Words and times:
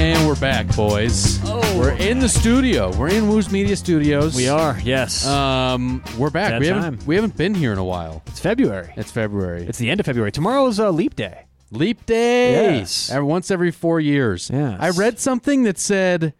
And 0.00 0.28
we're 0.28 0.38
back, 0.38 0.68
boys. 0.76 1.40
Oh. 1.44 1.60
We're 1.76 1.96
in 1.96 2.20
the 2.20 2.28
studio. 2.28 2.96
We're 2.96 3.08
in 3.08 3.26
Woos 3.28 3.50
Media 3.50 3.74
Studios. 3.74 4.36
We 4.36 4.48
are, 4.48 4.78
yes. 4.84 5.26
Um, 5.26 6.04
we're 6.16 6.30
back. 6.30 6.50
That 6.50 6.60
we 6.60 6.68
haven't 6.68 7.04
we 7.04 7.16
haven't 7.16 7.36
been 7.36 7.52
here 7.52 7.72
in 7.72 7.78
a 7.78 7.84
while. 7.84 8.22
it's 8.28 8.38
February. 8.38 8.92
It's 8.96 9.10
February. 9.10 9.64
It's 9.66 9.78
the 9.78 9.90
end 9.90 9.98
of 9.98 10.06
February. 10.06 10.30
Tomorrow's 10.30 10.78
uh, 10.78 10.90
Leap 10.92 11.16
Day. 11.16 11.46
Leap 11.72 12.06
Day. 12.06 12.78
Yes. 12.78 13.10
Every, 13.10 13.24
once 13.24 13.50
every 13.50 13.72
four 13.72 13.98
years. 13.98 14.48
Yes. 14.52 14.76
I 14.80 14.90
read 14.90 15.18
something 15.18 15.64
that 15.64 15.78
said 15.78 16.32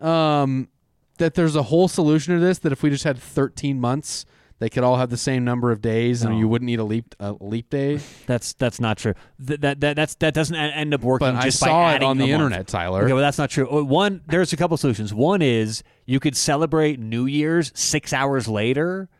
um, 0.00 0.68
that 1.18 1.34
there's 1.34 1.54
a 1.54 1.62
whole 1.62 1.86
solution 1.86 2.34
to 2.34 2.40
this. 2.40 2.58
That 2.58 2.72
if 2.72 2.82
we 2.82 2.90
just 2.90 3.04
had 3.04 3.16
13 3.16 3.80
months, 3.80 4.26
they 4.64 4.70
could 4.70 4.82
all 4.82 4.96
have 4.96 5.10
the 5.10 5.18
same 5.18 5.44
number 5.44 5.70
of 5.72 5.82
days, 5.82 6.22
and 6.22 6.32
No. 6.32 6.38
you 6.38 6.48
wouldn't 6.48 6.64
need 6.64 6.78
a 6.78 6.84
leap 6.84 7.14
a 7.20 7.32
leap 7.38 7.68
day. 7.68 8.00
That's 8.26 8.54
that's 8.54 8.80
not 8.80 8.96
true. 8.96 9.12
Th- 9.46 9.60
that, 9.60 9.80
that 9.80 9.94
that's 9.94 10.14
that 10.14 10.32
doesn't 10.32 10.56
end 10.56 10.94
up 10.94 11.02
working. 11.02 11.26
But 11.28 11.34
I 11.36 11.42
just 11.44 11.60
by 11.60 11.66
saw 11.66 11.94
it 11.94 12.02
on 12.02 12.16
the 12.16 12.24
a 12.24 12.28
month. 12.28 12.44
internet, 12.52 12.66
Tyler. 12.66 13.04
Okay, 13.04 13.12
well 13.12 13.20
that's 13.20 13.36
not 13.36 13.50
true. 13.50 13.68
Uh, 13.70 13.84
One, 13.84 14.22
there's 14.26 14.54
a 14.54 14.56
couple 14.56 14.78
solutions. 14.78 15.12
One 15.12 15.42
is 15.42 15.82
you 16.06 16.18
could 16.18 16.34
celebrate 16.34 16.98
New 16.98 17.26
Year's 17.26 17.72
six 17.74 18.14
hours 18.14 18.48
later 18.48 19.10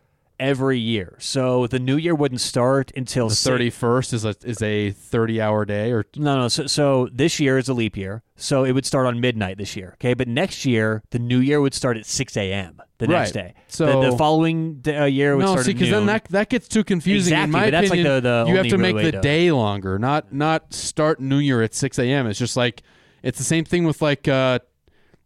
every 0.40 0.78
year. 0.78 1.16
So 1.20 1.66
the 1.66 1.78
New 1.78 1.96
Year 1.96 2.14
wouldn't 2.14 2.40
start 2.40 2.90
until 2.96 3.28
the 3.28 3.34
31st 3.34 4.12
is 4.12 4.24
a 4.24 4.34
is 4.44 4.60
a 4.62 4.90
30 4.90 5.40
hour 5.40 5.64
day, 5.64 5.92
or 5.92 6.04
No, 6.16 6.36
no. 6.38 6.48
So, 6.48 6.66
so 6.66 7.08
this 7.12 7.38
year 7.40 7.58
is 7.58 7.68
a 7.68 7.74
leap 7.74 7.96
year, 7.96 8.22
so 8.36 8.64
it 8.64 8.72
would 8.72 8.84
start 8.86 9.06
on 9.06 9.20
midnight 9.20 9.58
this 9.58 9.76
year. 9.76 9.92
Okay, 9.94 10.14
but 10.14 10.26
next 10.28 10.64
year 10.64 11.02
the 11.10 11.18
New 11.18 11.38
Year 11.38 11.60
would 11.60 11.74
start 11.74 11.96
at 11.96 12.06
six 12.06 12.36
a.m. 12.36 12.80
the 12.98 13.06
next 13.06 13.34
Right. 13.36 13.48
day. 13.48 13.54
So- 13.68 14.02
the, 14.02 14.10
the 14.10 14.16
following 14.16 14.76
d- 14.80 14.94
uh, 14.94 15.04
year 15.04 15.36
would 15.36 15.42
no, 15.44 15.52
start 15.52 15.64
see, 15.66 15.70
at 15.72 15.74
because 15.76 15.90
then 15.90 16.00
noon. 16.00 16.06
that 16.06 16.24
that 16.30 16.48
gets 16.50 16.68
too 16.68 16.84
confusing. 16.84 17.36
In 17.38 17.50
my 17.50 17.66
but 17.66 17.70
that's 17.72 17.90
like 17.90 18.00
opinion, 18.00 18.22
the- 18.22 18.44
the 18.44 18.50
you 18.50 18.56
have 18.56 18.64
only 18.66 18.70
to 18.70 18.78
make 18.78 18.96
way 18.96 19.04
the 19.04 19.12
to- 19.12 19.20
day 19.20 19.50
longer, 19.52 19.98
not 19.98 20.32
not 20.32 20.72
start 20.74 21.20
New 21.20 21.38
Year 21.38 21.62
at 21.62 21.74
6 21.74 21.98
a.m. 21.98 22.26
It's 22.26 22.38
just 22.38 22.56
like 22.56 22.82
it's 23.22 23.38
the 23.38 23.44
same 23.44 23.64
thing 23.64 23.84
with 23.84 24.02
like 24.02 24.28
uh, 24.28 24.58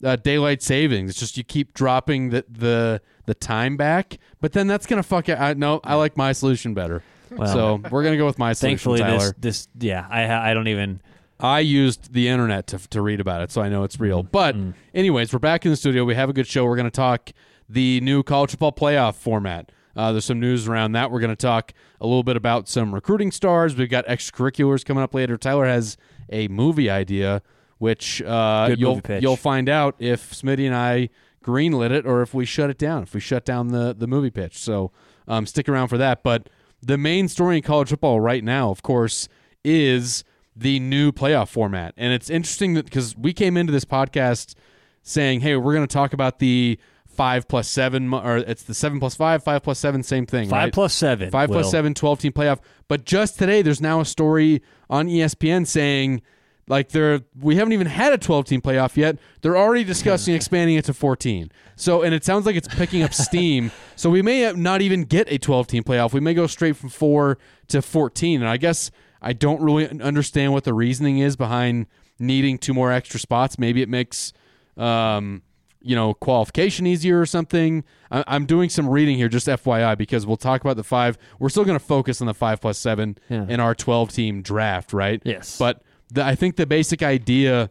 uh, 0.04 0.16
daylight 0.16 0.62
savings. 0.62 1.10
It's 1.10 1.18
just 1.18 1.36
you 1.36 1.44
keep 1.44 1.74
dropping 1.74 2.30
the 2.30 2.44
the 2.48 3.00
the 3.28 3.34
time 3.34 3.76
back, 3.76 4.18
but 4.40 4.52
then 4.52 4.66
that's 4.66 4.86
gonna 4.86 5.02
fuck 5.02 5.28
it. 5.28 5.38
I, 5.38 5.52
no, 5.52 5.80
I 5.84 5.94
like 5.96 6.16
my 6.16 6.32
solution 6.32 6.72
better. 6.72 7.02
Well, 7.30 7.46
so 7.46 7.90
we're 7.90 8.02
gonna 8.02 8.16
go 8.16 8.24
with 8.24 8.38
my 8.38 8.54
solution, 8.54 8.78
Thankfully, 8.78 9.00
Tyler. 9.00 9.34
this 9.38 9.66
this 9.66 9.68
yeah, 9.78 10.06
I 10.10 10.50
I 10.50 10.54
don't 10.54 10.68
even. 10.68 11.00
I 11.40 11.60
used 11.60 12.12
the 12.12 12.26
internet 12.26 12.66
to, 12.68 12.78
to 12.88 13.00
read 13.00 13.20
about 13.20 13.42
it, 13.42 13.52
so 13.52 13.62
I 13.62 13.68
know 13.68 13.84
it's 13.84 14.00
real. 14.00 14.24
Mm-hmm. 14.24 14.30
But, 14.32 14.56
anyways, 14.92 15.32
we're 15.32 15.38
back 15.38 15.64
in 15.64 15.70
the 15.70 15.76
studio. 15.76 16.04
We 16.04 16.16
have 16.16 16.28
a 16.28 16.32
good 16.32 16.48
show. 16.48 16.64
We're 16.64 16.74
to 16.82 16.90
talk 16.90 17.30
the 17.68 18.00
new 18.00 18.24
college 18.24 18.50
football 18.50 18.72
playoff 18.72 19.14
format. 19.14 19.70
Uh, 19.94 20.10
there's 20.10 20.24
some 20.24 20.40
news 20.40 20.66
around 20.66 20.92
that. 20.92 21.12
We're 21.12 21.20
going 21.20 21.30
to 21.30 21.36
talk 21.36 21.74
a 22.00 22.08
little 22.08 22.24
bit 22.24 22.36
about 22.36 22.68
some 22.68 22.92
recruiting 22.92 23.30
stars. 23.30 23.76
We've 23.76 23.88
got 23.88 24.04
extracurriculars 24.08 24.84
coming 24.84 25.04
up 25.04 25.14
later. 25.14 25.36
Tyler 25.36 25.66
has 25.66 25.96
a 26.28 26.48
movie 26.48 26.90
idea, 26.90 27.42
which 27.78 28.20
uh, 28.22 28.74
you'll 28.76 29.00
you'll 29.20 29.36
find 29.36 29.68
out 29.68 29.94
if 30.00 30.32
Smitty 30.32 30.66
and 30.66 30.74
I 30.74 31.08
greenlit 31.44 31.90
it 31.90 32.06
or 32.06 32.22
if 32.22 32.34
we 32.34 32.44
shut 32.44 32.70
it 32.70 32.78
down. 32.78 33.02
If 33.02 33.14
we 33.14 33.20
shut 33.20 33.44
down 33.44 33.68
the 33.68 33.94
the 33.94 34.06
movie 34.06 34.30
pitch. 34.30 34.58
So 34.58 34.92
um, 35.26 35.46
stick 35.46 35.68
around 35.68 35.88
for 35.88 35.98
that. 35.98 36.22
But 36.22 36.48
the 36.82 36.98
main 36.98 37.28
story 37.28 37.56
in 37.56 37.62
college 37.62 37.90
football 37.90 38.20
right 38.20 38.42
now, 38.42 38.70
of 38.70 38.82
course, 38.82 39.28
is 39.64 40.24
the 40.54 40.80
new 40.80 41.12
playoff 41.12 41.48
format. 41.48 41.94
And 41.96 42.12
it's 42.12 42.30
interesting 42.30 42.74
that 42.74 42.84
because 42.84 43.16
we 43.16 43.32
came 43.32 43.56
into 43.56 43.72
this 43.72 43.84
podcast 43.84 44.54
saying, 45.02 45.40
hey, 45.40 45.56
we're 45.56 45.74
going 45.74 45.86
to 45.86 45.92
talk 45.92 46.12
about 46.12 46.38
the 46.38 46.78
five 47.06 47.48
plus 47.48 47.68
seven, 47.68 48.12
or 48.12 48.38
it's 48.38 48.62
the 48.62 48.74
seven 48.74 49.00
plus 49.00 49.14
five, 49.14 49.42
five 49.42 49.62
plus 49.62 49.78
seven, 49.78 50.02
same 50.02 50.26
thing. 50.26 50.48
Five 50.48 50.66
right? 50.66 50.72
plus 50.72 50.94
seven. 50.94 51.30
Five 51.30 51.50
plus 51.50 51.70
seven, 51.70 51.94
12 51.94 52.20
team 52.20 52.32
playoff. 52.32 52.60
But 52.86 53.04
just 53.04 53.38
today, 53.38 53.62
there's 53.62 53.80
now 53.80 54.00
a 54.00 54.04
story 54.04 54.62
on 54.88 55.08
ESPN 55.08 55.66
saying, 55.66 56.22
like 56.68 56.90
they're 56.90 57.20
we 57.40 57.56
haven't 57.56 57.72
even 57.72 57.86
had 57.86 58.12
a 58.12 58.18
12 58.18 58.44
team 58.46 58.60
playoff 58.60 58.96
yet. 58.96 59.18
They're 59.42 59.56
already 59.56 59.84
discussing 59.84 60.34
expanding 60.34 60.76
it 60.76 60.84
to 60.86 60.94
14. 60.94 61.50
So 61.76 62.02
and 62.02 62.14
it 62.14 62.24
sounds 62.24 62.46
like 62.46 62.56
it's 62.56 62.68
picking 62.68 63.02
up 63.02 63.14
steam. 63.14 63.70
So 63.96 64.10
we 64.10 64.22
may 64.22 64.52
not 64.52 64.80
even 64.80 65.02
get 65.02 65.26
a 65.32 65.38
12 65.38 65.66
team 65.66 65.82
playoff. 65.82 66.12
We 66.12 66.20
may 66.20 66.32
go 66.32 66.46
straight 66.46 66.76
from 66.76 66.88
4 66.88 67.36
to 67.68 67.82
14. 67.82 68.40
And 68.42 68.48
I 68.48 68.56
guess 68.56 68.92
I 69.20 69.32
don't 69.32 69.60
really 69.60 69.88
understand 70.00 70.52
what 70.52 70.62
the 70.62 70.72
reasoning 70.72 71.18
is 71.18 71.34
behind 71.34 71.86
needing 72.20 72.58
two 72.58 72.72
more 72.74 72.92
extra 72.92 73.18
spots. 73.18 73.58
Maybe 73.58 73.82
it 73.82 73.88
makes 73.88 74.32
um 74.76 75.42
you 75.80 75.94
know, 75.94 76.12
qualification 76.12 76.86
easier 76.88 77.20
or 77.20 77.24
something. 77.24 77.84
I, 78.10 78.24
I'm 78.26 78.46
doing 78.46 78.68
some 78.68 78.88
reading 78.88 79.16
here, 79.16 79.28
just 79.28 79.46
FYI, 79.46 79.96
because 79.96 80.26
we'll 80.26 80.36
talk 80.36 80.60
about 80.60 80.76
the 80.76 80.82
five. 80.82 81.16
We're 81.38 81.48
still 81.50 81.64
going 81.64 81.78
to 81.78 81.84
focus 81.84 82.20
on 82.20 82.26
the 82.26 82.34
five 82.34 82.60
plus 82.60 82.78
seven 82.78 83.16
Yeah. 83.30 83.46
in 83.48 83.60
our 83.60 83.76
12 83.76 84.10
team 84.12 84.42
draft, 84.42 84.92
right? 84.92 85.22
Yes. 85.24 85.56
But 85.56 85.80
the, 86.10 86.24
I 86.24 86.34
think 86.34 86.56
the 86.56 86.66
basic 86.66 87.02
idea 87.02 87.70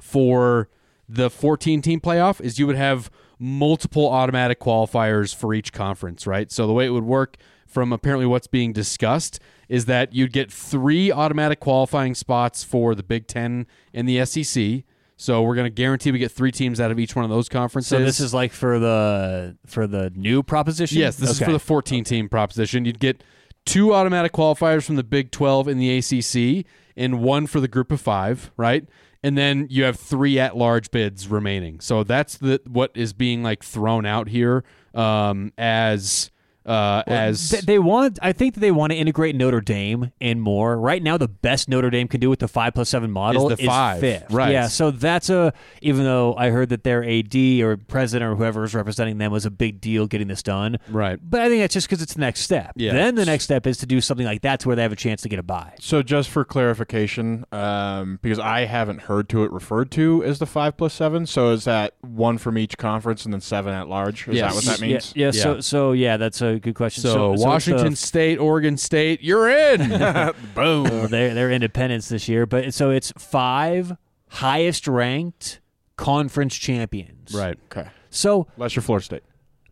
for 0.00 0.68
the 1.08 1.30
14 1.30 1.82
team 1.82 2.00
playoff 2.00 2.40
is 2.40 2.58
you 2.58 2.66
would 2.66 2.76
have 2.76 3.10
multiple 3.38 4.08
automatic 4.08 4.60
qualifiers 4.60 5.34
for 5.34 5.54
each 5.54 5.72
conference, 5.72 6.26
right? 6.26 6.50
So 6.50 6.66
the 6.66 6.72
way 6.72 6.86
it 6.86 6.90
would 6.90 7.04
work 7.04 7.36
from 7.66 7.92
apparently 7.92 8.26
what's 8.26 8.46
being 8.46 8.72
discussed 8.72 9.40
is 9.68 9.86
that 9.86 10.14
you'd 10.14 10.32
get 10.32 10.52
three 10.52 11.10
automatic 11.10 11.60
qualifying 11.60 12.14
spots 12.14 12.62
for 12.62 12.94
the 12.94 13.02
Big 13.02 13.26
Ten 13.26 13.66
and 13.92 14.08
the 14.08 14.24
SEC. 14.24 14.84
So 15.16 15.42
we're 15.42 15.54
going 15.54 15.66
to 15.66 15.70
guarantee 15.70 16.10
we 16.10 16.18
get 16.18 16.32
three 16.32 16.52
teams 16.52 16.80
out 16.80 16.90
of 16.90 16.98
each 16.98 17.14
one 17.14 17.24
of 17.24 17.30
those 17.30 17.48
conferences. 17.48 17.88
So 17.88 18.00
this 18.00 18.20
is 18.20 18.34
like 18.34 18.52
for 18.52 18.78
the 18.78 19.56
for 19.66 19.86
the 19.86 20.10
new 20.14 20.42
proposition. 20.42 20.98
Yes, 20.98 21.16
this 21.16 21.30
is 21.30 21.38
for 21.40 21.52
the 21.52 21.58
14 21.58 22.04
team 22.04 22.28
proposition. 22.28 22.84
You'd 22.84 22.98
get 22.98 23.22
two 23.64 23.94
automatic 23.94 24.32
qualifiers 24.32 24.84
from 24.84 24.96
the 24.96 25.04
Big 25.04 25.30
12 25.30 25.68
and 25.68 25.80
the 25.80 25.98
ACC, 25.98 26.66
and 26.96 27.20
one 27.20 27.46
for 27.46 27.60
the 27.60 27.68
group 27.68 27.90
of 27.92 28.00
five, 28.00 28.50
right? 28.56 28.86
And 29.22 29.38
then 29.38 29.66
you 29.70 29.84
have 29.84 29.98
three 29.98 30.38
at 30.38 30.56
large 30.56 30.90
bids 30.90 31.28
remaining. 31.28 31.80
So 31.80 32.04
that's 32.04 32.36
the 32.36 32.60
what 32.66 32.90
is 32.94 33.12
being 33.12 33.42
like 33.42 33.64
thrown 33.64 34.04
out 34.04 34.28
here 34.28 34.64
um, 34.94 35.52
as 35.56 36.30
uh, 36.66 37.02
as 37.06 37.50
Th- 37.50 37.62
they 37.64 37.78
want. 37.78 38.18
I 38.22 38.32
think 38.32 38.54
that 38.54 38.60
they 38.60 38.70
want 38.70 38.92
to 38.92 38.96
integrate 38.96 39.36
Notre 39.36 39.60
Dame 39.60 40.12
in 40.20 40.40
more. 40.40 40.78
Right 40.78 41.02
now, 41.02 41.16
the 41.18 41.28
best 41.28 41.68
Notre 41.68 41.90
Dame 41.90 42.08
can 42.08 42.20
do 42.20 42.30
with 42.30 42.38
the 42.38 42.48
five 42.48 42.74
plus 42.74 42.88
seven 42.88 43.10
model 43.10 43.50
Is 43.50 43.58
the 43.58 43.66
five, 43.66 44.00
fifth. 44.00 44.30
right. 44.30 44.52
Yeah. 44.52 44.68
So 44.68 44.90
that's 44.90 45.28
a. 45.30 45.52
Even 45.82 46.04
though 46.04 46.34
I 46.36 46.50
heard 46.50 46.70
that 46.70 46.84
their 46.84 47.04
AD 47.04 47.34
or 47.62 47.76
president 47.76 48.30
or 48.30 48.36
whoever 48.36 48.64
is 48.64 48.74
representing 48.74 49.18
them 49.18 49.32
was 49.32 49.44
a 49.46 49.50
big 49.50 49.80
deal 49.80 50.06
getting 50.06 50.28
this 50.28 50.42
done. 50.42 50.78
right. 50.88 51.18
But 51.22 51.40
I 51.42 51.48
think 51.48 51.62
that's 51.62 51.74
just 51.74 51.86
because 51.88 52.02
it's 52.02 52.14
the 52.14 52.20
next 52.20 52.40
step. 52.40 52.72
Yeah. 52.76 52.92
Then 52.92 53.14
the 53.14 53.24
next 53.24 53.44
step 53.44 53.66
is 53.66 53.78
to 53.78 53.86
do 53.86 54.00
something 54.00 54.26
like 54.26 54.42
that 54.42 54.60
to 54.60 54.68
where 54.68 54.76
they 54.76 54.82
have 54.82 54.92
a 54.92 54.96
chance 54.96 55.22
to 55.22 55.28
get 55.28 55.38
a 55.38 55.42
buy. 55.42 55.74
So 55.80 56.02
just 56.02 56.30
for 56.30 56.44
clarification, 56.44 57.44
um, 57.52 58.18
because 58.22 58.38
I 58.38 58.64
haven't 58.66 59.02
heard 59.02 59.28
to 59.30 59.44
it 59.44 59.52
referred 59.52 59.90
to 59.92 60.22
as 60.24 60.38
the 60.38 60.46
five 60.46 60.76
plus 60.76 60.92
seven. 60.94 61.26
So 61.26 61.50
is 61.50 61.64
that 61.64 61.94
one 62.00 62.38
from 62.38 62.58
each 62.58 62.76
conference 62.78 63.24
and 63.24 63.32
then 63.32 63.40
seven 63.40 63.72
at 63.74 63.88
large? 63.88 64.28
Is 64.28 64.36
Yes. 64.36 64.50
that 64.50 64.54
what 64.56 64.64
that 64.64 64.80
means? 64.86 65.12
Yeah. 65.16 65.26
yeah, 65.26 65.30
So 65.32 65.54
Yeah. 65.54 65.60
so 65.60 65.92
yeah, 65.92 66.16
that's 66.16 66.40
a 66.42 66.53
good 66.58 66.74
question. 66.74 67.02
So, 67.02 67.32
it's 67.32 67.42
the- 67.42 67.48
Washington 67.48 67.96
State, 67.96 68.38
Oregon 68.38 68.76
State, 68.76 69.22
you're 69.22 69.48
in. 69.48 69.80
Boom. 70.54 70.84
Well, 70.84 71.08
they're 71.08 71.34
they're 71.34 71.50
independents 71.52 72.08
this 72.08 72.28
year, 72.28 72.46
but 72.46 72.72
so 72.74 72.90
it's 72.90 73.12
five 73.18 73.96
highest 74.28 74.88
ranked 74.88 75.60
conference 75.96 76.56
champions. 76.56 77.32
right. 77.34 77.58
Okay. 77.72 77.88
So 78.10 78.46
Unless 78.56 78.76
you're 78.76 78.82
Florida 78.82 79.04
State. 79.04 79.22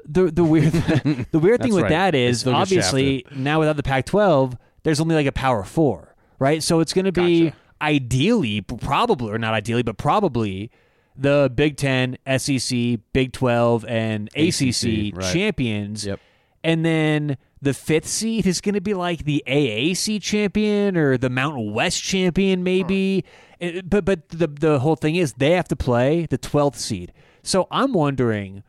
the 0.05 0.31
the 0.31 0.45
weird 0.45 0.73
the 1.33 1.39
weird 1.39 1.63
thing 1.63 1.73
with 1.75 1.85
right. 1.85 1.91
that 1.91 2.11
They 2.13 2.27
is 2.27 2.47
obviously 2.47 3.25
now 3.35 3.61
without 3.61 3.77
the 3.77 3.83
Pac-12, 3.83 4.57
there's 4.83 5.01
only 5.01 5.15
like 5.15 5.27
a 5.27 5.33
Power 5.33 5.63
Four, 5.65 6.15
right? 6.39 6.63
So 6.63 6.81
it's 6.81 6.93
going 6.93 7.05
to 7.07 7.13
be 7.13 7.45
Gotcha. 7.47 7.57
ideally, 7.81 8.61
probably 8.63 9.31
or 9.31 9.39
not 9.39 9.55
ideally, 9.55 9.83
but 9.83 9.97
probably 9.97 10.71
the 11.17 11.53
Big 11.55 11.77
Ten, 11.77 12.17
SEC, 12.39 12.99
Big 13.13 13.33
Twelve, 13.33 13.85
and 13.85 14.29
ACC, 14.35 15.13
right. 15.15 15.33
champions. 15.33 16.07
Yep. 16.07 16.19
And 16.65 16.85
then 16.85 17.39
the 17.61 17.75
fifth 17.75 18.07
seed 18.07 18.47
is 18.47 18.61
going 18.61 18.75
to 18.75 18.81
be 18.81 18.95
like 18.95 19.25
the 19.25 19.43
AAC 19.47 20.23
champion 20.23 20.97
or 20.97 21.17
the 21.19 21.31
Mountain 21.31 21.73
West 21.73 22.03
champion, 22.03 22.63
maybe. 22.63 23.25
Uh, 23.61 23.81
But 23.85 24.05
but 24.05 24.29
the 24.29 24.47
the 24.49 24.79
whole 24.81 24.97
thing 24.97 25.17
is 25.17 25.35
they 25.35 25.53
have 25.53 25.69
to 25.69 25.77
play 25.77 26.27
the 26.27 26.39
twelfth 26.39 26.79
seed. 26.79 27.13
So 27.43 27.67
I'm 27.71 27.93
wondering, 27.93 28.63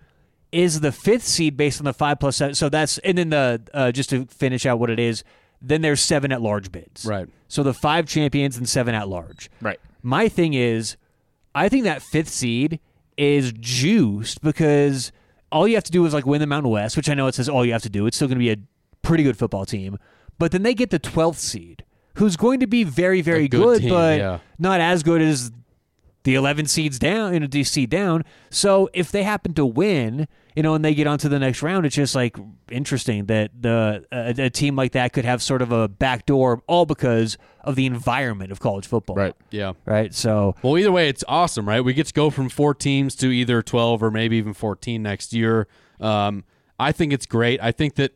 is 0.51 0.81
the 0.81 0.91
fifth 0.91 1.23
seed 1.23 1.57
based 1.57 1.79
on 1.81 1.85
the 1.85 1.93
five 1.93 2.19
plus 2.19 2.37
seven? 2.37 2.55
So 2.55 2.69
that's 2.69 2.97
and 2.99 3.17
then 3.17 3.29
the 3.29 3.61
uh, 3.73 3.91
just 3.91 4.09
to 4.11 4.25
finish 4.25 4.65
out 4.65 4.79
what 4.79 4.89
it 4.89 4.99
is. 4.99 5.23
Then 5.65 5.81
there's 5.81 6.01
seven 6.01 6.31
at 6.33 6.41
large 6.41 6.71
bids. 6.73 7.05
Right. 7.05 7.27
So 7.47 7.63
the 7.63 7.73
five 7.73 8.05
champions 8.05 8.57
and 8.57 8.67
seven 8.67 8.93
at 8.93 9.07
large. 9.07 9.49
Right. 9.61 9.79
My 10.01 10.27
thing 10.27 10.53
is, 10.53 10.97
I 11.55 11.69
think 11.69 11.85
that 11.85 12.01
fifth 12.01 12.27
seed 12.29 12.79
is 13.15 13.53
juiced 13.53 14.41
because 14.41 15.11
all 15.53 15.67
you 15.67 15.75
have 15.75 15.83
to 15.85 15.91
do 15.91 16.05
is 16.05 16.13
like 16.13 16.25
win 16.25 16.41
the 16.41 16.47
Mountain 16.47 16.71
West, 16.71 16.97
which 16.97 17.07
I 17.09 17.13
know 17.13 17.27
it 17.27 17.35
says 17.35 17.47
all 17.47 17.65
you 17.65 17.71
have 17.73 17.83
to 17.83 17.89
do. 17.89 18.05
It's 18.07 18.17
still 18.17 18.27
going 18.27 18.37
to 18.37 18.39
be 18.39 18.51
a 18.51 18.57
pretty 19.01 19.23
good 19.23 19.37
football 19.37 19.65
team. 19.65 19.97
But 20.39 20.51
then 20.51 20.63
they 20.63 20.73
get 20.73 20.89
the 20.89 20.99
12th 20.99 21.35
seed, 21.37 21.85
who's 22.15 22.35
going 22.35 22.59
to 22.59 22.67
be 22.67 22.83
very, 22.83 23.21
very 23.21 23.45
A 23.45 23.47
good 23.47 23.61
good, 23.61 23.81
team, 23.81 23.89
but 23.89 24.17
yeah. 24.17 24.39
not 24.57 24.81
as 24.81 25.03
good 25.03 25.21
as 25.21 25.51
the 26.23 26.35
11 26.35 26.65
seeds 26.65 26.97
down, 26.97 27.33
in 27.33 27.43
a 27.43 27.47
D 27.47 27.63
seed 27.63 27.89
down. 27.89 28.23
So 28.49 28.89
if 28.93 29.11
they 29.11 29.23
happen 29.23 29.53
to 29.53 29.65
win 29.65 30.27
you 30.55 30.63
know, 30.63 30.75
and 30.75 30.83
they 30.83 30.93
get 30.93 31.07
onto 31.07 31.29
the 31.29 31.39
next 31.39 31.61
round, 31.61 31.85
it's 31.85 31.95
just 31.95 32.15
like 32.15 32.37
interesting 32.69 33.25
that 33.25 33.51
the 33.59 34.05
a, 34.11 34.45
a 34.45 34.49
team 34.49 34.75
like 34.75 34.91
that 34.93 35.13
could 35.13 35.25
have 35.25 35.41
sort 35.41 35.61
of 35.61 35.71
a 35.71 35.87
backdoor, 35.87 36.61
all 36.67 36.85
because 36.85 37.37
of 37.63 37.75
the 37.75 37.85
environment 37.85 38.51
of 38.51 38.59
college 38.59 38.87
football. 38.87 39.15
Right. 39.15 39.35
Yeah. 39.49 39.73
Right. 39.85 40.13
So 40.13 40.55
Well, 40.61 40.77
either 40.77 40.91
way, 40.91 41.09
it's 41.09 41.23
awesome, 41.27 41.67
right? 41.67 41.81
We 41.81 41.93
get 41.93 42.07
to 42.07 42.13
go 42.13 42.29
from 42.29 42.49
four 42.49 42.73
teams 42.73 43.15
to 43.17 43.27
either 43.27 43.61
12 43.61 44.03
or 44.03 44.11
maybe 44.11 44.37
even 44.37 44.53
14 44.53 45.01
next 45.01 45.33
year. 45.33 45.67
Um, 45.99 46.43
I 46.79 46.91
think 46.91 47.13
it's 47.13 47.25
great. 47.25 47.61
I 47.61 47.71
think 47.71 47.95
that, 47.95 48.11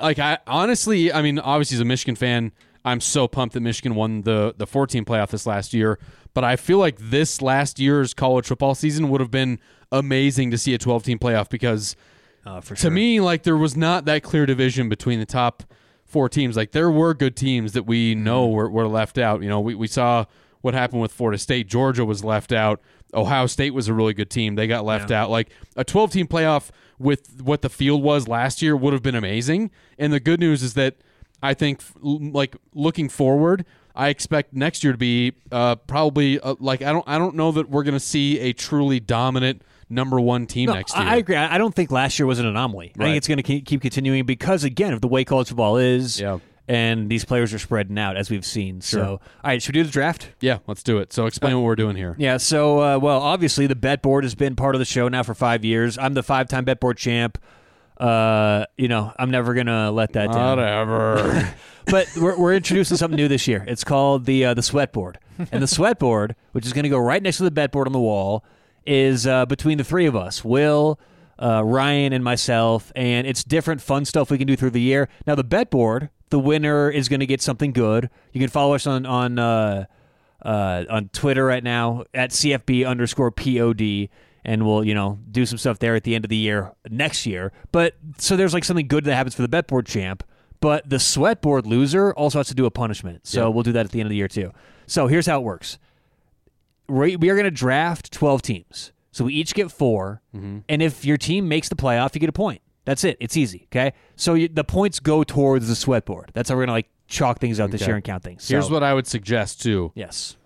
like, 0.00 0.18
I 0.18 0.38
honestly, 0.46 1.12
I 1.12 1.20
mean, 1.20 1.38
obviously, 1.38 1.76
as 1.76 1.80
a 1.80 1.84
Michigan 1.84 2.14
fan, 2.14 2.52
I'm 2.84 3.00
so 3.00 3.28
pumped 3.28 3.54
that 3.54 3.60
Michigan 3.60 3.94
won 3.94 4.22
the 4.22 4.54
the 4.56 4.66
14 4.66 5.04
playoff 5.04 5.30
this 5.30 5.46
last 5.46 5.72
year. 5.72 5.98
But 6.34 6.44
I 6.44 6.56
feel 6.56 6.78
like 6.78 6.96
this 6.98 7.42
last 7.42 7.78
year's 7.78 8.14
college 8.14 8.46
football 8.46 8.74
season 8.74 9.08
would 9.10 9.20
have 9.20 9.30
been 9.30 9.58
amazing 9.90 10.50
to 10.50 10.58
see 10.58 10.72
a 10.74 10.78
12 10.78 11.04
team 11.04 11.18
playoff 11.18 11.48
because 11.48 11.94
uh, 12.44 12.60
for 12.60 12.74
to 12.74 12.90
me, 12.90 13.20
like 13.20 13.42
there 13.42 13.56
was 13.56 13.76
not 13.76 14.04
that 14.06 14.22
clear 14.22 14.46
division 14.46 14.88
between 14.88 15.20
the 15.20 15.26
top 15.26 15.62
four 16.04 16.28
teams. 16.28 16.56
Like 16.56 16.72
there 16.72 16.90
were 16.90 17.14
good 17.14 17.36
teams 17.36 17.72
that 17.72 17.84
we 17.84 18.14
know 18.14 18.48
were, 18.48 18.68
were 18.68 18.88
left 18.88 19.18
out. 19.18 19.42
You 19.42 19.48
know, 19.48 19.60
we, 19.60 19.74
we 19.74 19.86
saw 19.86 20.24
what 20.60 20.74
happened 20.74 21.02
with 21.02 21.12
Florida 21.12 21.38
State. 21.38 21.68
Georgia 21.68 22.04
was 22.04 22.24
left 22.24 22.52
out. 22.52 22.80
Ohio 23.14 23.46
State 23.46 23.74
was 23.74 23.88
a 23.88 23.94
really 23.94 24.14
good 24.14 24.30
team. 24.30 24.54
They 24.54 24.66
got 24.66 24.84
left 24.84 25.10
out. 25.10 25.30
Like 25.30 25.50
a 25.76 25.84
12 25.84 26.10
team 26.12 26.26
playoff 26.26 26.70
with 26.98 27.42
what 27.42 27.62
the 27.62 27.68
field 27.68 28.02
was 28.02 28.26
last 28.26 28.62
year 28.62 28.76
would 28.76 28.92
have 28.92 29.02
been 29.02 29.14
amazing. 29.14 29.70
And 29.98 30.12
the 30.12 30.20
good 30.20 30.40
news 30.40 30.62
is 30.62 30.74
that 30.74 30.96
I 31.42 31.54
think, 31.54 31.82
like 32.00 32.56
looking 32.74 33.08
forward, 33.08 33.64
I 33.94 34.08
expect 34.08 34.54
next 34.54 34.84
year 34.84 34.92
to 34.92 34.98
be 34.98 35.32
uh, 35.50 35.76
probably 35.76 36.38
uh, 36.40 36.54
like 36.60 36.82
I 36.82 36.92
don't 36.92 37.04
I 37.06 37.18
don't 37.18 37.34
know 37.36 37.52
that 37.52 37.68
we're 37.68 37.82
going 37.82 37.94
to 37.94 38.00
see 38.00 38.38
a 38.40 38.52
truly 38.52 39.00
dominant 39.00 39.62
number 39.90 40.18
one 40.20 40.46
team 40.46 40.68
No, 40.68 40.74
next 40.74 40.96
year. 40.96 41.04
I 41.06 41.16
agree. 41.16 41.36
I 41.36 41.58
don't 41.58 41.74
think 41.74 41.90
last 41.90 42.18
year 42.18 42.24
was 42.24 42.38
an 42.38 42.46
anomaly. 42.46 42.92
I 42.98 43.02
think 43.04 43.16
it's 43.18 43.28
going 43.28 43.42
to 43.42 43.60
keep, 43.60 43.82
continuing 43.82 44.24
because, 44.24 44.64
again, 44.64 44.94
of 44.94 45.02
the 45.02 45.08
way 45.08 45.22
college 45.24 45.48
football 45.48 45.76
is, 45.76 46.18
Yeah. 46.18 46.38
and 46.66 47.10
these 47.10 47.26
players 47.26 47.52
are 47.52 47.58
spreading 47.58 47.98
out 47.98 48.16
as 48.16 48.30
we've 48.30 48.46
seen. 48.46 48.80
So, 48.80 49.04
all 49.04 49.20
right, 49.44 49.60
should 49.60 49.74
we 49.74 49.80
do 49.82 49.84
the 49.84 49.92
draft? 49.92 50.30
Yeah, 50.40 50.60
let's 50.66 50.82
do 50.82 50.96
it. 50.96 51.12
So 51.12 51.26
explain 51.26 51.56
what 51.56 51.64
we're 51.64 51.76
doing 51.76 51.96
here. 51.96 52.16
Yeah. 52.18 52.38
So, 52.38 52.80
uh, 52.80 52.98
well, 53.00 53.20
obviously 53.20 53.66
the 53.66 53.76
bet 53.76 54.00
board 54.00 54.24
has 54.24 54.34
been 54.34 54.56
part 54.56 54.74
of 54.74 54.78
the 54.78 54.86
show 54.86 55.08
now 55.08 55.22
for 55.24 55.34
five 55.34 55.62
years. 55.62 55.98
I'm 55.98 56.14
the 56.14 56.22
five-time 56.22 56.64
bet 56.64 56.80
board 56.80 56.96
champ. 56.96 57.36
Uh, 58.02 58.66
you 58.76 58.88
know, 58.88 59.12
I'm 59.16 59.30
never 59.30 59.54
gonna 59.54 59.92
let 59.92 60.14
that 60.14 60.32
down. 60.32 60.58
Whatever. 60.58 61.54
but 61.86 62.08
we're, 62.16 62.36
we're 62.36 62.54
introducing 62.54 62.96
something 62.96 63.16
new 63.16 63.28
this 63.28 63.46
year. 63.46 63.64
It's 63.68 63.84
called 63.84 64.24
the 64.24 64.46
uh, 64.46 64.54
the 64.54 64.62
sweat 64.62 64.92
board, 64.92 65.18
and 65.52 65.62
the 65.62 65.68
sweat 65.68 66.00
board, 66.00 66.34
which 66.50 66.66
is 66.66 66.72
going 66.72 66.82
to 66.82 66.88
go 66.88 66.98
right 66.98 67.22
next 67.22 67.36
to 67.36 67.44
the 67.44 67.52
bet 67.52 67.70
board 67.70 67.86
on 67.86 67.92
the 67.92 68.00
wall, 68.00 68.44
is 68.84 69.24
uh, 69.24 69.46
between 69.46 69.78
the 69.78 69.84
three 69.84 70.06
of 70.06 70.16
us, 70.16 70.44
Will, 70.44 70.98
uh, 71.38 71.62
Ryan, 71.64 72.12
and 72.12 72.24
myself, 72.24 72.90
and 72.96 73.24
it's 73.24 73.44
different 73.44 73.80
fun 73.80 74.04
stuff 74.04 74.32
we 74.32 74.38
can 74.38 74.48
do 74.48 74.56
through 74.56 74.70
the 74.70 74.80
year. 74.80 75.08
Now 75.24 75.36
the 75.36 75.44
bet 75.44 75.70
board, 75.70 76.10
the 76.30 76.40
winner 76.40 76.90
is 76.90 77.08
going 77.08 77.20
to 77.20 77.26
get 77.26 77.40
something 77.40 77.72
good. 77.72 78.10
You 78.32 78.40
can 78.40 78.50
follow 78.50 78.74
us 78.74 78.84
on 78.84 79.06
on 79.06 79.38
uh, 79.38 79.84
uh, 80.44 80.84
on 80.90 81.08
Twitter 81.10 81.44
right 81.44 81.62
now 81.62 82.02
at 82.12 82.30
CFB 82.30 82.84
underscore 82.84 83.30
POD. 83.30 84.08
And 84.44 84.66
we'll, 84.66 84.82
you 84.84 84.94
know, 84.94 85.18
do 85.30 85.46
some 85.46 85.56
stuff 85.58 85.78
there 85.78 85.94
at 85.94 86.02
the 86.04 86.14
end 86.16 86.24
of 86.24 86.28
the 86.28 86.36
year 86.36 86.72
next 86.90 87.26
year. 87.26 87.52
But 87.70 87.94
so 88.18 88.36
there's 88.36 88.52
like 88.52 88.64
something 88.64 88.88
good 88.88 89.04
that 89.04 89.14
happens 89.14 89.34
for 89.34 89.42
the 89.42 89.48
bet 89.48 89.66
board 89.68 89.86
champ. 89.86 90.24
But 90.60 90.88
the 90.88 90.98
sweatboard 90.98 91.66
loser 91.66 92.12
also 92.14 92.38
has 92.38 92.48
to 92.48 92.54
do 92.54 92.66
a 92.66 92.70
punishment. 92.70 93.26
So 93.26 93.50
we'll 93.50 93.62
do 93.64 93.72
that 93.72 93.84
at 93.86 93.92
the 93.92 94.00
end 94.00 94.06
of 94.06 94.10
the 94.10 94.16
year 94.16 94.28
too. 94.28 94.52
So 94.86 95.06
here's 95.06 95.26
how 95.26 95.38
it 95.40 95.44
works. 95.44 95.78
We 96.88 97.16
we 97.16 97.30
are 97.30 97.34
going 97.34 97.44
to 97.44 97.50
draft 97.50 98.12
12 98.12 98.42
teams. 98.42 98.92
So 99.12 99.24
we 99.26 99.34
each 99.34 99.54
get 99.54 99.70
4 99.70 100.22
and 100.32 100.64
if 100.82 101.04
your 101.04 101.18
team 101.18 101.46
makes 101.48 101.68
the 101.68 101.76
playoff, 101.76 102.14
you 102.14 102.20
get 102.20 102.28
a 102.28 102.32
point. 102.32 102.62
That's 102.84 103.04
it. 103.04 103.16
It's 103.20 103.36
easy. 103.36 103.68
Okay. 103.70 103.92
So 104.16 104.34
you, 104.34 104.48
the 104.48 104.64
points 104.64 104.98
go 104.98 105.22
towards 105.22 105.68
the 105.68 105.76
sweatboard. 105.76 106.30
That's 106.34 106.48
how 106.48 106.56
we're 106.56 106.62
gonna 106.62 106.72
like 106.72 106.88
chalk 107.06 107.38
things 107.38 107.60
out 107.60 107.70
this 107.70 107.82
Okay. 107.82 107.90
year 107.90 107.96
and 107.96 108.04
count 108.04 108.24
things. 108.24 108.48
Here's 108.48 108.70
what 108.70 108.82
I 108.82 108.92
would 108.94 109.06
suggest 109.06 109.62
too. 109.62 109.92
Yes. 109.94 110.36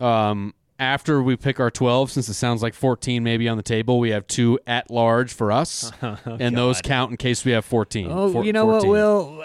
Um, 0.00 0.54
after 0.80 1.22
we 1.22 1.36
pick 1.36 1.60
our 1.60 1.70
12, 1.70 2.10
since 2.10 2.28
it 2.28 2.34
sounds 2.34 2.62
like 2.62 2.74
14 2.74 3.22
maybe 3.22 3.48
on 3.48 3.56
the 3.56 3.62
table, 3.62 4.00
we 4.00 4.10
have 4.10 4.26
two 4.26 4.58
at 4.66 4.90
large 4.90 5.32
for 5.32 5.52
us, 5.52 5.92
oh, 6.02 6.16
and 6.26 6.56
those 6.56 6.80
count 6.80 7.10
in 7.10 7.16
case 7.18 7.44
we 7.44 7.52
have 7.52 7.64
14. 7.64 8.08
Oh, 8.10 8.32
Four- 8.32 8.44
you 8.44 8.52
know 8.52 8.64
what, 8.64 8.82
14. 8.82 8.90
Will? 8.90 9.44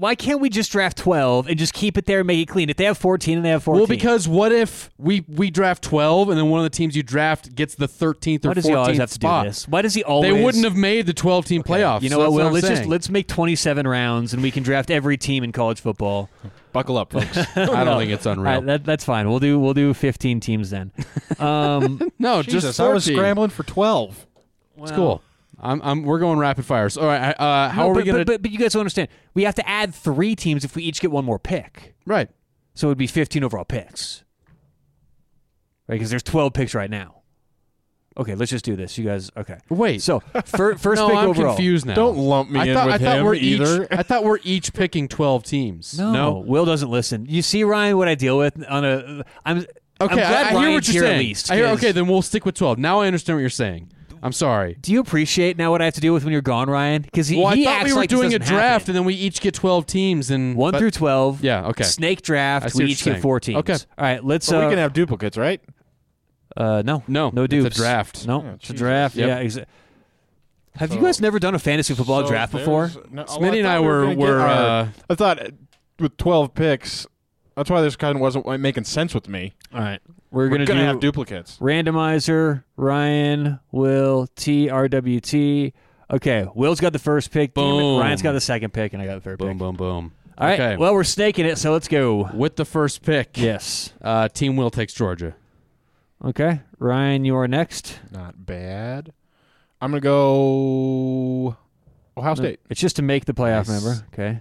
Why 0.00 0.14
can't 0.14 0.40
we 0.40 0.48
just 0.48 0.72
draft 0.72 0.96
12 0.96 1.46
and 1.46 1.58
just 1.58 1.74
keep 1.74 1.98
it 1.98 2.06
there 2.06 2.20
and 2.20 2.26
make 2.26 2.38
it 2.38 2.50
clean? 2.50 2.70
If 2.70 2.78
they 2.78 2.84
have 2.84 2.96
14 2.96 3.36
and 3.36 3.44
they 3.44 3.50
have 3.50 3.62
14. 3.62 3.80
Well, 3.80 3.86
because 3.86 4.26
what 4.26 4.50
if 4.50 4.88
we 4.96 5.26
we 5.28 5.50
draft 5.50 5.82
12 5.84 6.30
and 6.30 6.38
then 6.38 6.48
one 6.48 6.58
of 6.58 6.64
the 6.64 6.74
teams 6.74 6.96
you 6.96 7.02
draft 7.02 7.54
gets 7.54 7.74
the 7.74 7.86
13th 7.86 8.46
or 8.46 8.48
why 8.48 8.54
does 8.54 8.64
14th 8.64 8.68
he 8.68 8.74
always 8.74 8.96
have 8.96 9.08
to 9.10 9.14
spot? 9.14 9.44
do 9.44 9.50
this? 9.50 9.68
Why 9.68 9.82
does 9.82 9.92
he 9.92 10.02
always? 10.02 10.32
They 10.32 10.42
wouldn't 10.42 10.64
have 10.64 10.74
made 10.74 11.04
the 11.04 11.12
12 11.12 11.44
team 11.44 11.62
playoffs. 11.62 12.00
You 12.00 12.08
know 12.08 12.16
so 12.16 12.30
what, 12.30 12.30
that's 12.30 12.34
Will? 12.38 12.46
I'm 12.46 12.52
let's 12.54 12.68
just 12.68 12.86
let's 12.86 13.10
make 13.10 13.28
27 13.28 13.86
rounds 13.86 14.32
and 14.32 14.42
we 14.42 14.50
can 14.50 14.62
draft 14.62 14.90
every 14.90 15.18
team 15.18 15.44
in 15.44 15.52
college 15.52 15.82
football. 15.82 16.30
Buckle 16.72 16.96
up, 16.96 17.12
folks. 17.12 17.36
I 17.56 17.84
don't 17.84 17.98
think 17.98 18.10
it's 18.10 18.24
unreal. 18.24 18.54
right, 18.54 18.64
that, 18.64 18.84
that's 18.84 19.04
fine. 19.04 19.28
We'll 19.28 19.38
do 19.38 19.60
we'll 19.60 19.74
do 19.74 19.92
15 19.92 20.40
teams 20.40 20.70
then. 20.70 20.92
Um, 21.38 22.10
no, 22.18 22.42
Jesus, 22.42 22.64
just 22.64 22.80
I 22.80 22.92
was 22.92 23.04
scrambling 23.04 23.48
for 23.48 23.62
twelve. 23.62 24.26
It's 24.76 24.90
cool. 24.90 25.22
I'm, 25.62 25.80
I'm, 25.82 26.02
we're 26.02 26.18
going 26.18 26.38
rapid 26.38 26.64
fires. 26.64 26.96
All 26.96 27.06
right. 27.06 27.32
Uh, 27.38 27.68
how 27.68 27.82
No, 27.84 27.90
are 27.90 27.94
we 27.94 28.02
going 28.04 28.18
to? 28.18 28.24
but, 28.24 28.32
but, 28.34 28.42
but 28.42 28.50
you 28.50 28.58
guys 28.58 28.72
don't 28.72 28.80
understand. 28.80 29.08
We 29.34 29.42
have 29.44 29.54
to 29.56 29.68
add 29.68 29.94
three 29.94 30.34
teams 30.34 30.64
if 30.64 30.74
we 30.74 30.82
each 30.84 31.00
get 31.00 31.10
one 31.10 31.24
more 31.24 31.38
pick. 31.38 31.94
right. 32.06 32.28
So 32.74 32.86
it 32.86 32.90
would 32.92 32.98
be 32.98 33.06
15 33.08 33.44
overall 33.44 33.64
picks. 33.64 34.24
Right? 35.88 35.96
Because 35.96 36.08
there's 36.10 36.22
12 36.22 36.52
picks 36.52 36.74
right 36.74 36.88
now. 36.90 37.16
Okay, 38.16 38.34
let's 38.34 38.50
just 38.50 38.64
do 38.64 38.76
this. 38.76 38.96
You 38.98 39.04
guys, 39.04 39.30
okay. 39.36 39.58
Wait. 39.68 40.02
So 40.02 40.20
fir- 40.44 40.74
first 40.78 41.00
no, 41.00 41.08
pick 41.08 41.16
I'm 41.16 41.28
overall. 41.30 41.54
confused 41.54 41.84
now. 41.86 41.94
Don't 41.94 42.16
lump 42.16 42.50
me 42.50 42.60
I 42.60 42.64
in 42.66 42.74
thought, 42.74 42.86
with 42.86 42.94
I 42.94 42.98
thought 42.98 43.18
him 43.18 43.24
we're 43.24 43.34
either. 43.34 43.82
Each, 43.84 43.88
I 43.90 44.02
thought 44.02 44.24
we're 44.24 44.38
each 44.44 44.72
picking 44.72 45.08
12 45.08 45.42
teams. 45.44 45.98
No, 45.98 46.12
no, 46.12 46.38
Will 46.38 46.64
doesn't 46.64 46.90
listen. 46.90 47.26
You 47.28 47.42
see, 47.42 47.64
Ryan, 47.64 47.96
what 47.98 48.08
I 48.08 48.14
deal 48.14 48.38
with 48.38 48.62
on 48.68 48.84
a. 48.84 49.24
I'm 49.44 49.58
Okay, 49.58 49.66
I'm 50.00 50.08
glad 50.16 50.54
I, 50.54 50.58
I 50.58 50.62
hear 50.62 50.72
what 50.72 50.88
you're 50.88 50.92
here 50.94 51.02
saying. 51.02 51.14
At 51.16 51.18
least, 51.18 51.50
I 51.50 51.56
hear, 51.56 51.66
'cause- 51.66 51.78
okay, 51.78 51.92
then 51.92 52.06
we'll 52.08 52.22
stick 52.22 52.46
with 52.46 52.54
12. 52.54 52.78
Now 52.78 53.00
I 53.00 53.06
understand 53.06 53.36
what 53.36 53.40
you're 53.40 53.50
saying. 53.50 53.92
I'm 54.22 54.32
sorry. 54.32 54.76
Do 54.80 54.92
you 54.92 55.00
appreciate 55.00 55.56
now 55.56 55.70
what 55.70 55.80
I 55.80 55.86
have 55.86 55.94
to 55.94 56.00
deal 56.00 56.12
with 56.12 56.24
when 56.24 56.32
you're 56.32 56.42
gone, 56.42 56.68
Ryan? 56.68 57.02
Because 57.02 57.28
he, 57.28 57.38
Well, 57.38 57.52
he 57.54 57.62
I 57.62 57.64
thought 57.70 57.76
acts 57.80 57.84
we 57.86 57.92
were 57.94 58.00
like 58.00 58.10
doing 58.10 58.34
a 58.34 58.38
draft 58.38 58.52
happen. 58.52 58.90
and 58.90 58.96
then 58.96 59.04
we 59.04 59.14
each 59.14 59.40
get 59.40 59.54
12 59.54 59.86
teams 59.86 60.30
and 60.30 60.56
one 60.56 60.72
but- 60.72 60.78
through 60.78 60.90
twelve. 60.90 61.42
Yeah, 61.42 61.66
okay. 61.68 61.84
Snake 61.84 62.20
draft. 62.22 62.74
We 62.74 62.84
each 62.86 63.04
you're 63.06 63.14
get 63.14 63.22
four 63.22 63.40
teams. 63.40 63.58
Okay. 63.60 63.72
All 63.74 63.78
right. 64.04 64.22
Let's. 64.24 64.48
But 64.48 64.56
uh, 64.62 64.66
we 64.66 64.72
can 64.72 64.78
have 64.78 64.92
duplicates, 64.92 65.36
right? 65.38 65.60
uh, 66.56 66.82
no, 66.84 67.02
No, 67.08 67.30
no 67.32 67.44
it's 67.44 67.54
a 67.54 67.60
dupes. 67.62 67.76
draft. 67.76 68.26
No, 68.26 68.42
Oh, 68.44 68.54
it's 68.54 68.68
a 68.70 68.74
draft. 68.74 69.16
Yep. 69.16 69.28
Yeah. 69.28 69.42
Exa- 69.44 69.64
have 70.76 70.92
you 70.92 71.00
guys 71.00 71.20
never 71.20 71.38
done 71.38 71.54
a 71.54 71.58
fantasy 71.58 71.94
football 71.94 72.22
So 72.22 72.28
draft 72.28 72.52
before? 72.52 72.90
no, 73.10 73.24
Smitty 73.24 73.40
well, 73.40 73.52
I 73.52 73.56
and 73.56 73.66
I 73.66 73.74
thought 73.76 73.80
we 73.82 73.86
were- 73.86 74.14
were, 74.14 74.40
our- 74.40 74.48
uh, 74.82 74.88
I 75.08 75.14
thought 75.14 75.40
uh, 75.42 75.48
with 75.98 76.16
twelve 76.16 76.54
picks. 76.54 77.06
That's 77.56 77.70
why 77.70 77.80
this 77.82 77.96
kind 77.96 78.16
of 78.16 78.20
wasn't 78.20 78.46
making 78.60 78.84
sense 78.84 79.14
with 79.14 79.28
me. 79.28 79.52
All 79.74 79.80
right. 79.80 80.00
We're, 80.30 80.44
We're 80.44 80.50
gonna, 80.50 80.66
gonna 80.66 80.80
do 80.80 80.86
have 80.86 81.00
duplicates. 81.00 81.58
randomizer. 81.58 82.62
Ryan, 82.76 83.58
Will, 83.72 84.28
T, 84.36 84.70
R, 84.70 84.88
W, 84.88 85.20
T. 85.20 85.72
Okay. 86.10 86.46
Will's 86.54 86.80
got 86.80 86.92
the 86.92 86.98
first 87.00 87.30
pick. 87.32 87.54
Damn 87.54 87.64
it. 87.64 87.66
Boom. 87.80 88.00
Ryan's 88.00 88.22
got 88.22 88.32
the 88.32 88.40
second 88.40 88.72
pick, 88.72 88.92
and 88.92 89.02
I 89.02 89.06
got 89.06 89.14
the 89.16 89.20
third 89.20 89.38
Boom, 89.38 89.48
pick. 89.50 89.58
boom, 89.58 89.76
boom. 89.76 90.04
Boom. 90.06 90.12
All 90.38 90.46
right. 90.46 90.60
Okay. 90.60 90.76
Well, 90.76 90.94
we're 90.94 91.04
snaking 91.04 91.46
it, 91.46 91.58
so 91.58 91.72
let's 91.72 91.88
go. 91.88 92.30
With 92.32 92.56
the 92.56 92.64
first 92.64 93.02
pick, 93.02 93.36
Yes. 93.36 93.92
uh, 94.00 94.28
Team 94.28 94.56
Will 94.56 94.70
takes 94.70 94.94
Georgia. 94.94 95.34
Okay. 96.24 96.60
Ryan, 96.78 97.24
you 97.24 97.36
are 97.36 97.48
next. 97.48 97.98
Not 98.10 98.46
bad. 98.46 99.12
I'm 99.82 99.90
gonna 99.90 100.00
go 100.00 101.56
Ohio 102.16 102.34
State. 102.34 102.60
It's 102.68 102.80
just 102.80 102.96
to 102.96 103.02
make 103.02 103.24
the 103.24 103.32
playoff, 103.34 103.68
Nice. 103.68 103.84
remember? 103.84 104.04
Okay. 104.12 104.28
Ohio 104.28 104.40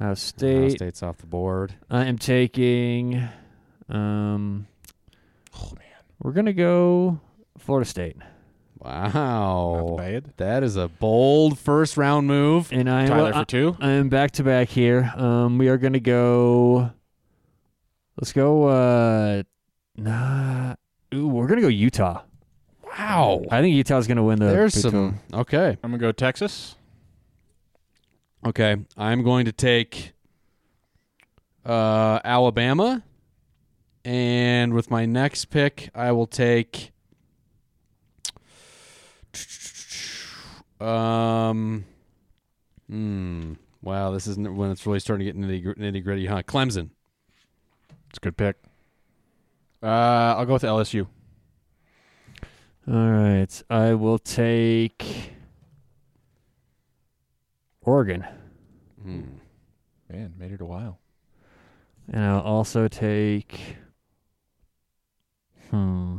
Ohio 0.00 0.14
State. 0.14 0.72
State's 0.72 1.02
off 1.02 1.18
the 1.18 1.26
board. 1.26 1.74
I 1.90 2.04
am 2.06 2.18
taking. 2.18 3.28
Um, 3.88 4.66
Oh 5.54 5.72
man, 5.74 6.02
we're 6.20 6.32
gonna 6.32 6.52
go 6.52 7.20
Florida 7.58 7.88
State, 7.88 8.16
Wow. 8.78 9.94
bad. 9.98 10.32
That 10.38 10.62
is 10.62 10.76
a 10.76 10.88
bold 10.88 11.58
first 11.58 11.96
round 11.96 12.26
move. 12.26 12.72
and 12.72 12.90
I 12.90 13.06
Tyler 13.06 13.30
well, 13.30 13.40
for 13.40 13.44
two. 13.44 13.76
I, 13.80 13.90
am 13.90 14.08
back 14.08 14.32
to 14.32 14.44
back 14.44 14.68
here. 14.68 15.12
Um, 15.16 15.58
we 15.58 15.68
are 15.68 15.78
gonna 15.78 16.00
go. 16.00 16.90
Let's 18.16 18.32
go. 18.32 18.64
Uh, 18.64 19.42
nah. 19.96 20.74
Ooh, 21.14 21.28
we're 21.28 21.46
gonna 21.46 21.60
go 21.60 21.68
Utah. 21.68 22.22
Wow. 22.84 23.42
I 23.50 23.60
think 23.60 23.74
Utah's 23.74 24.06
gonna 24.06 24.22
win 24.22 24.38
the. 24.38 24.46
There's 24.46 24.74
Big 24.74 24.82
some. 24.82 25.20
Okay. 25.32 25.78
I'm 25.82 25.90
gonna 25.90 25.98
go 25.98 26.12
Texas. 26.12 26.76
Okay. 28.46 28.76
I'm 28.96 29.22
going 29.22 29.46
to 29.46 29.52
take 29.52 30.12
uh, 31.64 32.20
Alabama. 32.24 33.02
And 34.04 34.74
with 34.74 34.90
my 34.90 35.06
next 35.06 35.46
pick, 35.46 35.90
I 35.94 36.12
will 36.12 36.26
take. 36.26 36.92
Um. 40.80 41.84
Hmm. 42.88 43.52
Wow, 43.80 44.10
this 44.12 44.26
isn't 44.26 44.56
when 44.56 44.70
it's 44.70 44.86
really 44.86 45.00
starting 45.00 45.26
to 45.26 45.32
get 45.32 45.40
nitty 45.40 45.76
nitty 45.76 46.02
gritty, 46.04 46.26
huh? 46.26 46.42
Clemson. 46.42 46.90
It's 48.10 48.18
a 48.18 48.20
good 48.20 48.36
pick. 48.36 48.56
Uh, 49.82 49.86
I'll 50.36 50.46
go 50.46 50.54
with 50.54 50.62
LSU. 50.62 51.06
All 52.88 53.10
right, 53.10 53.62
I 53.70 53.94
will 53.94 54.18
take. 54.18 55.32
Oregon. 57.82 58.24
Man, 60.08 60.34
made 60.38 60.52
it 60.52 60.60
a 60.60 60.64
while. 60.64 60.98
And 62.12 62.24
I'll 62.24 62.40
also 62.40 62.86
take. 62.88 63.76
Hmm. 65.72 66.18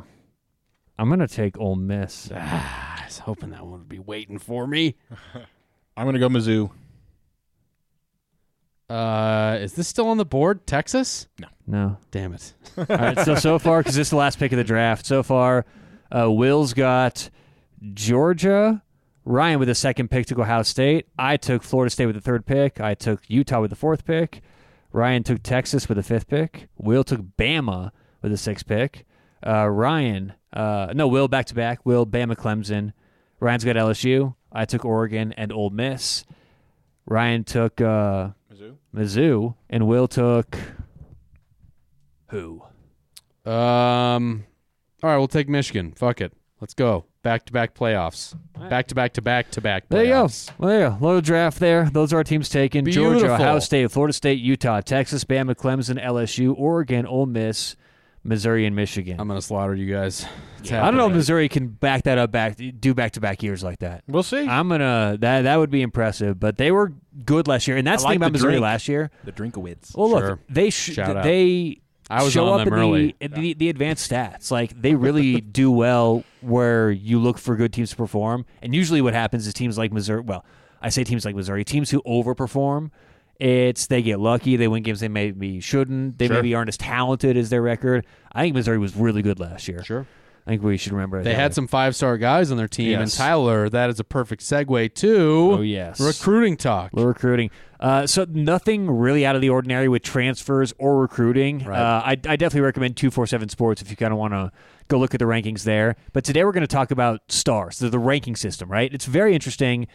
I'm 0.98 1.10
gonna 1.10 1.28
take 1.28 1.60
Ole 1.60 1.76
Miss. 1.76 2.32
Ah, 2.34 2.98
I 3.02 3.06
was 3.06 3.20
hoping 3.20 3.52
that 3.52 3.62
one 3.62 3.80
would 3.80 3.90
be 3.90 4.00
waiting 4.00 4.40
for 4.40 4.66
me. 4.68 4.96
I'm 5.98 6.06
gonna 6.06 6.20
go 6.20 6.28
Mizzou. 6.28 6.72
Uh, 8.90 9.58
is 9.62 9.74
this 9.74 9.88
still 9.88 10.08
on 10.08 10.18
the 10.18 10.26
board? 10.26 10.68
Texas? 10.68 11.28
No. 11.40 11.48
No. 11.66 11.98
Damn 12.12 12.34
it. 12.34 12.54
All 12.78 12.86
right. 12.90 13.20
So 13.20 13.36
so 13.36 13.60
far, 13.60 13.80
because 13.80 13.96
this 13.96 14.08
is 14.08 14.12
the 14.12 14.18
last 14.18 14.40
pick 14.40 14.52
of 14.52 14.58
the 14.58 14.64
draft. 14.64 15.06
So 15.06 15.24
far, 15.24 15.66
uh, 16.12 16.32
Will's 16.32 16.74
got 16.74 17.30
Georgia. 17.94 18.82
Ryan 19.26 19.60
with 19.60 19.70
the 19.70 19.76
second 19.76 20.10
pick 20.10 20.26
took 20.26 20.40
Ohio 20.40 20.64
State. 20.64 21.08
I 21.18 21.38
took 21.38 21.64
Florida 21.64 21.90
State 21.90 22.08
with 22.08 22.16
the 22.16 22.22
third 22.22 22.46
pick. 22.46 22.82
I 22.82 22.94
took 22.94 23.22
Utah 23.30 23.62
with 23.62 23.70
the 23.70 23.76
fourth 23.76 24.04
pick. 24.04 24.42
Ryan 24.92 25.24
took 25.24 25.42
Texas 25.42 25.88
with 25.88 25.96
the 25.96 26.04
fifth 26.04 26.28
pick. 26.28 26.68
Will 26.78 27.04
took 27.04 27.22
Bama 27.38 27.92
with 28.22 28.32
the 28.32 28.38
sixth 28.38 28.68
pick. 28.68 29.06
Uh, 29.46 29.68
Ryan, 29.68 30.34
uh, 30.54 30.94
no, 30.96 31.08
Will 31.08 31.28
back 31.28 31.46
to 31.48 31.56
back. 31.56 31.86
Will 31.86 32.06
Bama 32.06 32.36
Clemson. 32.36 32.94
Ryan's 33.40 33.64
got 33.66 33.76
LSU. 33.76 34.36
I 34.52 34.66
took 34.66 34.86
Oregon 34.86 35.34
and 35.34 35.52
Ole 35.52 35.70
Miss. 35.70 36.24
Ryan 37.06 37.44
took 37.44 37.82
uh, 37.82 38.30
Mizzou. 38.52 38.76
Mizzou, 38.96 39.56
and 39.70 39.88
Will 39.88 40.08
took 40.08 40.58
who? 42.28 42.62
Um, 43.46 44.46
all 45.02 45.10
right, 45.10 45.18
we'll 45.18 45.28
take 45.28 45.50
Michigan. 45.50 45.94
Fuck 45.96 46.22
it. 46.22 46.32
Let's 46.62 46.74
go. 46.74 47.06
Back 47.24 47.46
to 47.46 47.54
back 47.54 47.74
playoffs. 47.74 48.36
Back 48.70 48.88
to 48.88 48.96
back 48.96 49.14
to 49.14 49.22
back 49.22 49.52
to 49.52 49.62
back. 49.62 49.88
There 49.90 50.04
you 50.04 50.10
go. 50.10 50.30
Well, 50.58 50.70
there 50.70 50.80
you 50.80 50.90
go. 50.90 50.98
Little 51.06 51.22
draft 51.22 51.60
there. 51.60 51.90
Those 51.90 52.14
are 52.14 52.18
our 52.18 52.24
teams 52.24 52.48
taken. 52.50 52.90
Georgia, 52.90 53.34
Ohio 53.34 53.60
State, 53.60 53.92
Florida 53.92 54.14
State, 54.14 54.40
Utah, 54.40 54.82
Texas, 54.82 55.24
Bama, 55.26 55.56
Clemson, 55.56 56.02
LSU, 56.02 56.54
Oregon, 56.58 57.06
Ole 57.06 57.26
Miss, 57.26 57.76
Missouri, 58.24 58.65
and 58.65 58.75
Michigan. 58.75 59.20
I'm 59.20 59.27
gonna 59.27 59.42
slaughter 59.42 59.75
you 59.75 59.92
guys. 59.94 60.25
It's 60.60 60.72
I 60.72 60.86
don't 60.86 60.96
know 60.98 61.08
if. 61.08 61.13
Missouri 61.13 61.50
can 61.50 61.68
back 61.68 62.03
that 62.03 62.18
up, 62.18 62.32
back 62.32 62.58
do 62.80 62.94
back 62.94 63.12
to 63.13 63.20
back 63.20 63.44
years 63.44 63.63
like 63.63 63.80
that. 63.80 64.03
We'll 64.08 64.24
see. 64.24 64.48
I'm 64.48 64.70
gonna 64.70 65.18
that 65.20 65.42
that 65.42 65.56
would 65.58 65.70
be 65.70 65.82
impressive, 65.82 66.39
but 66.39 66.58
they 66.58 66.72
were 66.72 66.94
good 67.25 67.48
last 67.48 67.68
year, 67.68 67.75
and 67.77 67.86
that's 67.86 68.03
I 68.03 68.08
the 68.08 68.10
thing 68.12 68.18
about 68.18 68.25
the 68.27 68.32
Missouri 68.34 68.51
drink. 68.53 68.63
last 68.63 68.88
year. 68.88 69.12
the 69.25 69.32
Drinkowitz. 69.34 69.96
Well, 69.96 70.10
look, 70.10 70.24
Sure. 70.24 70.39
they 70.50 70.70
sh- 70.70 70.94
Shout 70.94 71.18
out. 71.18 71.24
they 71.24 71.82
I 72.10 72.24
was 72.24 72.32
show 72.34 72.48
on 72.48 72.62
up 72.62 72.65
them 72.65 72.74
in 72.74 72.80
early. 72.80 73.08
the, 73.20 73.25
in 73.25 73.32
the 73.34 73.53
the 73.56 73.70
advanced 73.70 74.10
stats. 74.10 74.51
Like 74.51 74.80
they 74.82 74.96
really 74.96 75.42
do 75.62 75.70
well 75.72 76.24
where 76.42 76.92
you 76.92 77.20
look 77.20 77.38
for 77.38 77.56
good 77.58 77.74
teams 77.74 77.89
to 77.89 77.96
perform, 77.98 78.46
and 78.62 78.74
usually 78.74 79.01
what 79.01 79.13
happens 79.13 79.46
is 79.48 79.53
teams 79.53 79.77
like 79.77 79.92
Missouri. 79.92 80.22
Well, 80.22 80.46
I 80.82 80.89
say 80.89 81.03
teams 81.03 81.25
like 81.25 81.36
Missouri, 81.36 81.65
teams 81.65 81.89
who 81.89 82.01
overperform. 82.03 82.92
It's 83.44 83.88
they 83.88 84.02
get 84.02 84.20
lucky, 84.20 84.56
they 84.56 84.68
win 84.70 84.84
games 84.84 85.02
they 85.02 85.10
maybe 85.10 85.60
shouldn't. 85.60 86.18
They 86.18 86.28
Sure. 86.28 86.38
maybe 86.38 86.56
aren't 86.56 86.70
as 86.70 86.78
talented 86.78 87.36
as 87.36 87.50
their 87.50 87.62
record. 87.62 88.06
I 88.32 88.42
think 88.44 88.56
Missouri 88.56 88.78
was 88.78 88.96
really 88.96 89.22
good 89.22 89.40
last 89.40 89.68
year. 89.68 89.84
Sure. 89.84 90.06
I 90.46 90.50
think 90.52 90.62
we 90.64 90.76
should 90.76 90.92
remember 90.92 91.24
They 91.24 91.34
had 91.36 91.52
way. 91.52 91.56
some 91.56 91.68
five 91.68 91.96
star 91.96 92.18
guys 92.18 92.52
on 92.52 92.58
their 92.58 92.68
team, 92.68 92.92
yes. 92.92 93.02
and 93.02 93.12
Tyler, 93.12 93.70
that 93.70 93.90
is 93.90 94.00
a 94.00 94.04
perfect 94.04 94.44
segue 94.44 94.94
to 94.96 95.56
Oh 95.58 95.62
yes, 95.62 96.00
recruiting 96.02 96.58
talk. 96.58 96.92
Little 96.94 97.08
recruiting. 97.10 97.50
Uh, 97.80 98.08
so 98.08 98.26
nothing 98.30 98.90
really 98.90 99.26
out 99.26 99.36
of 99.36 99.42
the 99.42 99.50
ordinary 99.50 99.88
with 99.90 100.04
transfers 100.04 100.74
or 100.78 101.00
recruiting. 101.00 101.66
Right. 101.66 101.80
Uh, 101.80 102.02
I, 102.06 102.12
I 102.12 102.16
definitely 102.36 102.62
recommend 102.62 102.96
247 102.98 103.50
Sports 103.50 103.82
if 103.82 103.90
you 103.90 103.96
kind 103.98 104.12
of 104.14 104.20
want 104.20 104.34
to 104.34 104.52
go 104.90 104.98
look 104.98 105.14
at 105.14 105.20
the 105.20 105.26
rankings 105.26 105.64
there. 105.64 105.96
But 106.14 106.24
today 106.26 106.44
we're 106.46 106.52
going 106.54 106.62
to 106.62 106.68
talk 106.68 106.92
about 106.92 107.22
stars, 107.30 107.80
the, 107.80 107.90
the 107.90 108.00
ranking 108.00 108.36
system, 108.38 108.70
right? 108.72 108.94
It's 108.94 109.06
very 109.06 109.34
interesting. 109.34 109.88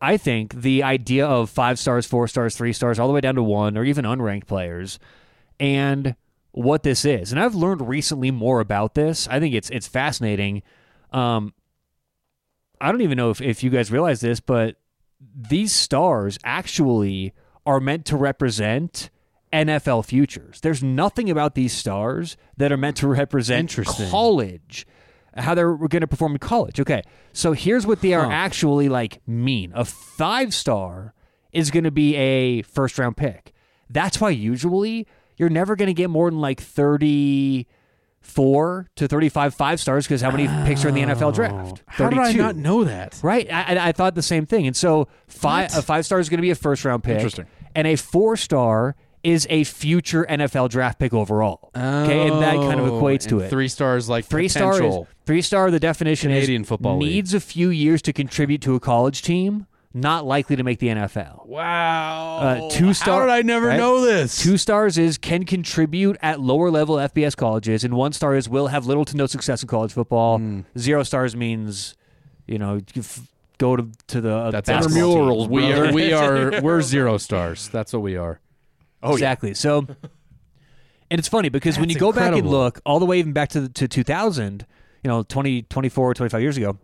I 0.00 0.16
think 0.16 0.54
the 0.54 0.82
idea 0.82 1.26
of 1.26 1.50
five 1.50 1.78
stars, 1.78 2.06
four 2.06 2.28
stars, 2.28 2.56
three 2.56 2.72
stars, 2.72 2.98
all 2.98 3.08
the 3.08 3.14
way 3.14 3.20
down 3.20 3.34
to 3.34 3.42
one, 3.42 3.76
or 3.76 3.84
even 3.84 4.04
unranked 4.04 4.46
players, 4.46 4.98
and 5.58 6.14
what 6.52 6.82
this 6.82 7.04
is. 7.04 7.32
And 7.32 7.40
I've 7.40 7.54
learned 7.54 7.88
recently 7.88 8.30
more 8.30 8.60
about 8.60 8.94
this. 8.94 9.26
I 9.28 9.40
think 9.40 9.54
it's 9.54 9.70
it's 9.70 9.88
fascinating. 9.88 10.62
Um, 11.12 11.52
I 12.80 12.92
don't 12.92 13.00
even 13.00 13.16
know 13.16 13.30
if, 13.30 13.40
if 13.40 13.62
you 13.62 13.70
guys 13.70 13.90
realize 13.90 14.20
this, 14.20 14.40
but 14.40 14.76
these 15.20 15.72
stars 15.72 16.38
actually 16.44 17.32
are 17.66 17.80
meant 17.80 18.04
to 18.06 18.16
represent 18.16 19.10
NFL 19.52 20.04
futures. 20.04 20.60
There's 20.60 20.82
nothing 20.82 21.30
about 21.30 21.54
these 21.54 21.72
stars 21.72 22.36
that 22.56 22.70
are 22.70 22.76
meant 22.76 22.96
to 22.98 23.08
represent 23.08 23.76
college, 24.10 24.86
how 25.38 25.54
they're 25.54 25.76
going 25.76 26.00
to 26.00 26.06
perform 26.06 26.32
in 26.32 26.38
college. 26.38 26.80
Okay, 26.80 27.02
so 27.32 27.52
here's 27.52 27.86
what 27.86 28.00
they 28.00 28.14
are 28.14 28.24
Huh. 28.24 28.30
actually 28.30 28.88
like 28.88 29.20
mean. 29.26 29.72
A 29.74 29.84
five 29.84 30.54
star 30.54 31.14
is 31.52 31.70
going 31.70 31.84
to 31.84 31.90
be 31.90 32.14
a 32.16 32.62
first 32.62 32.98
round 32.98 33.16
pick. 33.16 33.52
That's 33.90 34.20
why 34.20 34.30
usually 34.30 35.06
you're 35.36 35.48
never 35.48 35.76
going 35.76 35.86
to 35.86 35.94
get 35.94 36.10
more 36.10 36.30
than 36.30 36.40
like 36.40 36.60
34 36.60 38.88
to 38.96 39.08
35 39.08 39.54
five 39.54 39.80
stars 39.80 40.06
because 40.06 40.20
how 40.20 40.30
many 40.30 40.46
picks 40.66 40.84
are 40.84 40.88
in 40.88 40.94
the 40.94 41.02
NFL 41.02 41.28
oh. 41.28 41.32
draft? 41.32 41.80
Oh. 41.80 41.82
How 41.86 42.10
did 42.10 42.18
I 42.18 42.32
not 42.32 42.56
know 42.56 42.84
that? 42.84 43.18
Right, 43.22 43.50
I, 43.50 43.76
I- 43.76 43.88
I 43.88 43.92
thought 43.92 44.14
the 44.14 44.22
same 44.22 44.46
thing. 44.46 44.66
And 44.66 44.76
so 44.76 45.08
five 45.26 45.74
a 45.76 45.82
five 45.82 46.04
star 46.04 46.18
is 46.18 46.28
going 46.28 46.38
to 46.38 46.42
be 46.42 46.50
a 46.50 46.54
first 46.54 46.84
round 46.84 47.02
pick. 47.02 47.16
Interesting. 47.16 47.46
And 47.74 47.86
a 47.86 47.96
four 47.96 48.36
star 48.36 48.96
is 49.24 49.46
a 49.50 49.64
future 49.64 50.24
NFL 50.28 50.68
draft 50.70 50.98
pick 50.98 51.12
overall. 51.12 51.70
Okay, 51.76 52.28
and 52.28 52.40
that 52.42 52.54
kind 52.56 52.80
of 52.80 52.86
Oh, 52.88 53.00
equates 53.02 53.26
to 53.28 53.40
it. 53.40 53.50
Three 53.50 53.68
stars 53.68 54.08
like 54.08 54.24
Three 54.24 54.48
star 54.48 54.82
is 54.82 54.96
three 55.26 55.42
star. 55.42 55.70
The 55.70 55.80
definition 55.80 56.30
Canadian 56.30 56.62
is 56.62 56.68
Football 56.68 56.98
League. 56.98 57.10
needs 57.10 57.34
a 57.34 57.40
few 57.40 57.70
years 57.70 58.00
to 58.02 58.12
contribute 58.12 58.62
to 58.62 58.74
a 58.74 58.80
college 58.80 59.22
team, 59.22 59.66
not 59.92 60.24
likely 60.24 60.54
to 60.56 60.62
make 60.62 60.78
the 60.78 60.88
NFL. 60.88 61.46
Wow. 61.46 62.38
Uh, 62.38 62.70
two 62.70 62.94
star- 62.94 63.20
How 63.20 63.26
did 63.26 63.32
I 63.32 63.42
never 63.42 63.68
right? 63.68 63.76
know 63.76 64.00
this? 64.00 64.38
Two 64.42 64.56
stars 64.56 64.96
is 64.98 65.18
can 65.18 65.44
contribute 65.44 66.16
at 66.22 66.40
lower 66.40 66.70
level 66.70 66.96
FBS 66.96 67.34
colleges, 67.36 67.84
and 67.84 67.94
one 67.94 68.12
star 68.12 68.36
is 68.36 68.48
will 68.48 68.68
have 68.68 68.86
little 68.86 69.04
to 69.06 69.16
no 69.16 69.26
success 69.26 69.62
in 69.62 69.68
college 69.68 69.92
football. 69.92 70.38
Hmm. 70.38 70.60
Zero 70.78 71.02
stars 71.02 71.34
means, 71.34 71.96
you 72.46 72.58
know, 72.58 72.80
go 73.58 73.74
to 73.76 73.88
to 74.08 74.20
the 74.20 74.32
uh, 74.34 74.50
That's 74.52 74.68
basketball 74.68 75.40
team. 75.42 75.50
we 75.50 75.72
are 75.72 75.92
we 75.92 76.12
are 76.12 76.60
we're 76.62 76.80
zero 76.82 77.18
stars. 77.18 77.68
That's 77.70 77.92
what 77.92 78.02
we 78.02 78.16
are. 78.16 78.40
Oh, 79.02 79.10
yeah. 79.10 79.14
exactly. 79.14 79.54
So, 79.54 79.86
and 81.10 81.18
it's 81.18 81.28
funny 81.28 81.48
because 81.48 81.78
when 81.78 81.88
you 81.88 81.96
go 81.98 82.12
back 82.12 82.34
and 82.34 82.48
look 82.48 82.80
all 82.84 82.98
the 82.98 83.06
way 83.06 83.18
even 83.18 83.32
back 83.32 83.50
to 83.50 83.68
to 83.68 83.88
2000, 83.88 84.66
you 85.04 85.08
know, 85.08 85.22
20, 85.22 85.62
24, 85.62 86.14
25 86.14 86.40
years 86.40 86.56
ago, 86.56 86.78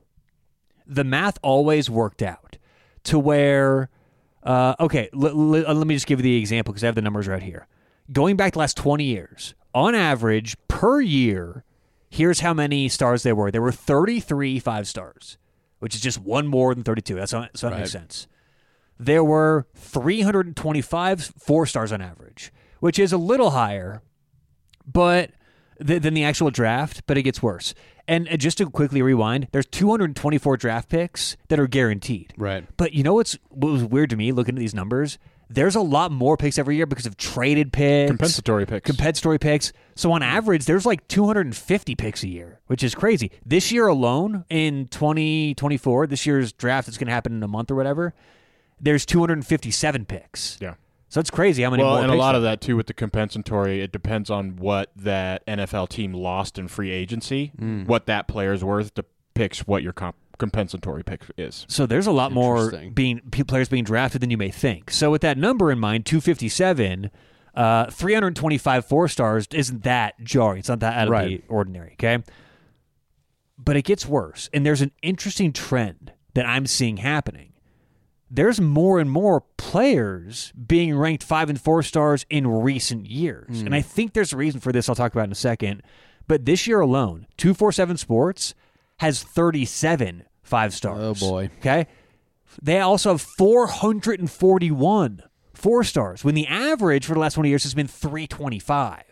the 0.87 1.05
math 1.05 1.39
always 1.43 1.91
worked 1.91 2.23
out 2.23 2.57
to 3.05 3.19
where, 3.19 3.89
uh, 4.45 4.75
okay, 4.81 5.09
l- 5.15 5.27
l- 5.29 5.75
let 5.75 5.87
me 5.87 5.95
just 5.95 6.07
give 6.07 6.21
you 6.21 6.23
the 6.23 6.37
example 6.37 6.73
because 6.73 6.85
I 6.85 6.87
have 6.87 6.95
the 6.95 7.03
numbers 7.03 7.27
right 7.29 7.43
here. 7.43 7.67
Going 8.13 8.37
back 8.37 8.53
the 8.53 8.59
last 8.59 8.77
20 8.77 9.03
years, 9.05 9.55
on 9.75 9.95
average 9.95 10.57
per 10.69 11.01
year, 11.01 11.65
here's 12.11 12.41
how 12.41 12.55
many 12.55 12.89
stars 12.89 13.23
there 13.25 13.35
were. 13.35 13.51
There 13.51 13.63
were 13.63 13.73
33 13.73 14.59
five 14.61 14.87
stars, 14.87 15.37
which 15.81 15.95
is 15.95 16.01
just 16.01 16.21
one 16.21 16.47
more 16.47 16.75
than 16.75 16.85
32. 16.85 17.15
That's 17.17 17.31
so 17.33 17.41
that 17.41 17.63
Right. 17.65 17.79
makes 17.79 17.91
sense 17.93 18.27
there 18.99 19.25
were 19.25 19.67
325 19.75 21.33
four 21.39 21.67
stars 21.67 21.93
on 21.93 22.01
average, 22.01 22.53
which 22.81 22.99
is 22.99 23.13
a 23.13 23.17
little 23.19 23.51
higher, 23.51 24.03
but 24.87 25.31
th- 25.85 26.03
than 26.03 26.15
the 26.15 26.25
actual 26.25 26.51
draft. 26.51 27.03
But 27.07 27.19
it 27.19 27.23
gets 27.23 27.43
worse. 27.43 27.75
And 28.07 28.29
uh, 28.29 28.37
just 28.37 28.59
to 28.59 28.67
quickly 28.69 29.01
rewind, 29.03 29.49
there's 29.53 29.67
224 29.67 30.57
draft 30.59 30.89
picks 30.89 31.37
that 31.49 31.59
are 31.59 31.67
guaranteed. 31.67 32.35
Right. 32.37 32.67
But 32.77 32.93
you 32.93 33.03
know 33.03 33.15
what's 33.15 33.39
what 33.51 33.73
was 33.73 33.85
weird 33.85 34.11
to 34.11 34.17
me 34.17 34.33
looking 34.33 34.55
at 34.57 34.59
these 34.59 34.75
numbers? 34.75 35.19
There's 35.51 35.75
a 35.77 35.81
lot 35.81 36.11
more 36.11 36.39
picks 36.39 36.59
every 36.59 36.77
year 36.77 36.87
because 36.87 37.05
of 37.05 37.19
traded 37.19 37.71
picks, 37.73 38.09
Compensatory 38.11 38.65
picks. 38.67 38.87
compensatory 38.87 39.39
picks. 39.39 39.73
So 39.95 40.11
on 40.13 40.23
average, 40.23 40.65
there's 40.65 40.87
like 40.87 41.07
250 41.09 41.95
picks 41.97 42.23
a 42.23 42.29
year, 42.29 42.61
which 42.67 42.83
is 42.83 42.95
crazy. 42.95 43.31
This 43.45 43.71
year 43.71 43.87
alone, 43.87 44.47
in 44.49 44.87
2024, 44.89 46.07
this 46.07 46.25
year's 46.25 46.53
draft 46.53 46.87
that's 46.87 46.97
going 46.97 47.09
to 47.09 47.13
happen 47.13 47.35
in 47.35 47.43
a 47.43 47.49
month 47.49 47.71
or 47.71 47.75
whatever. 47.75 48.15
There's 48.81 49.07
257 49.07 50.05
picks. 50.07 50.59
yeah. 50.61 50.75
So 51.09 51.21
it's 51.21 51.31
crazy 51.31 51.63
how 51.63 51.71
many 51.71 51.83
Well, 51.85 51.95
more. 51.95 52.03
and 52.03 52.11
a 52.13 52.17
lot 52.17 52.33
there- 52.33 52.39
of 52.39 52.43
that 52.43 52.61
too 52.61 52.77
with 52.77 52.87
the 52.89 52.93
compensatory. 52.95 53.81
It 53.81 53.93
depends 53.93 54.31
on 54.31 54.57
what 54.57 54.91
that 54.97 55.47
NFL 55.47 55.87
team 55.89 56.13
lost 56.13 56.59
in 56.59 56.67
free 56.67 56.91
agency, 56.91 57.53
Hmm. 57.57 57.85
what 57.85 58.07
that 58.07 58.27
player's 58.27 58.65
worth 58.65 58.93
depicts 58.95 59.61
what 59.67 59.85
your 59.85 59.93
comp- 59.93 60.17
compensatory 60.39 61.05
pick 61.05 61.23
is. 61.39 61.67
So 61.69 61.87
there's 61.87 62.09
a 62.09 62.13
lot 62.13 62.33
more 62.33 62.73
being 62.93 63.21
players 63.47 63.69
being 63.69 63.85
drafted 63.85 64.23
than 64.23 64.31
you 64.31 64.37
may 64.37 64.51
think. 64.51 64.91
So 64.91 65.13
with 65.13 65.21
that 65.23 65.39
number 65.39 65.71
in 65.71 65.79
mind, 65.79 66.05
257, 66.05 67.11
uh, 67.55 67.87
325 67.93 68.85
four 68.85 69.07
stars 69.07 69.47
isn't 69.53 69.85
that 69.85 70.15
jarring. 70.25 70.59
It's 70.59 70.69
not 70.69 70.81
that 70.81 70.97
out 70.99 71.07
of 71.07 71.11
Right. 71.13 71.43
the 71.47 71.49
ordinary. 71.49 71.93
Okay, 71.93 72.19
but 73.57 73.77
it 73.77 73.83
gets 73.85 74.07
worse, 74.07 74.51
and 74.53 74.67
there's 74.67 74.83
an 74.83 74.91
interesting 75.03 75.53
trend 75.53 76.13
that 76.35 76.45
I'm 76.47 76.67
seeing 76.67 76.97
happening. 76.97 77.53
There's 78.35 78.61
more 78.61 78.99
and 78.99 79.09
more 79.11 79.43
players 79.57 80.53
being 80.67 80.97
ranked 80.97 81.23
five 81.23 81.49
and 81.49 81.61
four 81.61 81.83
stars 81.85 82.27
in 82.29 82.47
recent 82.49 83.07
years, 83.07 83.61
and 83.63 83.73
I 83.75 83.81
think 83.81 84.13
there's 84.13 84.33
a 84.33 84.37
reason 84.37 84.61
for 84.61 84.73
this. 84.73 84.89
I'll 84.89 84.97
talk 84.97 85.13
about 85.13 85.27
in 85.27 85.33
a 85.33 85.37
second. 85.37 85.83
But 86.27 86.45
this 86.45 86.67
year 86.67 86.81
alone, 86.81 87.27
247 87.37 87.97
Sports 87.99 88.55
has 88.99 89.23
37 89.23 90.25
five 90.43 90.75
stars. 90.75 91.23
Oh, 91.23 91.31
boy. 91.31 91.51
Okay. 91.59 91.87
they 92.63 92.81
also 92.81 93.11
have 93.13 93.21
441 93.23 95.23
four 95.53 95.85
stars 95.85 96.25
when 96.25 96.35
the 96.35 96.47
average 96.47 97.07
for 97.07 97.15
the 97.15 97.21
last 97.21 97.35
20 97.35 97.49
years 97.49 97.63
has 97.63 97.75
been 97.75 97.87
325. 97.87 99.03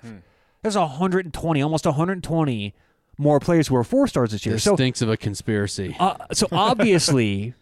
There's 0.63 0.77
120, 0.77 1.63
almost 1.63 1.85
120 1.87 2.75
more 3.19 3.41
players 3.41 3.69
who 3.69 3.77
are 3.77 3.85
four 3.85 4.07
stars 4.07 4.33
this 4.33 4.45
year. 4.47 4.55
This 4.55 4.65
So 4.65 4.75
stinks 4.75 5.03
of 5.03 5.09
a 5.09 5.17
conspiracy. 5.17 5.97
uh, 5.99 6.15
so 6.33 6.47
obviously 6.53 7.55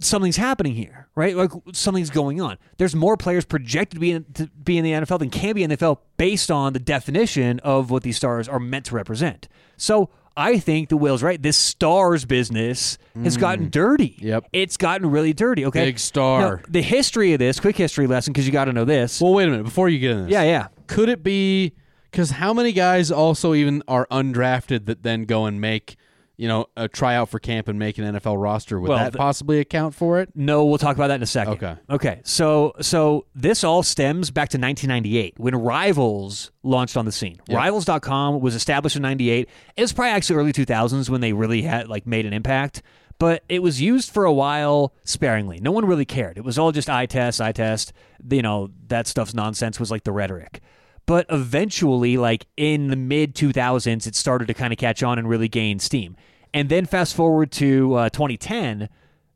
something's 0.00 0.36
happening 0.36 0.74
here, 0.74 1.08
right? 1.14 1.36
Like 1.36 1.50
something's 1.72 2.10
going 2.10 2.40
on. 2.40 2.58
There's 2.78 2.94
more 2.94 3.16
players 3.16 3.44
projected 3.44 3.96
to 3.96 4.00
be 4.00 4.12
in, 4.12 4.24
to 4.34 4.46
be 4.48 4.78
in 4.78 4.84
the 4.84 4.92
NFL 4.92 5.20
than 5.20 5.30
can 5.30 5.54
be 5.54 5.62
in 5.62 5.70
the 5.70 5.76
NFL 5.76 5.98
based 6.16 6.50
on 6.50 6.72
the 6.72 6.78
definition 6.78 7.60
of 7.60 7.90
what 7.90 8.02
these 8.02 8.16
stars 8.16 8.48
are 8.48 8.60
meant 8.60 8.86
to 8.86 8.94
represent. 8.94 9.48
So 9.76 10.10
I 10.36 10.58
think 10.58 10.88
the 10.88 10.96
Will's 10.96 11.22
right. 11.22 11.40
This 11.40 11.56
stars 11.56 12.24
business 12.24 12.98
has 13.22 13.34
hmm. 13.34 13.40
gotten 13.40 13.70
dirty. 13.70 14.16
Yep. 14.18 14.46
It's 14.52 14.76
gotten 14.76 15.10
really 15.10 15.32
dirty. 15.32 15.66
Okay. 15.66 15.86
Big 15.86 15.98
star. 15.98 16.56
Now, 16.56 16.62
the 16.68 16.82
history 16.82 17.32
of 17.32 17.38
this, 17.38 17.60
quick 17.60 17.76
history 17.76 18.06
lesson, 18.06 18.32
because 18.32 18.46
you 18.46 18.52
got 18.52 18.66
to 18.66 18.72
know 18.72 18.84
this. 18.84 19.20
well, 19.20 19.34
wait 19.34 19.48
a 19.48 19.50
minute. 19.50 19.64
Before 19.64 19.88
you 19.88 19.98
get 19.98 20.12
in 20.12 20.22
this, 20.24 20.32
yeah, 20.32 20.42
yeah. 20.42 20.68
could 20.86 21.08
it 21.08 21.22
be 21.22 21.74
because 22.10 22.30
how 22.30 22.52
many 22.52 22.72
guys 22.72 23.10
also 23.10 23.54
even 23.54 23.82
are 23.86 24.06
undrafted 24.10 24.86
that 24.86 25.02
then 25.02 25.24
go 25.24 25.46
and 25.46 25.60
make 25.60 25.96
you 26.40 26.48
know 26.48 26.66
a 26.76 26.88
tryout 26.88 27.28
for 27.28 27.38
camp 27.38 27.68
and 27.68 27.78
make 27.78 27.98
an 27.98 28.04
NFL 28.16 28.40
roster? 28.42 28.80
Would 28.80 28.88
Well, 28.88 28.98
that 28.98 29.12
the- 29.12 29.18
possibly 29.18 29.60
account 29.60 29.94
for 29.94 30.20
it? 30.20 30.30
No, 30.34 30.64
we'll 30.64 30.78
talk 30.78 30.96
about 30.96 31.08
that 31.08 31.16
in 31.16 31.22
a 31.22 31.26
second. 31.26 31.52
Okay. 31.54 31.76
Okay. 31.90 32.20
So 32.24 32.72
so 32.80 33.26
this 33.34 33.62
all 33.62 33.82
stems 33.82 34.30
back 34.30 34.48
to 34.50 34.58
1998 34.58 35.34
when 35.38 35.54
Rivals 35.54 36.50
launched 36.62 36.96
on 36.96 37.04
the 37.04 37.12
scene. 37.12 37.40
Rivals.com 37.50 38.40
was 38.40 38.54
established 38.54 38.96
in 38.96 39.02
98. 39.02 39.48
It 39.76 39.80
was 39.82 39.92
probably 39.92 40.12
actually 40.12 40.36
early 40.36 40.52
2000s 40.52 41.10
when 41.10 41.20
they 41.20 41.32
really 41.32 41.62
had 41.62 41.88
like 41.88 42.06
made 42.06 42.24
an 42.26 42.32
impact, 42.32 42.82
but 43.18 43.42
it 43.50 43.62
was 43.62 43.80
used 43.82 44.10
for 44.10 44.24
a 44.24 44.32
while 44.32 44.94
sparingly. 45.04 45.60
No 45.60 45.72
one 45.72 45.84
really 45.84 46.06
cared. 46.06 46.38
It 46.38 46.44
was 46.44 46.58
all 46.58 46.72
just 46.72 46.88
eye 46.88 47.06
test, 47.06 47.40
eye 47.40 47.52
test. 47.52 47.92
You 48.30 48.40
know, 48.42 48.70
that 48.88 49.06
stuff's 49.06 49.34
nonsense 49.34 49.78
was 49.78 49.90
like 49.90 50.04
the 50.04 50.12
rhetoric. 50.12 50.60
But 51.10 51.26
eventually, 51.28 52.16
like 52.16 52.46
in 52.56 52.86
the 52.86 52.94
mid 52.94 53.34
2000s, 53.34 54.06
it 54.06 54.14
started 54.14 54.46
to 54.46 54.54
kind 54.54 54.72
of 54.72 54.78
catch 54.78 55.02
on 55.02 55.18
and 55.18 55.28
really 55.28 55.48
gain 55.48 55.80
steam. 55.80 56.16
And 56.54 56.68
then 56.68 56.86
fast 56.86 57.16
forward 57.16 57.50
to 57.50 57.94
uh, 57.94 58.10
2010, 58.10 58.88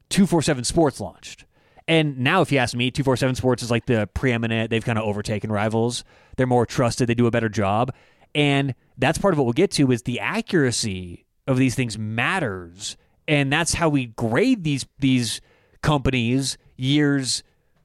247 0.08 0.62
Sports 0.62 1.00
launched. 1.00 1.46
And 1.88 2.20
now, 2.20 2.42
if 2.42 2.52
you 2.52 2.58
ask 2.58 2.76
me, 2.76 2.92
247 2.92 3.34
Sports 3.34 3.64
is 3.64 3.72
like 3.72 3.86
the 3.86 4.08
preeminent, 4.14 4.70
they've 4.70 4.84
kind 4.84 5.00
of 5.00 5.04
overtaken 5.04 5.50
rivals. 5.50 6.04
They're 6.36 6.46
more 6.46 6.64
trusted, 6.64 7.08
they 7.08 7.14
do 7.14 7.26
a 7.26 7.32
better 7.32 7.48
job. 7.48 7.92
And 8.36 8.76
that's 8.96 9.18
part 9.18 9.34
of 9.34 9.38
what 9.38 9.44
we'll 9.44 9.52
get 9.52 9.72
to 9.72 9.90
is 9.90 10.02
the 10.02 10.20
accuracy 10.20 11.26
of 11.48 11.56
these 11.56 11.74
things 11.74 11.98
matters. 11.98 12.96
And 13.26 13.52
that's 13.52 13.74
how 13.74 13.88
we 13.88 14.06
grade 14.06 14.62
these 14.62 14.86
these 15.00 15.40
companies 15.82 16.56
years 16.76 17.42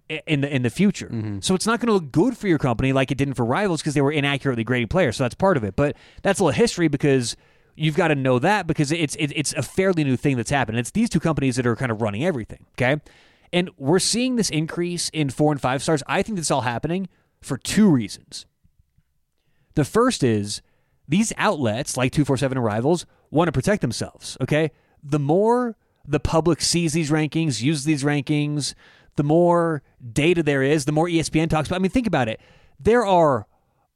in 0.09 0.41
the 0.41 0.53
in 0.53 0.63
the 0.63 0.69
future. 0.69 1.07
Mm-hmm. 1.07 1.39
So 1.41 1.55
it's 1.55 1.67
not 1.67 1.79
going 1.79 1.87
to 1.87 1.93
look 1.93 2.11
good 2.11 2.37
for 2.37 2.47
your 2.47 2.57
company 2.57 2.93
like 2.93 3.11
it 3.11 3.17
didn't 3.17 3.35
for 3.35 3.45
rivals 3.45 3.81
because 3.81 3.93
they 3.93 4.01
were 4.01 4.11
inaccurately 4.11 4.63
grading 4.63 4.87
players. 4.87 5.17
So 5.17 5.23
that's 5.23 5.35
part 5.35 5.57
of 5.57 5.63
it. 5.63 5.75
But 5.75 5.95
that's 6.23 6.39
a 6.39 6.43
little 6.43 6.57
history 6.57 6.87
because 6.87 7.35
you've 7.75 7.95
got 7.95 8.09
to 8.09 8.15
know 8.15 8.39
that 8.39 8.67
because 8.67 8.91
it's 8.91 9.15
it, 9.15 9.31
it's 9.35 9.53
a 9.53 9.61
fairly 9.61 10.03
new 10.03 10.17
thing 10.17 10.37
that's 10.37 10.49
happened. 10.49 10.77
It's 10.79 10.91
these 10.91 11.09
two 11.09 11.19
companies 11.19 11.55
that 11.57 11.67
are 11.67 11.75
kind 11.75 11.91
of 11.91 12.01
running 12.01 12.25
everything. 12.25 12.65
Okay, 12.73 12.99
and 13.53 13.69
we're 13.77 13.99
seeing 13.99 14.35
this 14.35 14.49
increase 14.49 15.09
in 15.09 15.29
four 15.29 15.51
and 15.51 15.61
five 15.61 15.83
stars. 15.83 16.03
I 16.07 16.23
think 16.23 16.37
that's 16.37 16.51
all 16.51 16.61
happening 16.61 17.07
for 17.41 17.57
two 17.57 17.89
reasons. 17.89 18.45
The 19.75 19.85
first 19.85 20.23
is 20.23 20.61
these 21.07 21.33
outlets 21.37 21.97
like 21.97 22.11
247 22.11 22.57
and 22.57 22.65
Rivals 22.65 23.05
want 23.31 23.47
to 23.47 23.51
protect 23.51 23.81
themselves, 23.81 24.37
okay? 24.41 24.71
The 25.03 25.19
more 25.19 25.75
the 26.05 26.19
public 26.19 26.61
sees 26.61 26.93
these 26.93 27.11
rankings, 27.11 27.61
uses 27.61 27.85
these 27.85 28.03
rankings, 28.03 28.73
the 29.15 29.23
more 29.23 29.81
data 30.13 30.43
there 30.43 30.63
is, 30.63 30.85
the 30.85 30.91
more 30.91 31.07
ESPN 31.07 31.49
talks 31.49 31.67
about. 31.67 31.77
I 31.77 31.79
mean, 31.79 31.91
think 31.91 32.07
about 32.07 32.27
it. 32.27 32.39
There 32.79 33.05
are 33.05 33.47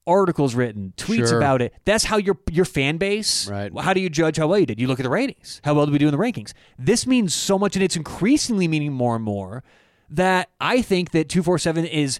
articles 0.05 0.53
written, 0.55 0.93
tweets 0.97 1.29
Sure. 1.29 1.37
about 1.37 1.61
it. 1.61 1.73
That's 1.85 2.05
how 2.05 2.17
your 2.17 2.37
your 2.51 2.65
fan 2.65 2.97
base. 2.97 3.47
Right. 3.47 3.71
How 3.79 3.93
do 3.93 4.01
you 4.01 4.09
judge 4.09 4.37
how 4.37 4.47
well 4.47 4.59
you 4.59 4.65
did? 4.65 4.79
You 4.79 4.87
look 4.87 4.99
at 4.99 5.03
the 5.03 5.09
ratings. 5.09 5.61
How 5.63 5.73
well 5.73 5.85
did 5.85 5.93
we 5.93 5.97
do 5.97 6.07
in 6.07 6.11
the 6.11 6.17
rankings? 6.17 6.53
This 6.77 7.07
means 7.07 7.33
so 7.33 7.57
much, 7.57 7.75
and 7.75 7.83
it's 7.83 7.95
increasingly 7.95 8.67
meaning 8.67 8.93
more 8.93 9.15
and 9.15 9.23
more 9.23 9.63
that 10.09 10.49
I 10.59 10.81
think 10.81 11.11
that 11.11 11.29
247 11.29 11.85
is 11.85 12.19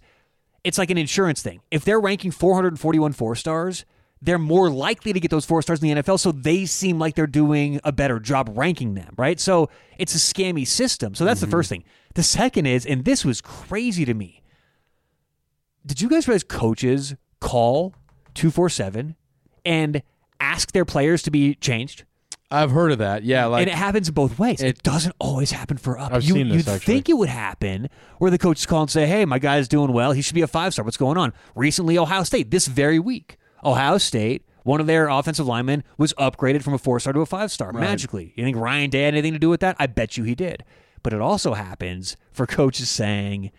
it's 0.64 0.78
like 0.78 0.90
an 0.90 0.98
insurance 0.98 1.42
thing. 1.42 1.62
If 1.72 1.84
they're 1.84 2.00
ranking 2.00 2.32
441 2.32 3.14
four 3.14 3.36
stars, 3.36 3.86
they're 4.22 4.40
more 4.40 4.70
likely 4.70 5.12
to 5.12 5.20
get 5.20 5.30
those 5.30 5.46
four 5.46 5.62
stars 5.62 5.84
in 5.84 5.96
the 5.96 6.02
NFL, 6.02 6.20
so 6.20 6.32
they 6.32 6.66
seem 6.66 6.98
like 6.98 7.16
they're 7.16 7.28
doing 7.28 7.82
a 7.84 7.92
better 7.92 8.20
job 8.20 8.50
ranking 8.54 8.94
them, 8.94 9.14
right? 9.18 9.40
So 9.40 9.70
it's 9.98 10.16
a 10.16 10.18
scammy 10.18 10.66
system. 10.66 11.14
So 11.14 11.26
that's 11.26 11.42
the 11.42 11.46
mm-hmm. 11.46 11.52
first 11.52 11.70
thing. 11.70 11.84
The 12.16 12.24
second 12.24 12.66
is, 12.66 12.86
and 12.86 13.06
this 13.06 13.26
was 13.26 13.42
crazy 13.42 14.06
to 14.06 14.14
me. 14.14 14.42
Did 15.86 16.02
you 16.02 16.10
guys 16.10 16.28
realize 16.28 16.44
coaches 16.44 17.16
call 17.42 17.94
247 18.36 19.16
and 19.66 20.02
ask 20.40 20.72
their 20.72 20.86
players 20.86 21.22
to 21.24 21.32
be 21.32 21.56
changed? 21.56 22.06
I've 22.52 22.70
heard 22.72 22.92
of 22.92 23.00
that. 23.00 23.24
Yeah, 23.24 23.46
like 23.48 23.62
and 23.64 23.70
it 23.72 23.76
happens 23.76 24.12
both 24.12 24.38
ways. 24.38 24.62
It, 24.62 24.68
it- 24.68 24.84
doesn't 24.84 25.16
always 25.20 25.52
happen 25.52 25.78
for 25.78 25.98
up. 25.98 26.14
I've 26.14 26.24
you, 26.24 26.34
seen 26.36 26.50
this, 26.50 26.58
You'd 26.58 26.70
actually. 26.70 26.94
think 26.94 27.10
it 27.10 27.14
would 27.14 27.30
happen 27.30 27.90
where 28.20 28.30
the 28.30 28.38
coaches 28.38 28.68
call 28.68 28.82
and 28.82 28.92
say, 28.92 29.08
"Hey, 29.08 29.26
my 29.26 29.40
guy's 29.40 29.68
doing 29.68 29.92
well. 29.92 30.12
He 30.12 30.22
should 30.22 30.36
be 30.36 30.42
a 30.44 30.48
five 30.48 30.72
star. 30.74 30.86
What's 30.86 30.98
going 30.98 31.18
on?" 31.18 31.34
Recently, 31.56 31.98
Ohio 31.98 32.22
State 32.24 32.52
this 32.52 32.68
very 32.68 33.00
week, 33.00 33.38
Ohio 33.66 33.98
State, 33.98 34.46
one 34.62 34.80
of 34.80 34.86
their 34.86 35.08
offensive 35.10 35.48
linemen 35.48 35.84
was 35.98 36.14
upgraded 36.14 36.62
from 36.62 36.76
a 36.76 36.78
four 36.78 37.00
star 37.00 37.12
to 37.14 37.22
a 37.22 37.26
five 37.26 37.52
star 37.52 37.74
magically. 37.74 38.34
You 38.36 38.44
think 38.44 38.56
Ryan 38.58 38.92
Day 38.92 39.02
had 39.06 39.16
anything 39.16 39.34
to 39.34 39.40
do 39.40 39.50
with 39.50 39.62
that? 39.62 39.76
I 39.80 39.88
bet 39.88 40.16
you 40.16 40.24
he 40.24 40.36
did. 40.36 40.64
But 41.04 41.14
it 41.14 41.22
also 41.22 41.54
happens 41.54 42.16
for 42.32 42.48
coaches 42.48 42.90
saying, 42.90 43.52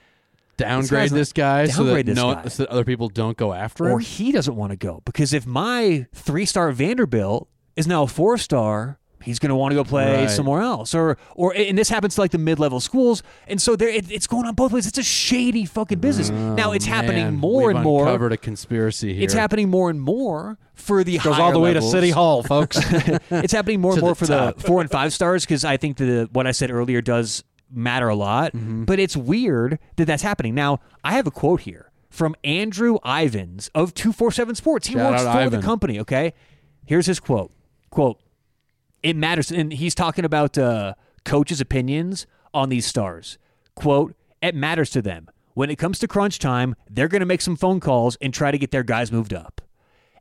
downgrade 0.57 1.11
this 1.11 1.33
guy 1.33 1.67
so 1.67 1.85
that 1.85 2.07
this 2.07 2.17
no 2.17 2.35
guy. 2.35 2.49
so 2.49 2.65
that 2.65 2.71
other 2.71 2.85
people 2.85 3.09
don't 3.09 3.37
go 3.37 3.53
after 3.53 3.87
him, 3.87 3.93
or 3.93 4.01
he 4.01 4.33
doesn't 4.33 4.57
want 4.57 4.71
to 4.71 4.77
go 4.77 5.03
because 5.05 5.33
if 5.33 5.47
my 5.47 6.07
three 6.13 6.47
star 6.47 6.73
Vanderbilt 6.73 7.49
is 7.77 7.87
now 7.87 8.05
a 8.05 8.07
four 8.07 8.39
star, 8.39 8.99
he's 9.25 9.39
going 9.39 9.49
to 9.51 9.55
want 9.57 9.73
to 9.73 9.75
go 9.77 9.85
play 9.85 10.21
Right. 10.23 10.31
somewhere 10.31 10.61
else. 10.63 10.95
Or 10.95 11.17
or 11.35 11.55
and 11.55 11.77
this 11.77 11.89
happens 11.89 12.15
to 12.17 12.21
like 12.21 12.31
the 12.31 12.39
mid 12.39 12.59
level 12.59 12.81
schools, 12.81 13.23
and 13.49 13.61
so 13.61 13.77
there 13.77 13.89
it, 13.89 14.11
it's 14.11 14.27
going 14.27 14.47
on 14.47 14.55
both 14.55 14.73
ways. 14.73 14.87
It's 14.87 14.99
a 14.99 15.03
shady 15.03 15.65
fucking 15.65 15.99
business. 15.99 16.31
now 16.31 16.73
it's 16.73 16.85
happening 16.85 17.23
Oh, 17.27 17.31
Man, 17.31 17.35
more 17.41 17.67
we've 17.69 17.77
and 17.77 17.85
more. 17.85 18.07
Uncovered 18.07 18.33
a 18.33 18.37
conspiracy 18.37 19.15
here. 19.15 19.25
It's 19.25 19.35
happening 19.35 19.69
more 19.69 19.91
and 19.91 20.01
more 20.01 20.59
for 20.75 21.03
the 21.05 21.17
it 21.17 21.23
Goes 21.23 21.39
all 21.39 21.53
the 21.53 21.59
way 21.61 21.73
levels. 21.75 21.93
to 21.93 21.99
City 21.99 22.11
Hall, 22.11 22.43
folks. 22.43 22.79
it's 23.31 23.53
happening 23.53 23.81
more 23.81 23.93
and 23.95 24.01
more 24.01 24.11
the 24.11 24.15
for 24.17 24.27
top. 24.27 24.57
the 24.57 24.63
four 24.67 24.81
and 24.81 24.91
five 24.91 25.13
stars 25.13 25.45
because 25.45 25.65
I 25.65 25.77
think 25.77 25.97
the 25.97 26.29
what 26.33 26.47
I 26.47 26.51
said 26.53 26.71
earlier 26.71 27.01
does 27.01 27.43
matter 27.73 28.09
a 28.09 28.15
lot. 28.15 28.53
Mm-hmm. 28.53 28.85
But 28.85 28.99
it's 28.99 29.17
weird 29.17 29.79
that 29.97 30.05
that's 30.07 30.23
happening. 30.23 30.55
Now 30.55 30.81
I 31.03 31.13
have 31.15 31.27
a 31.27 31.31
quote 31.31 31.63
here 31.63 31.91
from 32.11 32.37
Andrew 32.45 32.99
Ivins 33.05 33.71
of 33.75 33.95
two 33.95 34.13
four 34.13 34.31
seven 34.31 34.55
Sports. 34.55 34.87
He 34.89 34.95
Shout 34.95 35.11
works 35.13 35.23
for 35.23 35.29
Ivan. 35.29 35.61
the 35.61 35.65
company. 35.67 35.99
Okay, 36.01 36.33
here's 36.85 37.07
his 37.07 37.19
quote. 37.21 37.53
Quote: 37.91 38.21
It 39.05 39.17
matters, 39.17 39.53
and 39.53 39.73
he's 39.73 39.95
talking 39.95 40.25
about 40.25 40.57
uh, 40.57 40.95
coaches' 41.25 41.61
opinions 41.61 42.27
on 42.53 42.71
these 42.71 42.87
stars. 42.87 43.39
Quote: 43.77 44.17
It 44.43 44.55
matters 44.57 44.91
to 44.91 45.03
them. 45.03 45.29
When 45.53 45.71
it 45.71 45.77
comes 45.77 46.01
to 46.01 46.09
crunch 46.09 46.41
time, 46.41 46.75
they're 46.91 47.07
going 47.07 47.21
to 47.21 47.27
make 47.27 47.43
some 47.43 47.55
phone 47.55 47.79
calls 47.79 48.17
and 48.21 48.35
try 48.35 48.51
to 48.51 48.59
get 48.59 48.73
their 48.73 48.83
guys 48.83 49.13
moved 49.13 49.33
up. 49.33 49.61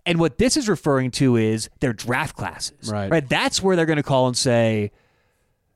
And 0.06 0.20
what 0.20 0.38
this 0.38 0.58
is 0.58 0.68
referring 0.68 1.12
to 1.12 1.38
is 1.38 1.70
their 1.80 1.94
draft 1.94 2.36
classes. 2.36 2.92
Right. 2.92 3.10
Right. 3.10 3.28
That's 3.28 3.64
where 3.64 3.76
they're 3.76 3.86
going 3.86 3.98
to 3.98 4.04
call 4.04 4.28
and 4.28 4.38
say, 4.38 4.92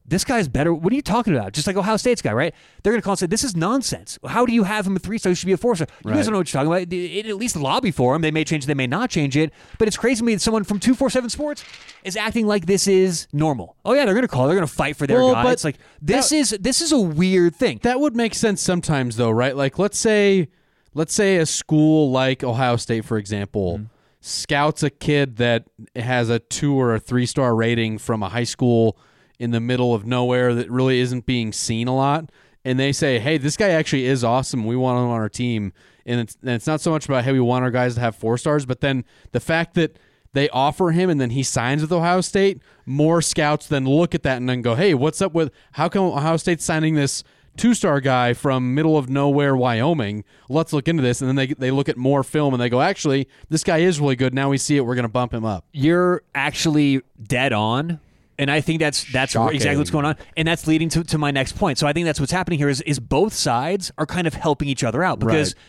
this 0.07 0.23
guy's 0.23 0.47
better. 0.47 0.73
What 0.73 0.93
are 0.93 0.95
you 0.95 1.01
talking 1.01 1.35
about? 1.35 1.51
Just 1.51 1.67
like 1.67 1.75
Ohio 1.75 1.97
State's 1.97 2.21
guy, 2.21 2.31
right? 2.31 2.55
They're 2.81 2.93
going 2.93 3.01
to 3.01 3.03
call 3.03 3.11
and 3.11 3.19
say, 3.19 3.25
this 3.27 3.43
is 3.43 3.55
nonsense. 3.57 4.17
How 4.25 4.45
do 4.45 4.53
you 4.53 4.63
have 4.63 4.87
him 4.87 4.95
a 4.95 4.99
three 4.99 5.17
star? 5.17 5.31
He 5.31 5.35
should 5.35 5.47
be 5.47 5.51
a 5.51 5.57
four 5.57 5.75
star. 5.75 5.87
You 6.05 6.11
guys 6.13 6.25
don't 6.25 6.31
know 6.33 6.39
what 6.39 6.53
you're 6.53 6.63
talking 6.63 6.71
about. 6.85 6.93
It, 6.93 7.25
at 7.25 7.35
least 7.35 7.55
lobby 7.57 7.91
for 7.91 8.15
him. 8.15 8.21
They 8.21 8.31
may 8.31 8.43
change 8.45 8.63
it, 8.63 8.67
they 8.67 8.73
may 8.73 8.87
not 8.87 9.09
change 9.09 9.35
it. 9.35 9.51
But 9.77 9.87
it's 9.89 9.97
crazy 9.97 10.19
to 10.19 10.23
me 10.23 10.33
that 10.35 10.39
someone 10.39 10.63
from 10.63 10.79
247 10.79 11.29
Sports 11.29 11.63
is 12.03 12.15
acting 12.15 12.47
like 12.47 12.65
this 12.67 12.87
is 12.87 13.27
normal. 13.33 13.75
Oh, 13.83 13.93
yeah, 13.93 14.05
they're 14.05 14.13
going 14.13 14.21
to 14.23 14.27
call. 14.29 14.47
They're 14.47 14.55
going 14.55 14.67
to 14.67 14.73
fight 14.73 14.95
for 14.95 15.07
their 15.07 15.17
Well, 15.17 15.33
guy. 15.33 15.43
but 15.43 15.53
It's 15.53 15.63
like, 15.65 15.77
this 16.01 16.29
that- 16.29 16.35
is 16.35 16.49
this 16.61 16.81
is 16.81 16.91
a 16.93 16.99
weird 16.99 17.55
thing. 17.55 17.79
That 17.83 17.99
would 17.99 18.15
make 18.15 18.33
sense 18.33 18.61
sometimes 18.61 19.17
though, 19.17 19.31
right? 19.31 19.55
Like 19.55 19.77
let's 19.77 19.97
say 19.99 20.47
let's 20.93 21.13
say 21.13 21.35
a 21.37 21.45
school 21.45 22.11
like 22.11 22.43
Ohio 22.43 22.77
State 22.77 23.03
for 23.05 23.17
example 23.17 23.77
Mm-hmm. 23.79 23.85
scouts 24.21 24.83
a 24.83 24.89
kid 24.89 25.35
that 25.37 25.65
has 25.95 26.29
a 26.29 26.39
2 26.39 26.73
or 26.73 26.95
a 26.95 26.99
3 26.99 27.25
star 27.25 27.55
rating 27.55 27.97
from 27.97 28.23
a 28.23 28.29
high 28.29 28.43
school 28.45 28.97
in 29.39 29.51
the 29.51 29.59
middle 29.59 29.93
of 29.93 30.05
nowhere 30.05 30.53
that 30.53 30.69
really 30.69 30.99
isn't 30.99 31.25
being 31.25 31.51
seen 31.51 31.87
a 31.87 31.95
lot 31.95 32.29
and 32.67 32.77
they 32.77 32.91
say, 32.91 33.17
"Hey, 33.19 33.37
this 33.37 33.55
guy 33.55 33.69
actually 33.69 34.05
is 34.05 34.25
awesome. 34.25 34.65
We 34.65 34.75
want 34.75 34.99
him 34.99 35.05
on 35.05 35.21
our 35.21 35.29
team." 35.29 35.71
And 36.05 36.19
it's 36.19 36.37
and 36.41 36.51
it's 36.51 36.67
not 36.67 36.81
so 36.81 36.91
much 36.91 37.05
about 37.05 37.23
hey, 37.23 37.31
we 37.31 37.39
want 37.39 37.63
our 37.63 37.71
guys 37.71 37.95
to 37.95 38.01
have 38.01 38.15
4 38.15 38.37
stars, 38.37 38.65
but 38.65 38.81
then 38.81 39.05
the 39.31 39.39
fact 39.39 39.73
that 39.75 39.97
they 40.33 40.49
offer 40.49 40.91
him 40.91 41.09
and 41.09 41.19
then 41.19 41.29
he 41.29 41.43
signs 41.43 41.81
with 41.81 41.93
Ohio 41.93 42.19
State, 42.19 42.61
more 42.85 43.21
scouts 43.21 43.67
then 43.67 43.85
look 43.85 44.13
at 44.13 44.23
that 44.23 44.35
and 44.35 44.49
then 44.49 44.61
go, 44.61 44.75
"Hey, 44.75 44.93
what's 44.93 45.21
up 45.21 45.33
with 45.33 45.51
how 45.73 45.87
come 45.87 46.03
Ohio 46.03 46.35
State's 46.35 46.65
signing 46.65 46.95
this 46.95 47.23
two 47.55 47.73
star 47.73 48.01
guy 48.01 48.33
from 48.33 48.75
middle 48.75 48.97
of 48.97 49.09
nowhere 49.09 49.55
Wyoming. 49.55 50.23
Let's 50.49 50.73
look 50.73 50.87
into 50.87 51.01
this. 51.01 51.21
And 51.21 51.27
then 51.29 51.35
they 51.35 51.47
they 51.47 51.71
look 51.71 51.87
at 51.87 51.95
more 51.95 52.21
film 52.23 52.53
and 52.53 52.61
they 52.61 52.69
go, 52.69 52.81
actually, 52.81 53.29
this 53.49 53.63
guy 53.63 53.77
is 53.77 53.99
really 53.99 54.17
good. 54.17 54.33
Now 54.33 54.49
we 54.49 54.57
see 54.57 54.75
it. 54.75 54.81
We're 54.81 54.95
going 54.95 55.03
to 55.03 55.09
bump 55.09 55.33
him 55.33 55.45
up. 55.45 55.65
You're 55.71 56.21
actually 56.35 57.01
dead 57.21 57.53
on 57.53 57.99
And 58.39 58.51
I 58.51 58.61
think 58.61 58.79
that's 58.79 59.03
that's 59.11 59.31
Shocking. 59.33 59.55
exactly 59.55 59.77
what's 59.77 59.89
going 59.89 60.05
on, 60.05 60.15
and 60.35 60.47
that's 60.47 60.67
leading 60.67 60.89
to, 60.89 61.03
to 61.05 61.17
my 61.17 61.31
next 61.31 61.53
point. 61.53 61.77
So 61.79 61.87
I 61.87 61.93
think 61.93 62.05
that's 62.05 62.19
what's 62.19 62.31
happening 62.31 62.59
here 62.59 62.69
is 62.69 62.81
is 62.81 62.99
both 62.99 63.33
sides 63.33 63.91
are 63.97 64.05
kind 64.05 64.27
of 64.27 64.35
helping 64.35 64.67
each 64.67 64.83
other 64.83 65.03
out 65.03 65.19
because 65.19 65.55
Right. 65.55 65.63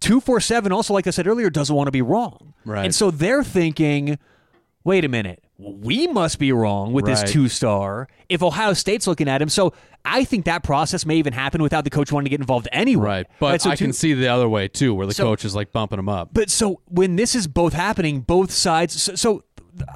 two 0.00 0.20
four 0.20 0.38
seven 0.40 0.70
also, 0.70 0.94
like 0.94 1.06
I 1.06 1.10
said 1.10 1.26
earlier, 1.26 1.50
doesn't 1.50 1.74
want 1.74 1.88
to 1.88 1.92
be 1.92 2.02
wrong, 2.02 2.54
Right. 2.64 2.84
And 2.84 2.94
so 2.94 3.10
they're 3.10 3.42
thinking, 3.42 4.18
wait 4.84 5.04
a 5.04 5.08
minute, 5.08 5.42
we 5.58 6.06
must 6.06 6.38
be 6.38 6.52
wrong 6.52 6.92
with 6.92 7.04
this 7.04 7.22
two 7.24 7.48
star 7.48 8.06
if 8.28 8.42
Ohio 8.44 8.74
State's 8.74 9.06
looking 9.08 9.28
at 9.28 9.42
him. 9.42 9.48
So 9.48 9.72
I 10.04 10.22
think 10.24 10.44
that 10.44 10.62
process 10.62 11.04
may 11.04 11.16
even 11.16 11.32
happen 11.32 11.62
without 11.62 11.82
the 11.84 11.90
coach 11.90 12.12
wanting 12.12 12.26
to 12.26 12.30
get 12.30 12.40
involved 12.40 12.68
anyway. 12.70 13.04
Right. 13.06 13.26
But 13.40 13.60
so 13.62 13.70
I 13.70 13.74
two- 13.74 13.86
can 13.86 13.92
see 13.92 14.14
the 14.14 14.28
other 14.28 14.48
way 14.48 14.68
too, 14.68 14.94
where 14.94 15.06
the 15.06 15.14
So- 15.14 15.24
coach 15.24 15.44
is 15.44 15.54
like 15.56 15.72
bumping 15.72 15.98
him 15.98 16.08
up. 16.08 16.30
but 16.32 16.48
so 16.50 16.80
when 16.86 17.16
this 17.16 17.34
is 17.34 17.48
both 17.48 17.72
happening, 17.72 18.20
both 18.20 18.52
sides. 18.52 19.00
So, 19.02 19.14
so 19.16 19.42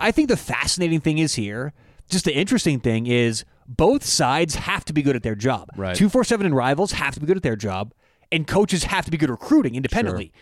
I 0.00 0.10
think 0.10 0.28
the 0.28 0.36
fascinating 0.36 0.98
thing 1.00 1.18
is 1.18 1.34
here. 1.36 1.72
Just 2.08 2.24
the 2.24 2.34
interesting 2.34 2.80
thing 2.80 3.06
is 3.06 3.44
both 3.66 4.04
sides 4.04 4.54
have 4.54 4.84
to 4.86 4.92
be 4.92 5.02
good 5.02 5.16
at 5.16 5.22
their 5.22 5.34
job. 5.34 5.70
Right. 5.76 5.94
Two 5.94 6.08
four 6.08 6.24
seven 6.24 6.46
and 6.46 6.56
rivals 6.56 6.92
have 6.92 7.14
to 7.14 7.20
be 7.20 7.26
good 7.26 7.36
at 7.36 7.42
their 7.42 7.56
job, 7.56 7.92
and 8.32 8.46
coaches 8.46 8.84
have 8.84 9.04
to 9.04 9.10
be 9.10 9.16
good 9.16 9.30
recruiting 9.30 9.74
independently. 9.74 10.32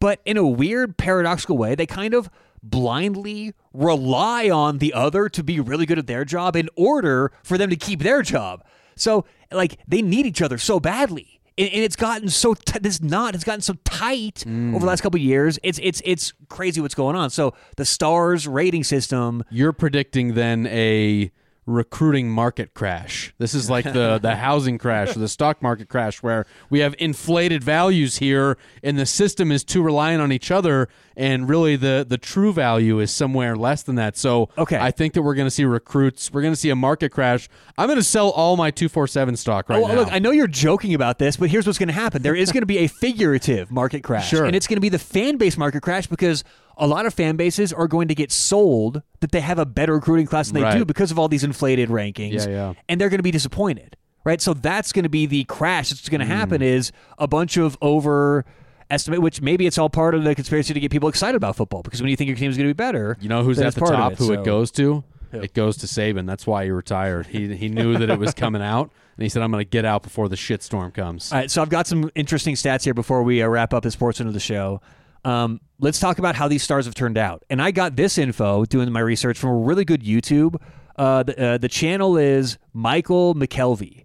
But 0.00 0.20
in 0.24 0.36
a 0.36 0.46
weird 0.46 0.96
paradoxical 0.96 1.56
way, 1.56 1.74
they 1.74 1.86
kind 1.86 2.14
of 2.14 2.28
blindly 2.62 3.54
rely 3.72 4.48
on 4.48 4.78
the 4.78 4.92
other 4.92 5.28
to 5.28 5.42
be 5.42 5.60
really 5.60 5.86
good 5.86 5.98
at 5.98 6.06
their 6.06 6.24
job 6.24 6.56
in 6.56 6.68
order 6.76 7.32
for 7.42 7.58
them 7.58 7.70
to 7.70 7.76
keep 7.76 8.00
their 8.00 8.22
job. 8.22 8.64
So 8.96 9.24
like 9.50 9.78
they 9.86 10.02
need 10.02 10.26
each 10.26 10.42
other 10.42 10.58
so 10.58 10.80
badly. 10.80 11.33
And 11.56 11.68
and 11.68 11.84
it's 11.84 11.96
gotten 11.96 12.28
so 12.28 12.54
t- 12.54 12.78
this 12.80 13.00
knot 13.00 13.34
has 13.34 13.44
gotten 13.44 13.60
so 13.60 13.74
tight 13.84 14.44
over 14.46 14.54
the 14.72 14.78
mm. 14.78 14.82
last 14.82 15.02
couple 15.02 15.18
of 15.18 15.22
years. 15.22 15.58
It's 15.62 15.78
it's 15.82 16.02
it's 16.04 16.32
crazy 16.48 16.80
what's 16.80 16.94
going 16.94 17.16
on. 17.16 17.30
So 17.30 17.54
the 17.76 17.84
stars 17.84 18.48
rating 18.48 18.84
system 18.84 19.44
You're 19.50 19.72
predicting 19.72 20.34
then 20.34 20.66
a 20.66 21.30
recruiting 21.66 22.28
market 22.30 22.74
crash. 22.74 23.32
This 23.38 23.54
is 23.54 23.70
like 23.70 23.84
the 23.84 24.18
the 24.20 24.36
housing 24.46 24.78
crash 24.78 25.16
or 25.16 25.18
the 25.18 25.28
stock 25.28 25.62
market 25.62 25.88
crash 25.88 26.22
where 26.22 26.44
we 26.70 26.80
have 26.80 26.94
inflated 26.98 27.64
values 27.64 28.18
here 28.18 28.58
and 28.82 28.98
the 28.98 29.06
system 29.06 29.50
is 29.50 29.64
too 29.64 29.82
reliant 29.82 30.20
on 30.22 30.30
each 30.30 30.50
other 30.50 30.88
and 31.16 31.48
really 31.48 31.76
the 31.76 32.04
the 32.08 32.18
true 32.18 32.52
value 32.52 32.98
is 33.00 33.10
somewhere 33.10 33.56
less 33.56 33.82
than 33.82 33.94
that. 33.96 34.16
So 34.16 34.50
Okay. 34.58 34.76
I 34.78 34.90
think 34.90 35.14
that 35.14 35.22
we're 35.22 35.34
going 35.34 35.46
to 35.46 35.50
see 35.50 35.64
recruits, 35.64 36.30
we're 36.32 36.42
going 36.42 36.52
to 36.52 36.60
see 36.60 36.70
a 36.70 36.76
market 36.76 37.10
crash. 37.10 37.48
I'm 37.78 37.86
going 37.86 37.98
to 37.98 38.02
sell 38.04 38.30
all 38.30 38.56
my 38.56 38.70
247 38.70 39.36
stock 39.36 39.68
right 39.68 39.82
Oh, 39.82 39.86
now. 39.86 39.94
look, 39.94 40.08
I 40.12 40.18
know 40.18 40.30
you're 40.32 40.46
joking 40.46 40.92
about 40.94 41.18
this, 41.18 41.36
but 41.36 41.48
here's 41.50 41.66
what's 41.66 41.78
going 41.78 41.88
to 41.88 41.92
happen. 41.94 42.22
There 42.22 42.34
is 42.34 42.52
going 42.52 42.62
to 42.62 42.66
be 42.66 42.78
a 42.78 42.86
figurative 43.00 43.70
market 43.70 44.02
crash. 44.02 44.28
Sure. 44.28 44.44
And 44.44 44.54
it's 44.54 44.66
going 44.66 44.76
to 44.76 44.80
be 44.82 44.88
the 44.90 44.98
fan 44.98 45.36
base 45.38 45.56
market 45.56 45.82
crash 45.82 46.06
because 46.06 46.44
a 46.76 46.86
lot 46.86 47.06
of 47.06 47.14
fan 47.14 47.36
bases 47.36 47.72
are 47.72 47.86
going 47.88 48.08
to 48.08 48.14
get 48.14 48.30
sold 48.32 49.02
that 49.20 49.32
they 49.32 49.40
have 49.40 49.58
a 49.58 49.66
better 49.66 49.94
recruiting 49.94 50.26
class 50.26 50.48
than 50.48 50.56
they 50.56 50.62
Right. 50.62 50.78
do 50.78 50.84
because 50.84 51.10
of 51.10 51.18
all 51.18 51.28
these 51.28 51.44
inflated 51.44 51.88
rankings. 51.88 52.46
Yeah, 52.46 52.48
yeah. 52.48 52.74
And 52.88 53.00
they're 53.00 53.08
going 53.10 53.18
to 53.18 53.22
be 53.24 53.30
disappointed. 53.30 53.96
Right? 54.24 54.40
So 54.40 54.54
that's 54.54 54.90
going 54.92 55.02
to 55.02 55.08
be 55.10 55.26
the 55.26 55.44
crash 55.44 55.90
that's 55.90 56.08
going 56.08 56.20
to 56.20 56.26
happen 56.26 56.60
Hmm. 56.62 56.66
is 56.66 56.92
a 57.18 57.26
bunch 57.28 57.56
of 57.58 57.76
over 57.82 58.44
estimate 58.90 59.20
which 59.22 59.40
maybe 59.40 59.66
it's 59.66 59.78
all 59.78 59.88
part 59.90 60.14
of 60.14 60.24
the 60.24 60.34
conspiracy 60.34 60.72
to 60.74 60.80
get 60.80 60.90
people 60.90 61.08
excited 61.08 61.34
about 61.36 61.56
football 61.56 61.82
because 61.82 62.00
when 62.02 62.10
you 62.10 62.16
think 62.16 62.28
your 62.28 62.36
team 62.36 62.50
is 62.50 62.56
going 62.56 62.68
to 62.68 62.74
be 62.74 62.76
better 62.76 63.16
You 63.20 63.28
know 63.30 63.42
who's 63.42 63.58
at 63.58 63.74
the 63.74 63.80
top? 63.80 64.12
it, 64.12 64.18
who 64.18 64.26
so- 64.26 64.32
it 64.34 64.44
goes 64.44 64.70
to? 64.72 65.04
It 65.32 65.52
goes 65.52 65.76
to 65.78 65.86
Saban. 65.86 66.26
That's 66.26 66.46
why 66.46 66.64
he 66.64 66.70
retired. 66.70 67.26
He 67.26 67.56
he 67.56 67.68
knew 67.68 67.98
that 67.98 68.08
it 68.08 68.20
was 68.20 68.32
coming 68.44 68.62
out, 68.62 68.90
and 69.16 69.22
he 69.24 69.28
said, 69.28 69.42
"I'm 69.42 69.50
going 69.50 69.64
to 69.64 69.68
get 69.68 69.84
out 69.84 70.04
before 70.04 70.28
the 70.28 70.36
shitstorm 70.36 70.94
comes." 70.94 71.32
All 71.32 71.38
right, 71.40 71.50
so 71.50 71.60
I've 71.60 71.70
got 71.70 71.88
some 71.88 72.08
interesting 72.14 72.54
stats 72.54 72.84
here 72.84 72.94
before 72.94 73.20
we 73.24 73.42
uh, 73.42 73.48
wrap 73.48 73.74
up 73.74 73.82
this 73.82 73.96
portion 73.96 74.28
of 74.28 74.32
the 74.32 74.38
show. 74.38 74.80
Um, 75.24 75.60
let's 75.78 75.98
talk 75.98 76.18
about 76.18 76.34
how 76.34 76.48
these 76.48 76.62
stars 76.62 76.84
have 76.86 76.94
turned 76.94 77.18
out. 77.18 77.44
And 77.50 77.60
I 77.62 77.70
got 77.70 77.96
this 77.96 78.18
info 78.18 78.64
doing 78.64 78.90
my 78.92 79.00
research 79.00 79.38
from 79.38 79.50
a 79.50 79.56
really 79.56 79.84
good 79.84 80.02
YouTube. 80.02 80.60
Uh, 80.96 81.22
the, 81.22 81.42
uh, 81.42 81.58
the 81.58 81.68
channel 81.68 82.16
is 82.16 82.58
Michael 82.72 83.34
McKelvey. 83.34 84.04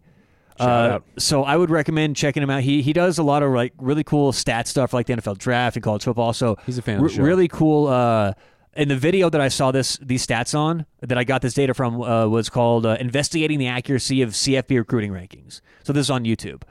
Uh, 0.59 0.99
so 1.17 1.43
I 1.43 1.55
would 1.55 1.69
recommend 1.69 2.17
checking 2.17 2.43
him 2.43 2.49
out. 2.49 2.63
He 2.63 2.81
he 2.81 2.91
does 2.91 3.17
a 3.17 3.23
lot 3.23 3.43
of 3.43 3.51
like 3.53 3.73
really 3.77 4.03
cool 4.03 4.33
stat 4.33 4.67
stuff, 4.67 4.93
like 4.93 5.05
the 5.07 5.13
NFL 5.13 5.37
draft 5.37 5.77
and 5.77 5.83
college 5.83 6.03
football. 6.03 6.33
So 6.33 6.57
He's 6.65 6.77
a 6.77 6.81
fan 6.81 6.97
of 6.97 7.03
the 7.03 7.09
show. 7.09 7.23
Really 7.23 7.47
cool. 7.47 7.87
Uh, 7.87 8.33
in 8.75 8.87
the 8.87 8.95
video 8.95 9.29
that 9.29 9.41
I 9.41 9.47
saw 9.47 9.71
this 9.71 9.97
these 10.01 10.25
stats 10.25 10.57
on 10.57 10.85
that 10.99 11.17
I 11.17 11.23
got 11.23 11.41
this 11.41 11.53
data 11.53 11.73
from 11.73 12.01
uh, 12.01 12.27
was 12.27 12.49
called 12.49 12.85
uh, 12.85 12.97
"Investigating 12.99 13.57
the 13.57 13.67
Accuracy 13.67 14.21
of 14.21 14.31
CFB 14.31 14.77
Recruiting 14.77 15.11
Rankings." 15.11 15.61
So 15.83 15.93
this 15.93 16.07
is 16.07 16.09
on 16.09 16.25
YouTube. 16.25 16.63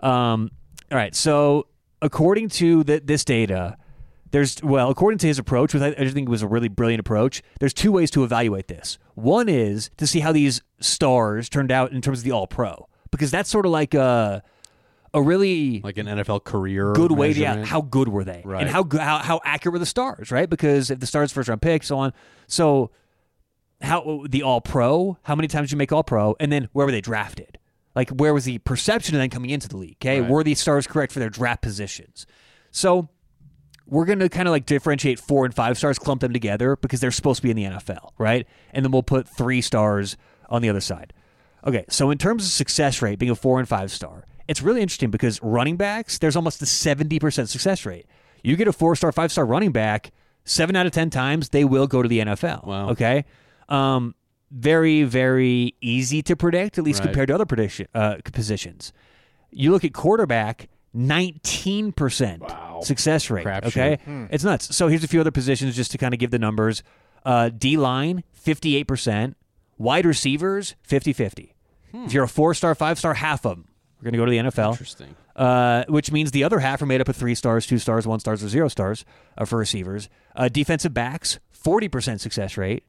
Um, 0.00 0.50
all 0.90 0.98
right. 0.98 1.14
So 1.14 1.68
according 2.02 2.48
to 2.50 2.84
th- 2.84 3.02
this 3.04 3.24
data, 3.24 3.76
there's 4.36 4.62
well, 4.62 4.90
according 4.90 5.16
to 5.18 5.26
his 5.26 5.38
approach, 5.38 5.72
which 5.72 5.82
I, 5.82 5.88
I 5.88 6.04
just 6.04 6.14
think 6.14 6.28
it 6.28 6.30
was 6.30 6.42
a 6.42 6.46
really 6.48 6.68
brilliant 6.68 7.00
approach. 7.00 7.42
There's 7.58 7.72
two 7.72 7.90
ways 7.90 8.10
to 8.10 8.22
evaluate 8.22 8.68
this. 8.68 8.98
One 9.14 9.48
is 9.48 9.90
to 9.96 10.06
see 10.06 10.20
how 10.20 10.32
these 10.32 10.60
stars 10.80 11.48
turned 11.48 11.72
out 11.72 11.92
in 11.92 12.00
terms 12.02 12.18
of 12.18 12.24
the 12.24 12.32
All 12.32 12.46
Pro, 12.46 12.86
because 13.10 13.30
that's 13.30 13.48
sort 13.48 13.64
of 13.64 13.72
like 13.72 13.94
a 13.94 14.42
a 15.14 15.22
really 15.22 15.80
like 15.82 15.96
an 15.96 16.04
NFL 16.06 16.44
career. 16.44 16.92
good 16.92 17.12
way 17.12 17.32
to 17.32 17.40
yeah, 17.40 17.64
how 17.64 17.80
good 17.80 18.08
were 18.08 18.24
they 18.24 18.42
Right. 18.44 18.60
and 18.60 18.70
how, 18.70 18.86
how 18.98 19.18
how 19.18 19.40
accurate 19.44 19.72
were 19.72 19.78
the 19.78 19.86
stars 19.86 20.30
right 20.30 20.50
because 20.50 20.90
if 20.90 21.00
the 21.00 21.06
stars 21.06 21.32
first 21.32 21.48
round 21.48 21.62
pick 21.62 21.82
so 21.84 21.96
on 21.96 22.12
so 22.46 22.90
how 23.80 24.24
the 24.28 24.42
all 24.42 24.60
pro 24.60 25.16
how 25.22 25.34
many 25.34 25.48
times 25.48 25.68
did 25.68 25.72
you 25.72 25.78
make 25.78 25.92
all 25.92 26.02
pro 26.04 26.34
and 26.40 26.52
then 26.52 26.68
where 26.72 26.84
were 26.84 26.92
they 26.92 27.00
drafted 27.00 27.58
like 27.94 28.10
where 28.10 28.34
was 28.34 28.44
the 28.44 28.58
perception 28.58 29.14
of 29.14 29.20
them 29.20 29.30
coming 29.30 29.48
into 29.50 29.68
the 29.68 29.76
league 29.78 29.96
okay 30.02 30.20
Right. 30.20 30.28
were 30.30 30.44
these 30.44 30.60
stars 30.60 30.86
correct 30.86 31.12
for 31.12 31.18
their 31.20 31.30
draft 31.30 31.62
positions 31.62 32.26
so 32.70 33.08
we're 33.86 34.04
going 34.04 34.18
to 34.18 34.28
kind 34.28 34.48
of 34.48 34.52
like 34.52 34.66
differentiate 34.66 35.18
four 35.20 35.44
and 35.44 35.54
five 35.54 35.78
stars, 35.78 35.98
clump 35.98 36.20
them 36.20 36.32
together 36.32 36.76
because 36.76 37.00
they're 37.00 37.10
supposed 37.12 37.38
to 37.38 37.42
be 37.42 37.50
in 37.50 37.56
the 37.56 37.64
NFL, 37.64 38.10
right? 38.18 38.46
And 38.72 38.84
then 38.84 38.90
we'll 38.92 39.02
put 39.04 39.28
three 39.28 39.60
stars 39.60 40.16
on 40.48 40.62
the 40.62 40.68
other 40.68 40.80
side. 40.80 41.12
Okay, 41.66 41.84
so 41.88 42.10
in 42.10 42.18
terms 42.18 42.44
of 42.44 42.50
success 42.50 43.00
rate, 43.02 43.18
being 43.18 43.30
a 43.30 43.34
four 43.36 43.58
and 43.58 43.68
five 43.68 43.90
star, 43.90 44.24
it's 44.48 44.62
really 44.62 44.80
interesting 44.82 45.10
because 45.10 45.40
running 45.42 45.76
backs, 45.76 46.18
there's 46.18 46.36
almost 46.36 46.62
a 46.62 46.64
70% 46.64 47.48
success 47.48 47.84
rate. 47.86 48.06
You 48.42 48.56
get 48.56 48.68
a 48.68 48.72
four 48.72 48.94
star, 48.96 49.10
five 49.12 49.32
star 49.32 49.44
running 49.46 49.72
back, 49.72 50.12
seven 50.44 50.76
out 50.76 50.86
of 50.86 50.92
10 50.92 51.10
times, 51.10 51.48
they 51.48 51.64
will 51.64 51.86
go 51.88 52.02
to 52.02 52.08
the 52.08 52.20
NFL. 52.20 52.64
Wow. 52.66 52.90
Okay. 52.90 53.24
Um, 53.68 54.14
very, 54.52 55.02
very 55.02 55.74
easy 55.80 56.22
to 56.22 56.36
predict, 56.36 56.78
at 56.78 56.84
least 56.84 57.00
Right. 57.00 57.06
compared 57.06 57.28
to 57.28 57.34
other 57.34 57.46
prediction, 57.46 57.88
uh, 57.94 58.16
positions. 58.32 58.92
You 59.50 59.72
look 59.72 59.84
at 59.84 59.92
quarterback, 59.92 60.68
19% 60.96 62.84
success 62.84 63.30
rate. 63.30 63.46
Crapshoot. 63.46 63.66
okay. 63.66 63.98
It's 64.30 64.44
nuts. 64.44 64.74
So 64.74 64.88
here's 64.88 65.04
a 65.04 65.08
few 65.08 65.20
other 65.20 65.30
positions 65.30 65.76
just 65.76 65.90
to 65.92 65.98
kind 65.98 66.14
of 66.14 66.20
give 66.20 66.30
the 66.30 66.38
numbers. 66.38 66.82
Uh, 67.24 67.50
D 67.50 67.76
line, 67.76 68.24
58%. 68.44 69.34
Wide 69.78 70.06
receivers, 70.06 70.74
50 70.82 71.12
50. 71.12 71.54
If 71.92 72.12
you're 72.12 72.24
a 72.24 72.28
four 72.28 72.54
star, 72.54 72.74
five 72.74 72.98
star, 72.98 73.14
half 73.14 73.44
of 73.46 73.56
them 73.56 73.68
we're 73.98 74.10
going 74.10 74.12
to 74.12 74.18
go 74.18 74.24
to 74.24 74.30
the 74.30 74.62
NFL. 74.62 74.72
Interesting. 74.72 75.16
Uh, 75.34 75.84
which 75.88 76.10
means 76.12 76.30
the 76.30 76.44
other 76.44 76.60
half 76.60 76.80
are 76.80 76.86
made 76.86 77.00
up 77.00 77.08
of 77.08 77.16
three 77.16 77.34
stars, 77.34 77.66
two 77.66 77.78
stars, 77.78 78.06
one 78.06 78.20
stars, 78.20 78.42
or 78.42 78.48
zero 78.48 78.68
stars 78.68 79.04
uh, 79.36 79.44
for 79.44 79.58
receivers. 79.58 80.08
Uh, 80.34 80.48
defensive 80.48 80.94
backs, 80.94 81.38
40% 81.64 82.20
success 82.20 82.56
rate. 82.56 82.84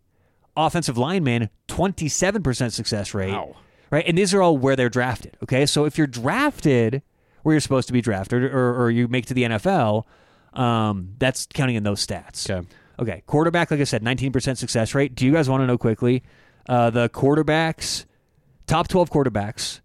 Offensive 0.55 0.97
linemen, 0.97 1.49
27% 1.67 2.71
success 2.71 3.13
rate. 3.13 3.31
Wow. 3.31 3.55
Right? 3.91 4.05
And 4.07 4.17
these 4.17 4.33
are 4.33 4.41
all 4.41 4.57
where 4.57 4.75
they're 4.75 4.89
drafted. 4.89 5.37
Okay. 5.43 5.65
So 5.65 5.85
if 5.85 5.97
you're 5.97 6.07
drafted 6.07 7.03
where 7.47 7.53
you're 7.53 7.61
supposed 7.61 7.87
to 7.87 7.93
be 7.93 8.01
drafted 8.01 8.43
or, 8.43 8.75
or 8.83 8.91
you 8.91 9.07
make 9.07 9.23
it 9.23 9.27
to 9.29 9.33
the 9.33 9.43
NFL, 9.43 10.03
um, 10.51 11.13
that's 11.17 11.47
counting 11.53 11.77
in 11.77 11.83
those 11.83 12.05
stats. 12.05 12.49
Okay. 12.49 12.67
Okay. 12.99 13.23
Quarterback, 13.25 13.71
like 13.71 13.79
I 13.79 13.85
said, 13.85 14.03
19% 14.03 14.57
success 14.57 14.93
rate. 14.93 15.15
Do 15.15 15.25
you 15.25 15.31
guys 15.31 15.47
want 15.49 15.61
to 15.61 15.65
know 15.65 15.77
quickly 15.77 16.23
uh, 16.67 16.89
the 16.89 17.07
quarterbacks, 17.07 18.03
top 18.65 18.89
12 18.89 19.09
quarterbacks 19.09 19.79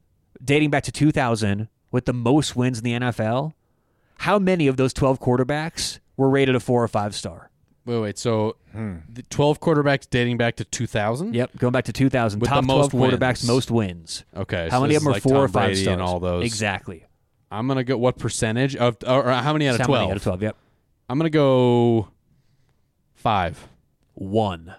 dating 0.45 0.71
back 0.71 0.83
to 0.83 0.91
2000 0.91 1.69
with 1.93 2.05
the 2.07 2.13
most 2.13 2.57
wins 2.57 2.79
in 2.79 2.85
the 2.85 2.95
NFL? 2.95 3.53
How 4.19 4.41
many 4.41 4.67
of 4.67 4.77
those 4.77 4.93
12 4.93 5.21
quarterbacks 5.21 6.01
were 6.17 6.29
rated 6.29 6.57
a 6.57 6.61
four 6.61 6.83
or 6.83 6.89
five 6.89 7.15
star? 7.15 7.49
Wait, 7.87 8.01
wait. 8.01 8.19
So 8.19 8.57
the 8.75 9.23
12 9.31 9.61
quarterbacks 9.61 10.11
dating 10.11 10.37
back 10.37 10.57
to 10.57 10.65
2000? 10.65 11.33
Yep, 11.33 11.59
going 11.59 11.73
back 11.73 11.85
to 11.85 11.93
2000. 11.93 12.41
With 12.41 12.49
top 12.51 12.57
the 12.61 12.67
most 12.67 12.91
12 12.91 13.13
quarterbacks, 13.13 13.43
wins. 13.43 13.47
most 13.47 13.71
wins. 13.71 14.25
Okay. 14.37 14.69
How 14.69 14.79
so 14.79 14.83
many 14.83 14.97
of 14.97 15.03
them 15.03 15.11
are 15.11 15.13
like 15.13 15.23
four 15.23 15.37
or 15.37 15.47
five 15.49 15.69
Brady 15.69 15.83
stars? 15.83 15.93
and 15.93 16.03
all 16.03 16.19
those. 16.19 16.45
Exactly. 16.45 17.05
I'm 17.53 17.67
going 17.67 17.77
to 17.77 17.85
go 17.85 17.97
what 17.99 18.19
percentage 18.19 18.75
of 18.77 18.97
or, 19.07 19.29
or 19.29 19.33
how 19.33 19.53
many 19.53 19.69
out 19.69 19.79
of 19.79 19.87
12? 19.87 20.11
out 20.11 20.17
of 20.17 20.23
12? 20.23 20.43
Yep. 20.43 20.57
I'm 21.09 21.19
going 21.19 21.31
to 21.31 21.37
go 21.37 22.09
5. 23.17 23.69
One. 24.15 24.75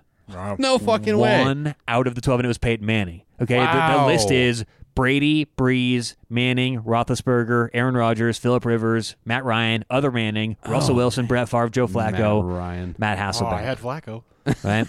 No 0.58 0.78
fucking 0.78 1.18
way. 1.18 1.42
One 1.44 1.76
out 1.88 2.08
of 2.08 2.16
the 2.16 2.22
12, 2.22 2.40
and 2.40 2.46
it 2.46 2.48
was 2.48 2.58
Peyton 2.58 2.86
Manning. 2.86 3.22
Okay, 3.42 3.56
the, 3.60 3.62
the 3.66 3.68
Wow. 3.68 4.08
list 4.08 4.32
is 4.32 4.64
Brady, 4.96 5.46
Brees, 5.58 6.16
Manning, 6.30 6.82
Roethlisberger, 6.82 7.70
Aaron 7.74 7.96
Rodgers, 7.96 8.38
Philip 8.38 8.64
Rivers, 8.66 9.16
Matt 9.26 9.44
Ryan, 9.44 9.84
other 9.90 10.12
Manning, 10.12 10.56
oh. 10.66 10.72
Russell 10.72 10.96
Wilson, 10.96 11.26
Brett 11.26 11.50
Favre, 11.50 11.70
Joe 11.70 11.88
Flacco, 11.88 12.20
Oh. 12.22 12.44
Matt 12.44 12.58
Ryan. 12.58 12.96
Matt 12.98 13.18
Oh, 13.18 13.22
Hasselbeck. 13.22 13.54
I 13.54 13.62
had 13.62 13.78
Flacco. 13.80 14.24
right? 14.64 14.88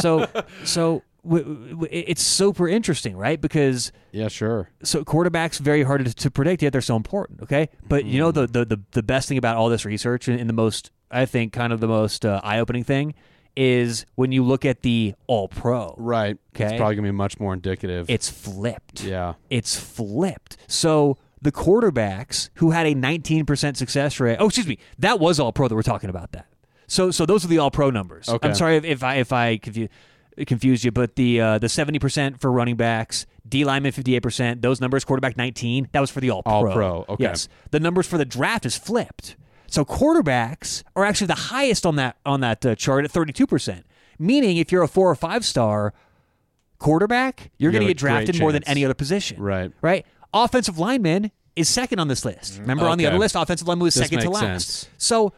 so, 0.00 0.26
so 0.64 1.02
w- 1.02 1.02
w- 1.02 1.02
it's 1.24 2.22
super 2.22 2.68
interesting, 2.68 3.16
right? 3.16 3.40
Because 3.40 3.92
Yeah, 4.10 4.28
sure. 4.28 4.70
so 4.82 5.04
quarterbacks 5.04 5.58
very 5.60 5.82
hard 5.84 6.04
to, 6.04 6.14
to 6.14 6.30
predict, 6.30 6.62
yet 6.62 6.72
they're 6.72 6.80
so 6.80 6.96
important. 6.96 7.42
Okay, 7.42 7.68
but 7.88 8.04
you 8.04 8.18
know 8.18 8.32
the, 8.32 8.46
the 8.46 8.64
the 8.64 8.80
the 8.92 9.02
best 9.02 9.28
thing 9.28 9.38
about 9.38 9.56
all 9.56 9.68
this 9.68 9.84
research 9.84 10.28
and, 10.28 10.38
and 10.40 10.48
the 10.48 10.54
most 10.54 10.90
I 11.10 11.26
think 11.26 11.52
kind 11.52 11.72
of 11.72 11.80
the 11.80 11.88
most 11.88 12.24
uh, 12.26 12.40
eye 12.42 12.58
opening 12.58 12.84
thing 12.84 13.14
is 13.54 14.06
when 14.14 14.32
you 14.32 14.42
look 14.42 14.64
at 14.64 14.80
the 14.80 15.14
All 15.26 15.46
Pro, 15.46 15.94
Right. 15.98 16.38
It's 16.54 16.60
Okay. 16.62 16.76
probably 16.78 16.96
gonna 16.96 17.08
be 17.08 17.12
much 17.12 17.38
more 17.38 17.52
indicative. 17.52 18.06
it's 18.08 18.28
flipped. 18.30 19.04
yeah. 19.04 19.34
It's 19.50 19.76
flipped. 19.78 20.56
So 20.68 21.18
the 21.42 21.52
quarterbacks 21.52 22.48
who 22.54 22.70
had 22.70 22.86
a 22.86 22.94
19% 22.94 23.76
success 23.76 24.18
rate. 24.20 24.36
Oh, 24.40 24.46
excuse 24.46 24.66
me, 24.66 24.78
that 24.98 25.20
was 25.20 25.38
All 25.38 25.52
Pro 25.52 25.68
that 25.68 25.74
we're 25.74 25.82
talking 25.82 26.08
about. 26.08 26.32
That. 26.32 26.46
So 26.86 27.10
so 27.10 27.26
those 27.26 27.44
are 27.44 27.48
the 27.48 27.58
All 27.58 27.70
Pro 27.70 27.90
numbers. 27.90 28.28
Okay. 28.28 28.48
I'm 28.48 28.54
sorry 28.54 28.76
if, 28.76 28.84
if 28.84 29.02
I 29.02 29.16
if 29.16 29.32
I 29.32 29.58
confu- 29.58 29.88
confused 30.46 30.84
you, 30.84 30.90
but 30.92 31.16
the 31.16 31.40
uh, 31.40 31.58
the 31.58 31.66
70% 31.66 32.40
for 32.40 32.50
running 32.50 32.76
backs, 32.76 33.26
D 33.48 33.64
lineman 33.64 33.92
58%, 33.92 34.62
those 34.62 34.80
numbers, 34.80 35.04
quarterback 35.04 35.36
19, 35.36 35.88
that 35.92 36.00
was 36.00 36.10
for 36.10 36.20
the 36.20 36.30
All 36.30 36.42
Pro. 36.42 36.52
All 36.52 36.72
Pro, 36.72 37.04
okay. 37.08 37.24
Yes. 37.24 37.48
The 37.70 37.80
numbers 37.80 38.06
for 38.06 38.18
the 38.18 38.24
draft 38.24 38.64
is 38.66 38.76
flipped. 38.76 39.36
So 39.66 39.84
quarterbacks 39.84 40.82
are 40.94 41.04
actually 41.04 41.28
the 41.28 41.34
highest 41.34 41.86
on 41.86 41.96
that 41.96 42.16
on 42.26 42.40
that 42.40 42.64
uh, 42.66 42.74
chart 42.74 43.04
at 43.04 43.10
32%. 43.12 43.82
Meaning 44.18 44.58
if 44.58 44.70
you're 44.70 44.82
a 44.82 44.88
4 44.88 45.10
or 45.10 45.14
5 45.14 45.44
star 45.44 45.94
quarterback, 46.78 47.50
you're 47.58 47.70
You 47.72 47.78
going 47.78 47.86
to 47.88 47.94
get 47.94 47.98
drafted 47.98 48.38
more 48.40 48.52
than 48.52 48.62
any 48.64 48.84
other 48.84 48.94
position. 48.94 49.40
Right. 49.40 49.72
Right. 49.80 50.04
Offensive 50.34 50.78
lineman 50.78 51.30
is 51.56 51.68
second 51.68 51.98
on 51.98 52.08
this 52.08 52.24
list. 52.24 52.58
Remember 52.58 52.86
on 52.86 52.98
the 52.98 53.06
other 53.06 53.18
list, 53.18 53.34
offensive 53.36 53.68
lineman 53.68 53.84
was 53.84 53.94
This 53.94 54.04
second 54.04 54.20
to 54.20 54.30
last. 54.30 54.42
sense. 54.42 54.88
So 54.98 55.32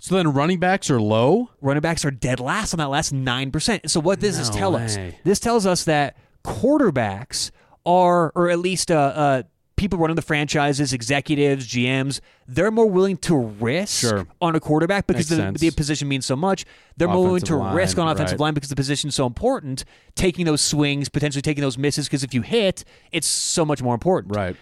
So 0.00 0.16
then 0.16 0.32
running 0.32 0.58
backs 0.58 0.90
are 0.90 1.00
low. 1.00 1.50
running 1.60 1.82
backs 1.82 2.04
are 2.04 2.10
dead 2.10 2.40
last 2.40 2.72
on 2.74 2.78
that 2.78 2.88
last 2.88 3.14
9%. 3.14 3.88
So 3.88 4.00
what 4.00 4.18
does 4.18 4.38
this 4.38 4.50
No 4.50 4.56
tell 4.56 4.76
us? 4.76 4.96
This 5.24 5.38
tells 5.38 5.66
us 5.66 5.84
that 5.84 6.16
quarterbacks 6.42 7.50
are, 7.86 8.32
or 8.34 8.48
at 8.50 8.58
least 8.58 8.90
uh, 8.90 8.94
uh, 8.94 9.42
people 9.76 9.98
running 9.98 10.16
the 10.16 10.22
franchises, 10.22 10.92
executives, 10.92 11.66
GMs, 11.66 12.20
they're 12.46 12.70
more 12.70 12.86
willing 12.86 13.16
to 13.16 13.36
risk 13.36 14.00
Sure. 14.00 14.26
on 14.40 14.54
a 14.54 14.60
quarterback 14.60 15.06
because 15.06 15.28
the, 15.28 15.52
the 15.58 15.70
position 15.70 16.06
means 16.08 16.26
so 16.26 16.36
much. 16.36 16.64
They're 16.96 17.08
more 17.08 17.24
willing 17.24 17.42
to 17.42 17.56
line, 17.56 17.74
risk 17.74 17.98
on 17.98 18.06
offensive 18.08 18.38
right. 18.38 18.44
line 18.44 18.54
because 18.54 18.68
the 18.68 18.76
position's 18.76 19.14
so 19.14 19.26
important, 19.26 19.84
taking 20.14 20.44
those 20.44 20.60
swings, 20.60 21.08
potentially 21.08 21.42
taking 21.42 21.62
those 21.62 21.78
misses, 21.78 22.06
because 22.06 22.22
if 22.24 22.34
you 22.34 22.42
hit, 22.42 22.84
it's 23.10 23.26
so 23.26 23.64
much 23.64 23.82
more 23.82 23.94
important. 23.94 24.36
Right. 24.36 24.56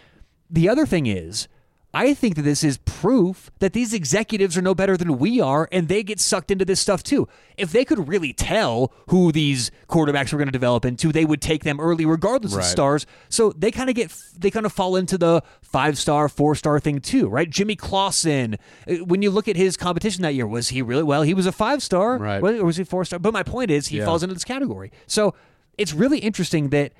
The 0.50 0.68
other 0.68 0.86
thing 0.86 1.06
is, 1.06 1.48
I 1.94 2.12
think 2.12 2.36
that 2.36 2.42
this 2.42 2.62
is 2.62 2.76
proof 2.78 3.50
that 3.60 3.72
these 3.72 3.94
executives 3.94 4.58
are 4.58 4.62
no 4.62 4.74
better 4.74 4.94
than 4.94 5.16
we 5.16 5.40
are, 5.40 5.66
and 5.72 5.88
they 5.88 6.02
get 6.02 6.20
sucked 6.20 6.50
into 6.50 6.66
this 6.66 6.80
stuff 6.80 7.02
too. 7.02 7.26
If 7.56 7.72
they 7.72 7.82
could 7.84 8.06
really 8.08 8.34
tell 8.34 8.92
who 9.08 9.32
these 9.32 9.70
quarterbacks 9.88 10.30
were 10.30 10.36
going 10.38 10.48
to 10.48 10.52
develop 10.52 10.84
into, 10.84 11.12
they 11.12 11.24
would 11.24 11.40
take 11.40 11.64
them 11.64 11.80
early, 11.80 12.04
regardless 12.04 12.52
of 12.54 12.62
stars. 12.64 13.06
So 13.30 13.52
they 13.56 13.70
kind 13.70 13.88
of 13.88 13.96
get, 13.96 14.14
they 14.36 14.50
kind 14.50 14.66
of 14.66 14.72
fall 14.72 14.96
into 14.96 15.16
the 15.16 15.42
five 15.62 15.96
star, 15.96 16.28
four 16.28 16.54
star 16.54 16.78
thing 16.78 17.00
too, 17.00 17.26
right? 17.26 17.48
Jimmy 17.48 17.74
Clausen, 17.74 18.58
uh, 18.86 18.96
when 19.06 19.22
you 19.22 19.30
look 19.30 19.48
at 19.48 19.56
his 19.56 19.78
competition 19.78 20.20
that 20.22 20.34
year, 20.34 20.46
was 20.46 20.68
he 20.68 20.82
really 20.82 21.02
well? 21.02 21.22
He 21.22 21.32
was 21.32 21.46
a 21.46 21.52
five 21.52 21.82
star, 21.82 22.18
Right. 22.18 22.42
Or 22.42 22.64
was 22.66 22.76
he 22.76 22.84
four 22.84 23.06
star? 23.06 23.18
But 23.18 23.32
my 23.32 23.42
point 23.42 23.70
is, 23.70 23.88
he 23.88 23.96
Yeah. 23.98 24.04
falls 24.04 24.22
into 24.22 24.34
this 24.34 24.44
category. 24.44 24.92
So 25.06 25.34
it's 25.78 25.94
really 25.94 26.18
interesting 26.18 26.68
that 26.68 26.92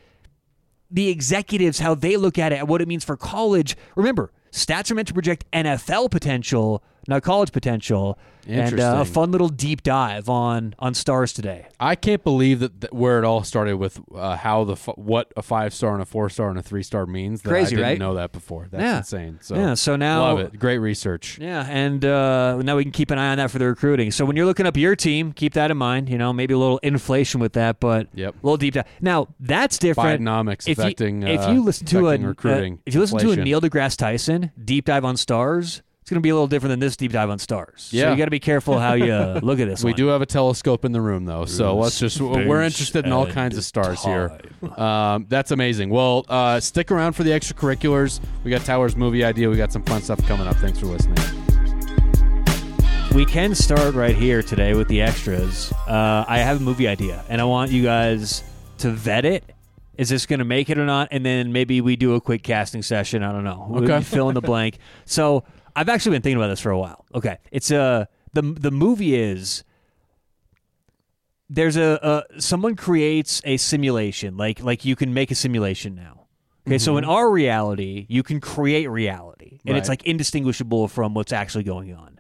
the 0.91 1.09
executives 1.11 1.81
how 1.81 1.95
they 1.95 2.17
look 2.17 2.39
at 2.39 2.53
it 2.53 2.61
and 2.61 2.69
what 2.69 2.81
it 2.81 2.89
means 2.89 3.05
for 3.05 3.17
college. 3.19 3.77
Remember, 3.95 4.33
stats 4.53 4.91
are 4.91 4.95
meant 4.95 5.09
to 5.09 5.15
project 5.15 5.45
NFL 5.53 6.11
potential, 6.11 6.83
not 7.09 7.23
college 7.23 7.51
potential. 7.51 8.19
And 8.51 8.81
uh, 8.81 8.97
a 9.01 9.05
fun 9.05 9.31
little 9.31 9.51
deep 9.51 9.83
dive 9.83 10.31
on 10.31 10.75
on 10.79 10.95
stars 10.95 11.35
today. 11.35 11.67
I 11.79 11.95
can't 11.97 12.25
believe 12.25 12.61
that, 12.61 12.81
that 12.81 12.95
where 12.95 13.19
it 13.19 13.25
all 13.27 13.45
started 13.45 13.77
with 13.77 14.01
uh, 14.15 14.37
how 14.37 14.65
the 14.65 14.73
f- 14.73 14.89
what 14.97 15.31
a 15.37 15.43
five 15.43 15.75
star 15.75 15.93
and 15.93 16.01
a 16.01 16.07
four 16.07 16.31
star 16.31 16.49
and 16.49 16.59
a 16.59 16.63
three 16.63 16.83
star 16.83 17.05
means. 17.05 17.43
That 17.43 17.51
Crazy, 17.51 17.67
I 17.67 17.77
didn't 17.77 17.83
right? 17.85 17.99
know 17.99 18.15
that 18.15 18.33
before. 18.33 18.69
That's 18.71 18.83
Yeah. 18.83 18.97
insane. 18.99 19.39
So 19.43 19.55
Yeah, 19.55 19.75
so 19.75 19.97
now- 19.97 20.23
love 20.23 20.39
it. 20.41 20.59
Great 20.59 20.79
research. 20.79 21.37
Yeah, 21.39 21.67
and 21.69 22.03
uh, 22.07 22.57
now 22.63 22.77
we 22.77 22.85
can 22.85 22.93
keep 22.93 23.11
an 23.11 23.19
eye 23.19 23.33
on 23.33 23.37
that 23.37 23.51
for 23.51 23.59
the 23.59 23.67
recruiting. 23.67 24.13
So 24.13 24.25
when 24.25 24.35
you're 24.35 24.47
looking 24.47 24.65
up 24.65 24.79
your 24.79 24.97
team, 24.97 25.33
keep 25.35 25.53
that 25.53 25.71
in 25.71 25.77
mind. 25.77 26.09
You 26.09 26.17
know, 26.17 26.33
maybe 26.33 26.55
a 26.55 26.59
little 26.59 26.79
inflation 26.79 27.41
with 27.43 27.53
that, 27.53 27.81
but 27.81 28.09
Yep. 28.15 28.35
a 28.35 28.47
little 28.47 28.57
deep 28.57 28.73
dive. 28.75 28.87
Now 29.03 29.29
that's 29.41 29.77
different. 29.77 30.23
Bidenomics 30.23 30.67
if 30.67 30.79
affecting, 30.79 31.21
you, 31.21 31.29
if 31.29 31.41
uh, 31.43 31.51
you 31.51 31.63
listen 31.63 31.87
to 31.89 32.09
a 32.09 32.17
recruiting, 32.17 32.75
uh, 32.77 32.83
if 32.87 32.95
you 32.95 33.01
listen 33.01 33.19
to 33.19 33.33
a. 33.33 33.37
Neil 33.37 33.61
deGrasse 33.61 33.99
Tyson 33.99 34.53
deep 34.65 34.87
dive 34.87 35.05
on 35.05 35.19
stars, 35.19 35.83
it's 36.09 36.11
going 36.15 36.23
to 36.23 36.27
be 36.27 36.31
a 36.31 36.35
little 36.35 36.47
different 36.49 36.71
than 36.71 36.81
this 36.81 36.97
deep 36.97 37.13
dive 37.13 37.29
on 37.29 37.39
stars. 37.39 37.89
so 37.91 37.97
Yeah. 37.99 38.11
you 38.13 38.17
got 38.17 38.25
to 38.25 38.31
be 38.31 38.41
careful 38.41 38.79
how 38.79 38.95
you 38.95 39.13
uh, 39.13 39.41
look 39.43 39.61
at 39.61 39.69
this. 39.69 39.85
We 39.85 39.91
one. 39.91 39.97
do 39.99 40.07
have 40.07 40.23
a 40.23 40.27
telescope 40.27 40.87
in 40.87 40.93
the 40.93 41.03
room, 41.03 41.27
though, 41.27 41.45
so 41.45 41.77
let's 41.77 41.99
just 41.99 42.19
we're 42.19 42.63
interested 42.63 43.05
in 43.05 43.13
all 43.13 43.27
kinds 43.27 43.59
of 43.59 43.65
stars 43.65 44.03
here. 44.03 44.33
Um, 44.79 45.27
that's 45.29 45.51
amazing. 45.51 45.91
Well, 45.91 46.25
uh, 46.29 46.59
stick 46.61 46.91
around 46.91 47.13
for 47.13 47.23
the 47.25 47.31
extracurriculars. 47.31 48.21
We 48.43 48.51
got 48.51 48.63
Tyler's 48.63 48.97
movie 48.97 49.23
idea. 49.25 49.49
We 49.51 49.57
got 49.57 49.71
some 49.73 49.83
fun 49.85 50.01
stuff 50.03 50.21
coming 50.27 50.47
up. 50.49 50.57
Thanks 50.57 50.79
for 50.81 50.87
listening. 50.87 51.17
We 53.15 53.25
can 53.25 53.55
start 53.55 53.95
right 53.95 54.17
here 54.17 54.43
today 54.43 54.75
with 54.75 54.89
the 54.89 55.01
extras. 55.03 55.73
Uh, 55.87 56.25
I 56.27 56.39
have 56.39 56.61
a 56.61 56.63
movie 56.63 56.89
idea, 56.89 57.25
and 57.29 57.41
I 57.41 57.45
want 57.45 57.71
you 57.71 57.83
guys 57.83 58.43
to 58.79 58.91
vet 58.91 59.25
it. 59.25 59.45
Is 59.97 60.09
this 60.11 60.27
going 60.27 60.39
to 60.39 60.45
make 60.45 60.71
it 60.71 60.79
or 60.79 60.87
not? 60.87 61.09
And 61.11 61.25
then 61.27 61.53
maybe 61.53 61.81
we 61.81 61.97
do 61.97 62.15
a 62.15 62.21
quick 62.21 62.43
casting 62.45 62.83
session. 62.83 63.23
I 63.23 63.33
don't 63.33 63.45
know. 63.45 63.67
We- 63.69 63.83
Okay. 63.91 64.01
fill 64.03 64.29
in 64.29 64.35
the 64.35 64.41
blank. 64.41 64.79
So 65.07 65.43
I've 65.79 65.89
actually 65.89 66.13
been 66.13 66.23
thinking 66.23 66.39
about 66.39 66.49
this 66.49 66.61
for 66.61 66.71
a 66.71 66.79
while. 66.79 67.05
Okay, 67.15 67.39
it's 67.51 67.71
uh, 67.71 68.07
the 68.33 68.43
the 68.43 68.71
movie 68.71 69.15
is 69.15 69.65
there's 71.49 71.77
a, 71.77 72.25
a 72.33 72.41
someone 72.41 72.77
creates 72.77 73.41
a 73.45 73.57
simulation 73.57 74.37
like 74.37 74.63
like 74.63 74.85
you 74.85 74.97
can 74.97 75.15
make 75.15 75.31
a 75.31 75.35
simulation 75.35 75.95
now. 75.95 76.27
Okay, 76.67 76.77
so 76.77 76.99
in 76.99 77.05
our 77.05 77.31
reality, 77.31 78.05
you 78.11 78.23
can 78.23 78.41
create 78.41 78.91
reality, 78.91 79.61
and 79.65 79.77
it's 79.79 79.89
like 79.89 80.03
indistinguishable 80.05 80.87
from 80.89 81.15
what's 81.15 81.33
actually 81.33 81.65
going 81.65 81.95
on 81.95 82.19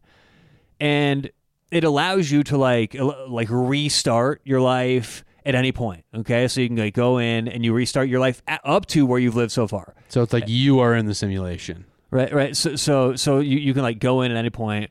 and 0.80 1.30
it 1.70 1.84
allows 1.84 2.30
you 2.30 2.42
to 2.44 2.56
like 2.56 2.94
like 3.28 3.48
restart 3.50 4.40
your 4.44 4.60
life 4.60 5.24
at 5.44 5.54
any 5.54 5.72
point. 5.72 6.04
Okay, 6.14 6.48
so 6.48 6.60
you 6.60 6.68
can 6.68 6.76
like 6.76 6.94
go 6.94 7.18
in 7.18 7.48
and 7.48 7.64
you 7.64 7.72
restart 7.72 8.08
your 8.08 8.20
life 8.20 8.42
a 8.48 8.58
up 8.64 8.86
to 8.86 9.06
where 9.06 9.18
you've 9.18 9.36
lived 9.36 9.52
so 9.52 9.66
far. 9.66 9.94
So 10.08 10.22
it's 10.22 10.32
like 10.32 10.48
you 10.48 10.80
are 10.80 10.94
in 10.94 11.06
the 11.06 11.14
simulation. 11.14 11.84
Right, 12.10 12.32
right. 12.32 12.56
So 12.56 12.76
so 12.76 13.16
so 13.16 13.40
you, 13.40 13.58
you 13.58 13.74
can 13.74 13.82
like 13.82 13.98
go 13.98 14.22
in 14.22 14.30
at 14.30 14.36
any 14.36 14.50
point. 14.50 14.90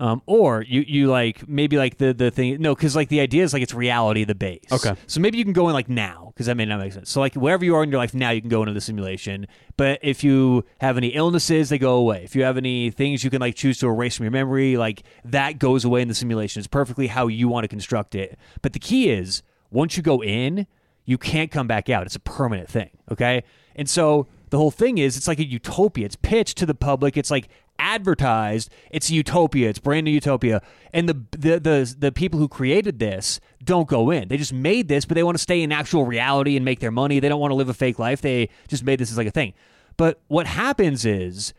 Um, 0.00 0.22
or 0.26 0.62
you, 0.62 0.82
you 0.82 1.08
like 1.08 1.48
maybe 1.48 1.76
like 1.76 1.98
the 1.98 2.14
the 2.14 2.30
thing 2.30 2.62
no 2.62 2.72
because 2.72 2.94
like 2.94 3.08
the 3.08 3.18
idea 3.18 3.42
is 3.42 3.52
like 3.52 3.62
it's 3.62 3.74
reality 3.74 4.22
the 4.22 4.34
base. 4.36 4.70
Okay. 4.70 4.94
so 5.08 5.18
maybe 5.20 5.38
you 5.38 5.44
can 5.44 5.52
go 5.52 5.66
in 5.66 5.74
like 5.74 5.88
now 5.88 6.30
because 6.32 6.46
that 6.46 6.56
may 6.56 6.64
not 6.64 6.78
make 6.78 6.92
sense. 6.92 7.10
So 7.10 7.18
like 7.18 7.34
wherever 7.34 7.64
you 7.64 7.74
are 7.74 7.82
in 7.82 7.90
your 7.90 7.98
life 7.98 8.14
now 8.14 8.30
you 8.30 8.40
can 8.40 8.48
go 8.48 8.62
into 8.62 8.72
the 8.72 8.80
simulation. 8.80 9.48
But 9.76 9.98
if 10.02 10.22
you 10.22 10.64
have 10.80 10.98
any 10.98 11.08
illnesses 11.08 11.70
they 11.70 11.78
go 11.78 11.96
away. 11.96 12.22
If 12.22 12.36
you 12.36 12.44
have 12.44 12.56
any 12.56 12.92
things 12.92 13.24
you 13.24 13.30
can 13.30 13.40
like 13.40 13.56
choose 13.56 13.78
to 13.78 13.88
erase 13.88 14.16
from 14.16 14.22
your 14.22 14.30
memory 14.30 14.76
like 14.76 15.02
that 15.24 15.58
goes 15.58 15.84
away 15.84 16.00
in 16.00 16.06
the 16.06 16.14
simulation. 16.14 16.60
It's 16.60 16.68
perfectly 16.68 17.08
how 17.08 17.26
you 17.26 17.48
want 17.48 17.64
to 17.64 17.68
construct 17.68 18.14
it. 18.14 18.38
But 18.62 18.74
the 18.74 18.78
key 18.78 19.10
is 19.10 19.42
once 19.72 19.96
you 19.96 20.04
go 20.04 20.22
in 20.22 20.68
you 21.06 21.18
can't 21.18 21.50
come 21.50 21.66
back 21.66 21.88
out. 21.88 22.06
It's 22.06 22.14
a 22.14 22.20
permanent 22.20 22.68
thing 22.68 22.90
okay 23.10 23.42
and 23.78 23.88
so 23.88 24.26
the 24.50 24.58
whole 24.58 24.70
thing 24.70 24.98
is 24.98 25.16
it's 25.16 25.28
like 25.28 25.38
a 25.38 25.46
utopia. 25.46 26.06
It's 26.06 26.16
pitched 26.16 26.58
to 26.58 26.66
the 26.66 26.74
public. 26.74 27.16
It's 27.16 27.30
like 27.30 27.48
advertised. 27.78 28.70
It's 28.90 29.08
a 29.08 29.14
utopia. 29.14 29.68
It's 29.68 29.78
brand 29.78 30.04
new 30.04 30.10
utopia. 30.10 30.62
And 30.92 31.08
the, 31.08 31.14
the 31.30 31.60
the 31.60 31.96
the 31.98 32.12
people 32.12 32.40
who 32.40 32.48
created 32.48 32.98
this 32.98 33.40
don't 33.62 33.88
go 33.88 34.10
in. 34.10 34.28
They 34.28 34.36
just 34.36 34.52
made 34.52 34.88
this 34.88 35.04
but 35.04 35.14
they 35.14 35.22
want 35.22 35.36
to 35.36 35.42
stay 35.42 35.62
in 35.62 35.72
actual 35.72 36.04
reality 36.04 36.56
and 36.56 36.64
make 36.64 36.80
their 36.80 36.90
money. 36.90 37.20
They 37.20 37.28
don't 37.28 37.40
want 37.40 37.52
to 37.52 37.56
live 37.56 37.68
a 37.68 37.74
fake 37.74 37.98
life. 37.98 38.20
They 38.20 38.48
just 38.66 38.84
made 38.84 38.98
this 38.98 39.10
as 39.10 39.16
like 39.16 39.28
a 39.28 39.32
thing. 39.32 39.54
But 39.96 40.20
what 40.28 40.46
happens 40.46 41.04
is 41.04 41.54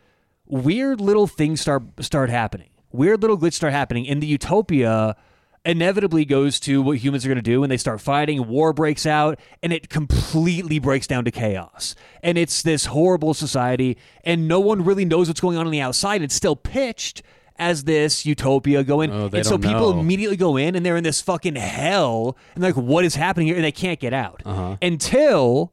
weird 0.46 1.00
little 1.00 1.26
things 1.26 1.60
start 1.60 1.82
start 2.00 2.28
happening. 2.30 2.68
Weird 2.92 3.22
little 3.22 3.38
glitches 3.38 3.54
start 3.54 3.72
happening 3.72 4.04
in 4.04 4.20
the 4.20 4.26
utopia 4.26 5.16
inevitably 5.64 6.24
goes 6.24 6.58
to 6.60 6.80
what 6.80 6.96
humans 6.98 7.24
are 7.24 7.28
going 7.28 7.36
to 7.36 7.42
do 7.42 7.60
when 7.60 7.68
they 7.70 7.76
start 7.76 8.00
fighting 8.00 8.48
war 8.48 8.72
breaks 8.72 9.04
out 9.04 9.38
and 9.62 9.72
it 9.72 9.88
completely 9.90 10.78
breaks 10.78 11.06
down 11.06 11.24
to 11.24 11.30
chaos 11.30 11.94
and 12.22 12.38
it's 12.38 12.62
this 12.62 12.86
horrible 12.86 13.34
society 13.34 13.98
and 14.24 14.48
no 14.48 14.58
one 14.58 14.82
really 14.84 15.04
knows 15.04 15.28
what's 15.28 15.40
going 15.40 15.58
on 15.58 15.66
on 15.66 15.72
the 15.72 15.80
outside 15.80 16.22
it's 16.22 16.34
still 16.34 16.56
pitched 16.56 17.22
as 17.56 17.84
this 17.84 18.24
utopia 18.24 18.82
going 18.82 19.10
Oh, 19.12 19.28
and 19.30 19.44
so 19.44 19.58
people 19.58 19.92
know. 19.92 20.00
immediately 20.00 20.38
go 20.38 20.56
in 20.56 20.74
and 20.74 20.86
they're 20.86 20.96
in 20.96 21.04
this 21.04 21.20
fucking 21.20 21.56
hell 21.56 22.38
and 22.54 22.64
like 22.64 22.76
what 22.76 23.04
is 23.04 23.14
happening 23.16 23.48
here 23.48 23.56
and 23.56 23.64
they 23.64 23.70
can't 23.72 24.00
get 24.00 24.14
out 24.14 24.42
Uh-huh. 24.46 24.78
until 24.80 25.72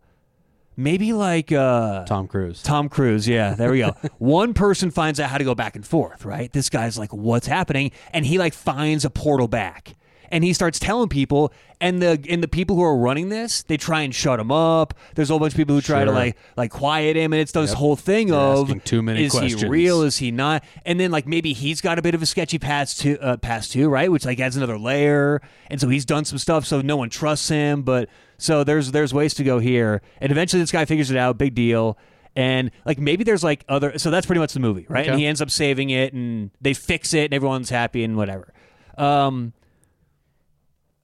maybe 0.78 1.12
like 1.12 1.52
uh 1.52 2.06
Tom 2.06 2.28
Cruise. 2.28 2.64
Tom 2.64 2.88
Cruise, 2.88 3.28
yeah, 3.28 3.56
there 3.56 3.72
we 3.72 3.80
go. 3.80 3.96
One 4.20 4.54
person 4.54 4.92
finds 4.92 5.20
out 5.20 5.30
how 5.30 5.38
to 5.38 5.44
go 5.44 5.56
back 5.56 5.76
and 5.76 5.86
forth, 5.86 6.24
right? 6.24 6.52
This 6.54 6.70
guy's 6.70 6.98
like, 6.98 7.12
what's 7.12 7.48
happening? 7.48 7.92
And 8.14 8.26
he 8.26 8.38
like 8.38 8.54
finds 8.54 9.04
a 9.04 9.10
portal 9.10 9.48
back. 9.50 9.96
And 10.30 10.44
he 10.44 10.54
starts 10.54 10.80
telling 10.80 11.10
people, 11.10 11.54
and 11.80 12.02
the 12.02 12.24
and 12.30 12.42
the 12.44 12.48
people 12.48 12.76
who 12.76 12.84
are 12.84 12.98
running 12.98 13.30
this, 13.30 13.64
they 13.64 13.78
try 13.78 14.02
and 14.02 14.14
shut 14.14 14.40
him 14.40 14.52
up. 14.52 14.94
There's 15.16 15.30
a 15.30 15.34
whole 15.34 15.40
bunch 15.40 15.54
of 15.54 15.58
people 15.58 15.76
who 15.76 15.82
try 15.82 16.04
to 16.04 16.12
like 16.12 16.38
like 16.56 16.72
quiet 16.72 17.16
him, 17.16 17.34
and 17.34 17.42
it's 17.42 17.52
this 17.52 17.74
whole 17.74 17.96
thing 17.96 18.28
They're 18.28 18.38
of 18.38 18.84
too 18.84 19.02
many 19.02 19.24
is 19.24 19.38
he 19.38 19.56
real? 19.68 20.02
Is 20.02 20.18
he 20.18 20.32
not? 20.32 20.64
And 20.86 21.00
then 21.00 21.12
like 21.12 21.28
maybe 21.28 21.54
he's 21.54 21.82
got 21.82 22.00
a 22.00 22.02
bit 22.02 22.16
of 22.16 22.22
a 22.22 22.26
sketchy 22.26 22.60
past 22.60 23.00
too, 23.02 23.18
uh, 23.22 23.38
past 23.38 23.72
too, 23.72 23.90
right? 23.90 24.12
Which 24.12 24.26
like 24.26 24.40
adds 24.40 24.58
another 24.58 24.78
layer. 24.78 25.42
And 25.70 25.80
so 25.80 25.90
he's 25.90 26.06
done 26.06 26.26
some 26.26 26.38
stuff, 26.38 26.66
so 26.66 26.82
no 26.82 26.98
one 26.98 27.10
trusts 27.10 27.50
him. 27.50 27.84
But 27.84 28.10
so 28.38 28.64
there's 28.64 28.92
there's 28.92 29.14
ways 29.14 29.34
to 29.36 29.44
go 29.44 29.60
here, 29.60 30.02
and 30.20 30.32
eventually 30.32 30.62
this 30.62 30.72
guy 30.72 30.86
figures 30.86 31.12
it 31.12 31.18
out. 31.18 31.38
Big 31.38 31.56
deal. 31.56 31.98
And 32.36 32.70
like 32.86 33.00
maybe 33.00 33.24
there's 33.24 33.44
like 33.44 33.66
other, 33.68 33.98
so 33.98 34.12
that's 34.12 34.28
pretty 34.28 34.40
much 34.40 34.54
the 34.54 34.60
movie, 34.60 34.86
right? 34.90 35.08
And 35.08 35.20
he 35.20 35.26
ends 35.26 35.42
up 35.42 35.50
saving 35.50 35.90
it, 35.90 36.14
and 36.14 36.52
they 36.62 36.76
fix 36.76 37.16
it, 37.16 37.26
and 37.26 37.34
everyone's 37.34 37.72
happy 37.72 38.04
and 38.04 38.16
whatever. 38.16 38.54
Um, 38.96 39.54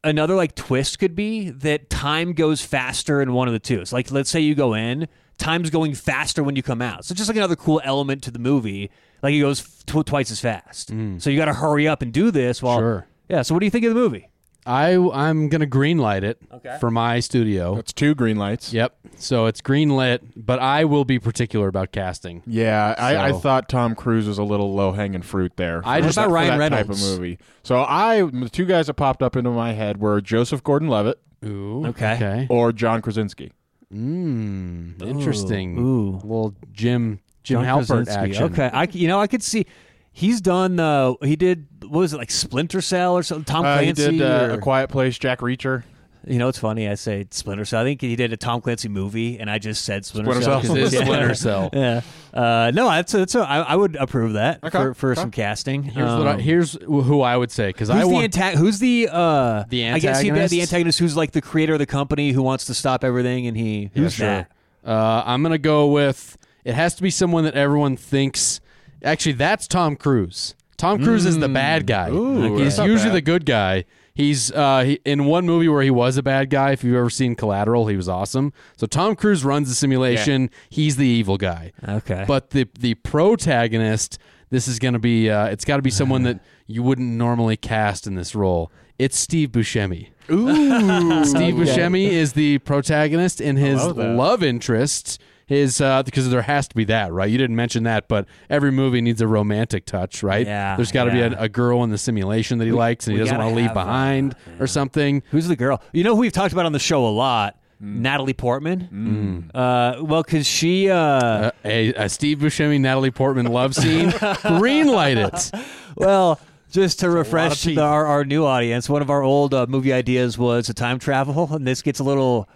another 0.03 0.35
like 0.35 0.55
twist 0.55 0.99
could 0.99 1.15
be 1.15 1.49
that 1.49 1.89
time 1.89 2.33
goes 2.33 2.61
faster 2.61 3.21
in 3.21 3.33
one 3.33 3.47
of 3.47 3.53
the 3.53 3.59
two. 3.59 3.85
So 3.85 3.95
like 3.95 4.11
let's 4.11 4.29
say 4.29 4.39
you 4.39 4.55
go 4.55 4.73
in, 4.73 5.07
time's 5.37 5.69
going 5.69 5.93
faster 5.93 6.43
when 6.43 6.55
you 6.55 6.63
come 6.63 6.81
out. 6.81 7.05
So 7.05 7.15
just 7.15 7.29
like 7.29 7.37
another 7.37 7.55
cool 7.55 7.81
element 7.83 8.23
to 8.23 8.31
the 8.31 8.39
movie, 8.39 8.91
like 9.21 9.33
it 9.33 9.39
goes 9.39 9.83
tw- 9.85 10.05
twice 10.05 10.31
as 10.31 10.39
fast. 10.39 10.91
Mm. 10.91 11.21
So 11.21 11.29
you 11.29 11.37
got 11.37 11.45
to 11.45 11.53
hurry 11.53 11.87
up 11.87 12.01
and 12.01 12.11
do 12.11 12.31
this 12.31 12.61
while 12.61 12.79
Sure. 12.79 13.07
Yeah, 13.29 13.41
so 13.41 13.55
what 13.55 13.61
do 13.61 13.65
you 13.65 13.71
think 13.71 13.85
of 13.85 13.93
the 13.93 13.99
movie? 13.99 14.29
I 14.65 14.95
I'm 14.95 15.49
gonna 15.49 15.65
green 15.65 15.97
light 15.97 16.23
it 16.23 16.37
Okay. 16.53 16.77
for 16.79 16.89
my 16.89 17.19
studio. 17.19 17.75
That's 17.75 17.91
two 17.93 18.15
green 18.15 18.37
lights. 18.37 18.71
Yep. 18.73 18.95
So 19.17 19.45
it's 19.45 19.59
green 19.61 19.95
lit, 19.95 20.23
but 20.35 20.59
I 20.59 20.85
will 20.85 21.05
be 21.05 21.19
particular 21.19 21.67
about 21.67 21.91
casting. 21.91 22.41
Yeah, 22.45 22.95
I, 22.97 23.17
I 23.17 23.31
So- 23.31 23.39
thought 23.39 23.69
Tom 23.69 23.93
Cruise 23.95 24.27
was 24.27 24.37
a 24.37 24.43
little 24.43 24.73
low 24.73 24.91
hanging 24.93 25.21
fruit 25.21 25.53
there. 25.57 25.81
I 25.85 26.01
just- 26.01 26.15
that- 26.15 26.21
What 26.23 26.27
for 26.29 26.33
Ryan 26.35 26.49
that 26.51 26.57
Reynolds? 26.59 26.87
type 26.87 26.95
of 27.13 27.19
movie. 27.19 27.39
So 27.63 27.81
I, 27.83 28.21
the 28.23 28.49
two 28.49 28.65
guys 28.65 28.87
that 28.87 28.93
popped 28.95 29.21
up 29.21 29.35
into 29.35 29.49
my 29.51 29.73
head 29.73 29.99
were 29.99 30.21
Joseph 30.21 30.63
Gordon-Levitt 30.63 31.19
Ooh. 31.45 31.85
Okay. 31.87 32.13
Okay. 32.15 32.47
or 32.49 32.71
John 32.71 33.01
Krasinski. 33.01 33.51
Mm, 33.93 35.01
interesting. 35.01 35.77
Ooh. 35.77 36.11
Little 36.23 36.55
Jim 36.71 37.19
Jim 37.43 37.61
John 37.61 37.65
Halpert 37.83 38.05
Krasinski. 38.05 38.13
action. 38.31 38.43
Okay, 38.45 38.69
I 38.73 38.87
c- 38.87 38.99
you 38.99 39.07
know 39.07 39.19
I 39.19 39.27
could 39.27 39.43
see 39.43 39.65
he's 40.13 40.39
done. 40.41 40.79
Uh, 40.79 41.13
he 41.21 41.35
did 41.35 41.67
what 41.81 41.99
was 41.99 42.13
it 42.13 42.17
like 42.17 42.31
Splinter 42.31 42.79
Cell 42.81 43.17
or 43.17 43.23
something? 43.23 43.43
Tom 43.45 43.65
Uh, 43.65 43.79
he 43.79 43.91
did 43.91 44.21
uh, 44.21 44.25
or- 44.25 44.51
A 44.51 44.57
Quiet 44.59 44.89
Place, 44.89 45.17
Jack 45.17 45.39
Reacher. 45.39 45.83
you 46.25 46.39
know 46.39 46.47
it's 46.47 46.57
funny. 46.59 46.87
I 46.87 46.95
say 46.95 47.27
Splinter 47.31 47.65
Cell. 47.65 47.81
I 47.81 47.83
think 47.83 47.99
he 47.99 48.15
did 48.15 48.31
a 48.31 48.37
Tom 48.37 48.61
Clancy 48.61 48.87
movie, 48.87 49.37
and 49.39 49.49
I 49.51 49.59
just 49.59 49.83
said 49.83 50.05
Splinter, 50.05 50.31
Splinter 50.41 50.61
Cell. 50.61 50.63
Cell. 50.63 50.77
Yeah. 50.93 51.03
Splinter 51.03 51.35
Cell. 51.35 51.69
Yeah. 51.73 52.01
Uh, 52.33 52.71
no, 52.73 52.89
that's 52.89 53.11
that's. 53.11 53.35
A, 53.35 53.39
I, 53.41 53.59
I 53.59 53.75
would 53.75 53.95
approve 53.97 54.33
that 54.33 54.63
Okay. 54.63 54.71
for, 54.77 54.93
for 54.93 55.11
Okay. 55.11 55.21
some 55.21 55.31
casting. 55.31 55.83
Here's 55.83 56.09
what 56.09 56.27
I, 56.27 56.31
Um, 56.33 56.39
here's 56.39 56.73
who 56.81 57.21
I 57.21 57.35
would 57.35 57.51
say 57.51 57.67
because 57.67 57.89
I 57.89 57.99
the 57.99 58.07
want 58.07 58.31
anta- 58.33 58.55
Who's 58.55 58.79
the 58.79 59.09
uh, 59.11 59.65
The 59.67 59.89
I 59.89 59.99
guess 59.99 60.21
he, 60.21 60.29
the 60.29 60.35
antagonist? 60.39 60.53
antagonist 60.71 60.99
who's 60.99 61.17
like 61.17 61.31
the 61.31 61.41
creator 61.41 61.73
of 61.73 61.79
the 61.79 61.85
company 61.85 62.31
who 62.31 62.41
wants 62.41 62.65
to 62.65 62.73
stop 62.73 63.03
everything, 63.03 63.45
and 63.47 63.57
he 63.57 63.91
who's 63.93 64.17
that? 64.17 64.49
Uh, 64.85 65.23
I'm 65.25 65.43
gonna 65.43 65.57
go 65.57 65.87
with 65.87 66.37
it 66.63 66.73
has 66.73 66.95
to 66.95 67.03
be 67.03 67.09
someone 67.09 67.43
that 67.43 67.55
everyone 67.55 67.97
thinks. 67.97 68.61
Actually, 69.03 69.33
that's 69.33 69.67
Tom 69.67 69.95
Cruise. 69.95 70.55
Tom 70.77 71.03
Cruise 71.03 71.25
is 71.25 71.37
the 71.39 71.49
bad 71.49 71.87
guy. 71.87 72.09
Ooh, 72.09 72.57
He's 72.57 72.77
that's 72.77 72.87
usually 72.87 73.09
bad. 73.09 73.15
the 73.15 73.21
good 73.21 73.45
guy. 73.45 73.85
He's 74.15 74.51
uh, 74.51 74.83
he, 74.83 74.99
in 75.05 75.25
one 75.25 75.45
movie 75.45 75.67
where 75.67 75.81
he 75.81 75.89
was 75.89 76.17
a 76.17 76.23
bad 76.23 76.49
guy. 76.49 76.71
If 76.71 76.83
you've 76.83 76.95
ever 76.95 77.09
seen 77.09 77.35
Collateral, 77.35 77.87
he 77.87 77.95
was 77.95 78.07
awesome. 78.07 78.53
So 78.77 78.85
Tom 78.85 79.15
Cruise 79.15 79.43
runs 79.43 79.69
the 79.69 79.75
simulation. 79.75 80.49
He's 80.69 80.97
the 80.97 81.07
evil 81.07 81.37
guy. 81.37 81.71
Okay. 81.87 82.25
But 82.27 82.51
the 82.51 82.67
the 82.77 82.93
protagonist, 82.95 84.19
this 84.49 84.67
is 84.67 84.77
going 84.77 84.93
to 84.93 84.99
be. 84.99 85.29
Uh, 85.29 85.45
it's 85.47 85.65
got 85.65 85.77
to 85.77 85.81
be 85.81 85.89
someone 85.89 86.23
that 86.23 86.39
you 86.67 86.83
wouldn't 86.83 87.09
normally 87.09 87.57
cast 87.57 88.05
in 88.05 88.15
this 88.15 88.35
role. 88.35 88.71
It's 88.99 89.17
Steve 89.17 89.49
Buscemi. 89.49 90.09
Ooh, 90.29 90.45
Steve 91.25 91.55
Buscemi 91.55 92.09
is 92.09 92.33
the 92.33 92.59
protagonist, 92.59 93.41
and 93.41 93.57
his 93.57 93.83
love 93.83 93.97
love 93.97 94.43
interest. 94.43 95.19
His 95.45 95.81
uh, 95.81 96.03
because 96.03 96.29
there 96.29 96.41
has 96.41 96.67
to 96.69 96.75
be 96.75 96.85
that 96.85 97.11
right. 97.11 97.29
You 97.29 97.37
didn't 97.37 97.55
mention 97.55 97.83
that, 97.83 98.07
but 98.07 98.25
every 98.49 98.71
movie 98.71 99.01
needs 99.01 99.21
a 99.21 99.27
romantic 99.27 99.85
touch, 99.85 100.23
right? 100.23 100.45
Yeah, 100.47 100.75
There's 100.77 100.91
got 100.91 101.05
to 101.05 101.15
yeah. 101.17 101.29
be 101.29 101.35
a, 101.35 101.41
a 101.41 101.49
girl 101.49 101.83
in 101.83 101.89
the 101.89 101.97
simulation 101.97 102.59
that 102.59 102.65
he 102.65 102.71
likes, 102.71 103.07
and 103.07 103.15
he 103.15 103.19
doesn't 103.19 103.37
want 103.37 103.49
to 103.49 103.55
leave 103.55 103.67
have, 103.67 103.77
uh, 103.77 103.83
behind 103.85 104.35
or 104.59 104.67
something. 104.67 105.21
Who's 105.31 105.47
the 105.47 105.55
girl? 105.55 105.81
You 105.91 106.03
know 106.03 106.15
who 106.15 106.21
we've 106.21 106.31
talked 106.31 106.53
about 106.53 106.65
on 106.65 106.71
the 106.71 106.79
show 106.79 107.05
a 107.05 107.09
lot? 107.09 107.57
Natalie 107.79 108.33
Portman. 108.33 109.51
Uh, 109.53 109.97
well, 110.01 110.23
because 110.23 110.47
she. 110.47 110.89
Uh, 110.89 110.95
Uh, 110.95 111.51
a, 111.65 111.93
a 111.95 112.07
Steve 112.09 112.37
Buscemi, 112.39 112.79
Natalie 112.79 113.11
Portman 113.11 113.47
love 113.47 113.75
scene. 113.75 114.09
Greenlight 114.11 115.17
it. 115.53 115.65
well, 115.97 116.39
just 116.71 117.01
to 117.01 117.09
refresh 117.09 117.63
the, 117.63 117.79
our, 117.81 118.05
our 118.05 118.23
new 118.23 118.45
audience, 118.45 118.89
one 118.89 119.01
of 119.01 119.09
our 119.09 119.21
old 119.21 119.53
uh, 119.53 119.65
movie 119.67 119.91
ideas 119.91 120.37
was 120.37 120.69
a 120.69 120.73
time 120.73 120.97
travel, 120.99 121.53
and 121.53 121.67
this 121.67 121.81
gets 121.81 121.99
a 121.99 122.03
little. 122.03 122.47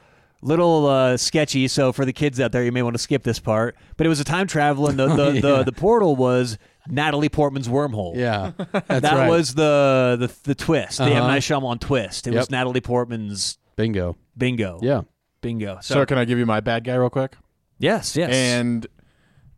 Little 0.41 0.85
uh, 0.85 1.17
sketchy, 1.17 1.67
so 1.67 1.91
for 1.91 2.05
the 2.05 2.13
kids 2.13 2.39
out 2.39 2.51
there, 2.51 2.63
you 2.63 2.71
may 2.71 2.83
want 2.83 2.93
to 2.93 3.01
skip 3.01 3.23
this 3.23 3.39
part. 3.39 3.75
But 3.97 4.05
it 4.05 4.09
was 4.09 4.19
a 4.19 4.23
time 4.23 4.45
travel, 4.47 4.87
and 4.87 4.97
the 4.99 5.07
the, 5.15 5.31
yeah. 5.31 5.41
the, 5.41 5.63
the 5.63 5.71
portal 5.71 6.15
was 6.15 6.57
Natalie 6.87 7.27
Portman's 7.29 7.67
wormhole. 7.67 8.15
Yeah, 8.15 8.51
that's 8.71 9.01
that 9.01 9.13
right. 9.13 9.29
was 9.29 9.55
the 9.55 10.15
the, 10.19 10.33
the 10.43 10.55
twist. 10.55 10.99
The 10.99 11.05
M 11.05 11.11
Uh-huh. 11.17 11.27
Night 11.27 11.41
Shyamalan 11.41 11.79
twist. 11.79 12.27
It 12.27 12.33
was 12.35 12.51
Natalie 12.51 12.81
Portman's 12.81 13.57
bingo. 13.75 14.15
bingo. 14.37 14.79
Yeah. 14.83 15.01
bingo. 15.41 15.79
So, 15.81 15.95
So 15.95 16.05
can 16.05 16.17
I 16.19 16.25
give 16.25 16.37
you 16.37 16.45
my 16.45 16.59
bad 16.59 16.83
guy 16.83 16.95
real 16.95 17.09
quick? 17.09 17.35
yes, 17.79 18.15
yes. 18.15 18.31
And 18.31 18.85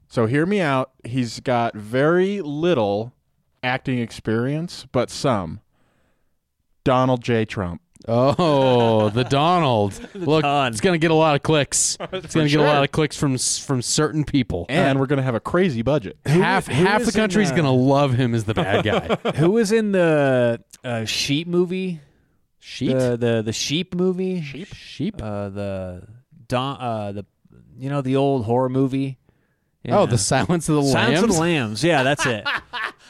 so 0.08 0.26
hear 0.28 0.46
me 0.46 0.62
out. 0.62 0.92
He's 1.04 1.40
got 1.42 1.76
very 1.76 2.40
little 2.42 3.14
acting 3.64 4.00
experience, 4.00 4.86
but 4.94 5.10
some. 5.10 5.60
Donald 6.86 7.22
J. 7.22 7.46
Trump. 7.46 7.82
Oh, 8.10 9.10
the 9.10 9.24
Donald. 9.24 10.00
Look, 10.16 10.42
Don. 10.42 10.72
it's 10.72 10.82
gonna 10.82 10.98
get 10.98 11.12
a 11.12 11.16
lot 11.16 11.36
of 11.36 11.44
clicks. 11.44 11.98
It's 12.12 12.34
gonna 12.34 12.50
get 12.50 12.60
a 12.60 12.64
lot 12.64 12.84
of 12.84 12.92
clicks 12.92 13.16
from 13.16 13.38
from 13.38 13.82
certain 13.82 14.24
people. 14.24 14.66
And 14.68 15.00
we're 15.00 15.06
going 15.06 15.18
to 15.18 15.24
have 15.24 15.36
a 15.36 15.40
crazy 15.40 15.82
budget. 15.84 16.18
half 16.26 16.68
who 16.68 16.74
half 16.74 17.02
is 17.02 17.14
the 17.14 17.20
in, 17.20 17.24
country's 17.24 17.52
uh, 17.52 17.56
gonna 17.56 17.72
love 17.74 18.14
him 18.14 18.34
as 18.34 18.46
the 18.46 18.54
bad 18.54 18.84
guy. 19.24 19.32
Who 19.36 19.52
was 19.52 19.72
in 19.72 19.92
the 19.92 20.64
uh, 20.84 21.06
sheep 21.06 21.48
movie? 21.48 22.02
Sheep. 22.60 22.92
The 22.98 23.18
the 23.18 23.42
the 23.46 23.54
sheep 23.54 23.94
movie. 23.96 24.42
Sheep? 24.42 24.74
Sheep. 24.74 25.22
Uh, 25.22 25.50
the 25.50 26.08
Don. 26.48 26.82
Uh, 26.82 27.12
the 27.12 27.26
you 27.78 27.90
know 27.90 28.02
the 28.02 28.16
old 28.16 28.46
horror 28.46 28.70
movie. 28.70 29.18
Oh, 29.88 30.06
the 30.06 30.18
Silence 30.18 30.68
of 30.70 30.76
the 30.76 30.84
Silence 30.84 31.20
Lambs. 31.20 31.24
of 31.24 31.30
the 31.36 31.40
Lambs. 31.42 31.84
Yeah, 31.84 32.04
that's 32.04 32.26
it. 32.26 32.46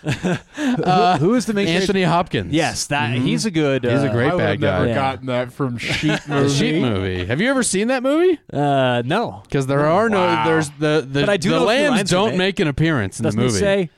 who, 0.55 0.83
who 1.25 1.35
is 1.35 1.45
the 1.45 1.53
main 1.53 1.65
character? 1.67 1.81
Anthony 1.83 2.03
Hopkins. 2.03 2.53
Yes, 2.53 2.87
that 2.87 3.13
he's 3.17 3.45
a 3.45 3.51
good. 3.51 3.83
He's 3.83 3.91
a 4.03 4.09
uh, 4.09 4.11
great 4.11 4.29
I 4.31 4.35
would 4.35 4.39
bad 4.39 4.49
have 4.49 4.59
never 4.59 4.83
guy. 4.85 4.87
Yeah. 4.89 4.95
gotten 4.95 5.25
that 5.27 5.51
from 5.53 5.77
Sheep 5.77 6.19
movie. 6.27 6.43
The 6.43 6.49
Sheep 6.49 6.81
movie. 6.81 7.25
Have 7.25 7.41
you 7.41 7.49
ever 7.49 7.63
seen 7.63 7.87
that 7.89 8.03
movie? 8.03 8.39
Uh, 8.51 9.01
no. 9.05 9.41
Because 9.43 9.67
there 9.67 9.85
are 9.85 10.09
no. 10.09 10.19
Wow. 10.19 10.45
There's 10.45 10.69
the 10.71 11.05
the, 11.09 11.21
But 11.21 11.29
I 11.29 11.37
do 11.37 11.49
the 11.49 11.55
know 11.57 11.63
a 11.63 11.67
few 11.67 11.67
lambs 11.83 11.97
lines 11.97 12.09
don't 12.09 12.37
make 12.37 12.59
an 12.59 12.67
appearance 12.67 13.19
in 13.19 13.23
Doesn't 13.23 13.39
the 13.39 13.45
he 13.45 13.51
movie. 13.51 13.59
say, 13.59 13.89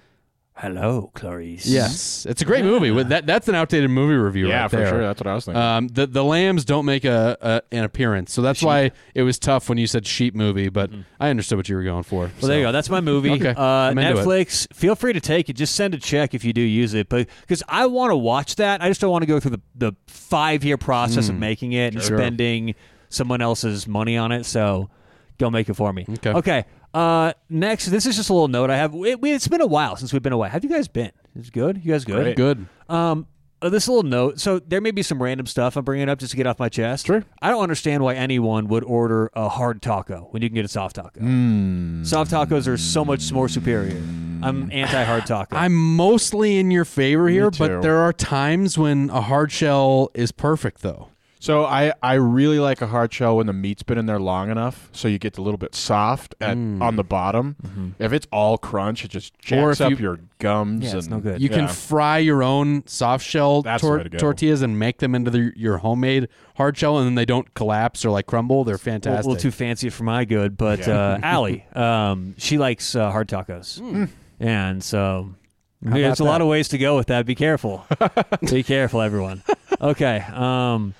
"Hello, 0.62 1.10
Clarice"? 1.16 1.66
yes, 1.66 2.26
it's 2.30 2.42
a 2.42 2.46
great 2.46 2.64
movie. 2.64 2.92
With 2.92 3.10
that, 3.10 3.26
that's 3.26 3.48
an 3.48 3.56
outdated 3.56 3.90
movie 3.90 4.14
review. 4.14 4.48
Yeah, 4.48 4.62
right 4.62 4.70
for 4.70 4.78
there. 4.78 4.90
sure. 4.90 5.02
That's 5.02 5.20
what 5.20 5.28
I 5.28 5.34
was 5.34 5.46
thinking. 5.46 5.62
Um, 5.62 5.88
the 5.88 6.06
the 6.08 6.24
lambs 6.24 6.66
don't 6.66 6.86
make 6.86 7.04
a, 7.04 7.38
a 7.42 7.62
an 7.76 7.84
appearance, 7.84 8.32
so 8.32 8.42
that's 8.42 8.62
why 8.62 8.92
it 9.16 9.24
was 9.24 9.40
tough 9.40 9.70
when 9.70 9.78
you 9.78 9.88
said 9.88 10.06
sheep 10.06 10.36
movie. 10.36 10.70
But 10.70 10.92
I 11.20 11.30
understood 11.30 11.58
what 11.58 11.68
you 11.68 11.76
were 11.76 11.84
going 11.84 12.04
for. 12.04 12.32
Well, 12.42 12.48
there 12.50 12.60
you 12.60 12.66
go. 12.66 12.72
That's 12.72 12.90
my 12.90 13.02
movie. 13.02 13.32
Okay. 13.32 13.50
Uh, 13.50 13.62
I'm 13.64 13.98
it. 13.98 14.16
Netflix. 14.16 14.72
Feel 14.74 14.96
free 14.96 15.14
to 15.14 15.20
take 15.22 15.50
it. 15.50 15.54
Just 15.54 15.76
send 15.76 15.94
a 15.94 15.98
check 15.98 16.34
if 16.34 16.46
you 16.46 16.54
do 16.54 16.62
use 16.62 16.94
it, 16.94 17.10
but 17.10 17.28
because 17.42 17.64
I 17.68 17.88
want 17.88 18.12
to 18.12 18.18
watch 18.18 18.58
that, 18.58 18.82
I 18.82 18.88
just 18.88 19.02
don't 19.02 19.12
want 19.12 19.24
to 19.24 19.28
go 19.28 19.40
through 19.40 19.52
the 19.52 19.62
the 19.76 19.94
five 20.08 20.64
year 20.64 20.78
process 20.78 21.28
of 21.28 21.36
making 21.36 21.74
it 21.74 21.96
and 21.96 22.04
spending 22.04 22.76
someone 23.10 23.42
else's 23.42 23.88
money 23.88 24.16
on 24.18 24.32
it. 24.32 24.46
So 24.46 24.90
go 25.38 25.50
make 25.50 25.70
it 25.70 25.74
for 25.74 25.92
me. 25.92 26.06
Okay. 26.08 26.30
Okay. 26.32 26.66
Uh, 26.94 27.34
next, 27.50 27.86
this 27.88 28.06
is 28.06 28.16
just 28.16 28.30
a 28.30 28.34
little 28.34 28.48
note 28.48 28.70
I 28.70 28.78
have. 28.78 28.94
It, 28.96 29.20
it's 29.24 29.48
been 29.48 29.62
a 29.62 29.68
while 29.68 29.96
since 29.96 30.12
we've 30.14 30.22
been 30.22 30.34
away. 30.34 30.50
Have 30.50 30.64
you 30.64 30.70
guys 30.70 30.88
been? 30.88 31.12
It's 31.36 31.50
good. 31.50 31.82
You 31.84 31.94
guys 31.94 32.06
good? 32.06 32.24
Great. 32.24 32.36
Good. 32.36 32.68
Um, 32.90 33.28
uh, 33.62 33.70
this 33.70 33.88
little 33.88 34.04
note. 34.04 34.40
So 34.40 34.60
there 34.60 34.82
may 34.82 34.92
be 34.92 35.04
some 35.04 35.22
random 35.22 35.46
stuff 35.46 35.78
I'm 35.78 35.86
bringing 35.86 36.10
up 36.10 36.20
just 36.20 36.32
to 36.32 36.38
get 36.38 36.48
off 36.48 36.60
my 36.60 36.70
chest. 36.70 37.06
Sure. 37.06 37.24
I 37.42 37.50
don't 37.50 37.62
understand 37.62 38.04
why 38.04 38.16
anyone 38.16 38.68
would 38.68 38.84
order 38.84 39.30
a 39.36 39.48
hard 39.50 39.82
taco 39.82 40.28
when 40.32 40.42
you 40.42 40.50
can 40.50 40.56
get 40.56 40.66
a 40.66 40.70
soft 40.70 40.96
taco. 40.96 41.20
Hmm. 41.20 42.04
Soft 42.04 42.32
tacos 42.32 42.68
are 42.68 42.78
so 42.78 43.06
much 43.06 43.32
more 43.32 43.48
superior. 43.48 44.02
I'm 44.44 44.72
anti 44.72 45.04
hard 45.04 45.28
taco. 45.28 45.56
I'm 45.56 45.76
mostly 45.76 46.58
in 46.58 46.72
your 46.72 46.86
favor 46.86 47.30
here, 47.30 47.52
but 47.52 47.82
there 47.84 48.00
are 48.00 48.12
times 48.12 48.78
when 48.78 49.12
a 49.12 49.22
hard 49.22 49.52
shell 49.52 50.10
is 50.16 50.32
perfect, 50.32 50.82
though. 50.82 51.11
So 51.44 51.66
I, 51.66 51.92
I 52.04 52.14
really 52.14 52.60
like 52.60 52.84
a 52.84 52.86
hard 52.88 53.12
shell 53.12 53.38
when 53.38 53.48
the 53.48 53.54
meat's 53.54 53.82
been 53.82 53.98
in 53.98 54.06
there 54.06 54.20
long 54.20 54.52
enough, 54.52 54.90
so 54.92 55.08
you 55.08 55.18
get 55.18 55.40
a 55.40 55.42
little 55.42 55.58
bit 55.58 55.74
soft 55.74 56.36
at 56.40 56.52
on 56.52 56.96
the 56.98 57.04
bottom. 57.04 57.96
If 57.98 58.14
it's 58.14 58.28
all 58.32 58.60
crunch, 58.60 59.04
it 59.04 59.08
just 59.10 59.34
Mm. 59.42 59.58
Mm-hmm. 59.58 59.70
Jacks 59.70 59.82
up 59.82 59.90
you- 59.92 59.98
your 59.98 60.20
gums. 60.38 60.84
Yeah, 60.86 60.98
it's 60.98 61.08
and, 61.08 61.16
no 61.16 61.20
good. 61.20 61.42
You 61.42 61.50
can 61.50 61.68
fry 61.68 62.20
your 62.20 62.44
own 62.44 62.86
soft 62.86 63.26
shell 63.26 63.64
tor- 63.64 63.98
way 63.98 64.04
to 64.04 64.10
go. 64.10 64.18
tortillas 64.20 64.62
and 64.62 64.78
make 64.78 65.00
them 65.00 65.16
into 65.16 65.32
the, 65.32 65.52
your 65.56 65.80
homemade 65.80 66.28
hard 66.58 66.78
shell, 66.78 67.00
and 67.00 67.08
then 67.08 67.16
they 67.16 67.26
don't 67.26 67.52
collapse 67.56 68.06
or 68.06 68.12
like 68.12 68.28
crumble. 68.28 68.64
They're 68.64 68.78
fantastic. 68.78 69.08
a 69.08 69.10
little, 69.10 69.16
fantastic. 69.18 69.28
little 69.28 69.42
too 69.42 69.58
fancy 69.58 69.90
for 69.90 70.04
my 70.04 70.26
good, 70.26 70.58
but 70.58 70.86
Yeah. 70.86 70.94
uh, 71.14 71.20
Allie, 71.24 71.66
um, 71.74 72.36
she 72.38 72.60
likes 72.60 72.96
uh, 72.96 73.10
hard 73.10 73.28
tacos, 73.28 74.10
and 74.40 74.84
so 74.84 75.34
about 75.82 75.94
there's 75.96 76.20
a 76.20 76.24
lot 76.24 76.42
of 76.42 76.48
ways 76.48 76.68
to 76.68 76.78
go 76.78 76.96
with 76.98 77.08
that. 77.08 77.26
Be 77.26 77.34
careful. 77.34 77.84
Be 78.48 78.62
careful, 78.62 79.02
everyone. 79.02 79.42
Okay. 79.82 80.24
Um, 80.32 80.94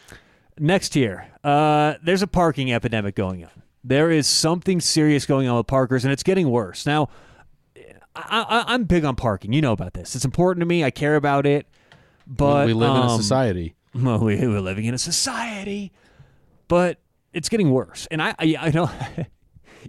next 0.62 0.96
year, 0.96 1.28
uh, 1.44 1.96
there's 2.04 2.22
a 2.22 2.28
parking 2.28 2.72
epidemic 2.72 3.16
going 3.16 3.44
on. 3.44 3.52
There 3.84 4.12
is 4.12 4.28
something 4.28 4.80
serious 4.80 5.26
going 5.26 5.48
on 5.48 5.58
with 5.58 5.68
parkers, 5.68 6.06
and 6.06 6.14
it's 6.14 6.24
getting 6.24 6.50
worse. 6.50 6.86
Now, 6.86 7.10
I, 8.16 8.46
I, 8.48 8.64
I'm 8.68 8.84
big 8.84 9.04
on 9.04 9.16
parking. 9.16 9.54
You 9.54 9.62
know 9.62 9.72
about 9.72 9.94
this. 9.94 10.16
It's 10.16 10.24
important 10.26 10.62
to 10.62 10.66
me. 10.66 10.84
I 10.84 10.92
care 10.92 11.16
about 11.16 11.46
it. 11.46 11.68
But 12.28 12.68
we 12.68 12.74
live 12.74 12.92
in 12.92 13.02
a 13.02 13.08
um, 13.08 13.22
society. 13.22 13.76
well, 13.96 14.20
we, 14.20 14.36
we're 14.36 14.62
living 14.62 14.86
in 14.86 14.94
a 14.94 15.00
society, 15.00 15.92
but 16.68 17.00
it's 17.34 17.50
getting 17.50 17.72
worse. 17.72 18.08
And 18.12 18.22
I, 18.22 18.36
I, 18.38 18.56
I 18.60 18.70
know, 18.70 18.90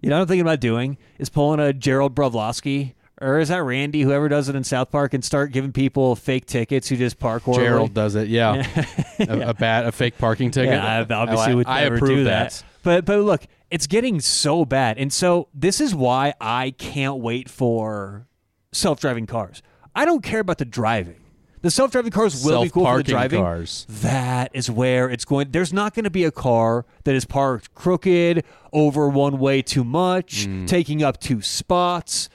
you 0.02 0.08
know, 0.08 0.16
what 0.16 0.22
I'm 0.22 0.26
thinking 0.26 0.40
about 0.40 0.60
doing 0.60 0.96
is 1.18 1.28
pulling 1.28 1.60
a 1.60 1.72
Gerald 1.72 2.14
Broflovski 2.14 2.94
or 3.22 3.38
is 3.38 3.48
that 3.48 3.62
Randy, 3.62 4.02
whoever 4.02 4.28
does 4.28 4.48
it 4.48 4.56
in 4.56 4.64
South 4.64 4.90
Park, 4.90 5.14
and 5.14 5.24
start 5.24 5.52
giving 5.52 5.72
people 5.72 6.16
fake 6.16 6.46
tickets 6.46 6.88
who 6.88 6.96
just 6.96 7.18
park 7.18 7.42
horribly? 7.44 7.64
Gerald 7.66 7.94
does 7.94 8.14
it. 8.14 8.28
Yeah, 8.28 8.66
a, 9.20 9.50
a 9.50 9.54
bad, 9.54 9.86
a 9.86 9.92
fake 9.92 10.18
parking 10.18 10.50
ticket. 10.50 10.74
Yeah, 10.74 11.04
I 11.10 11.14
obviously 11.14 11.52
I, 11.52 11.54
would 11.54 11.66
I 11.66 11.82
never 11.84 11.94
approve 11.96 12.10
do 12.18 12.24
that. 12.24 12.50
that. 12.50 12.64
But 12.82 13.04
but 13.04 13.20
look, 13.20 13.46
it's 13.70 13.86
getting 13.86 14.20
so 14.20 14.64
bad, 14.64 14.98
and 14.98 15.12
so 15.12 15.48
this 15.54 15.80
is 15.80 15.94
why 15.94 16.34
I 16.40 16.72
can't 16.72 17.18
wait 17.18 17.48
for 17.48 18.26
self-driving 18.72 19.26
cars. 19.26 19.62
I 19.94 20.04
don't 20.04 20.22
care 20.22 20.40
about 20.40 20.58
the 20.58 20.64
driving. 20.64 21.16
The 21.60 21.70
self-driving 21.70 22.10
cars 22.10 22.44
will 22.44 22.64
be 22.64 22.70
cool 22.70 22.84
for 22.86 22.96
the 22.96 23.02
driving. 23.04 23.40
cars. 23.40 23.86
That 23.88 24.50
is 24.52 24.68
where 24.68 25.08
it's 25.08 25.24
going. 25.24 25.52
There's 25.52 25.72
not 25.72 25.94
going 25.94 26.02
to 26.04 26.10
be 26.10 26.24
a 26.24 26.32
car 26.32 26.84
that 27.04 27.14
is 27.14 27.24
parked 27.24 27.72
crooked, 27.74 28.44
over 28.72 29.08
one 29.08 29.38
way 29.38 29.62
too 29.62 29.84
much, 29.84 30.46
Mm. 30.48 30.66
taking 30.66 31.04
up 31.04 31.20
two 31.20 31.40
spots, 31.40 32.28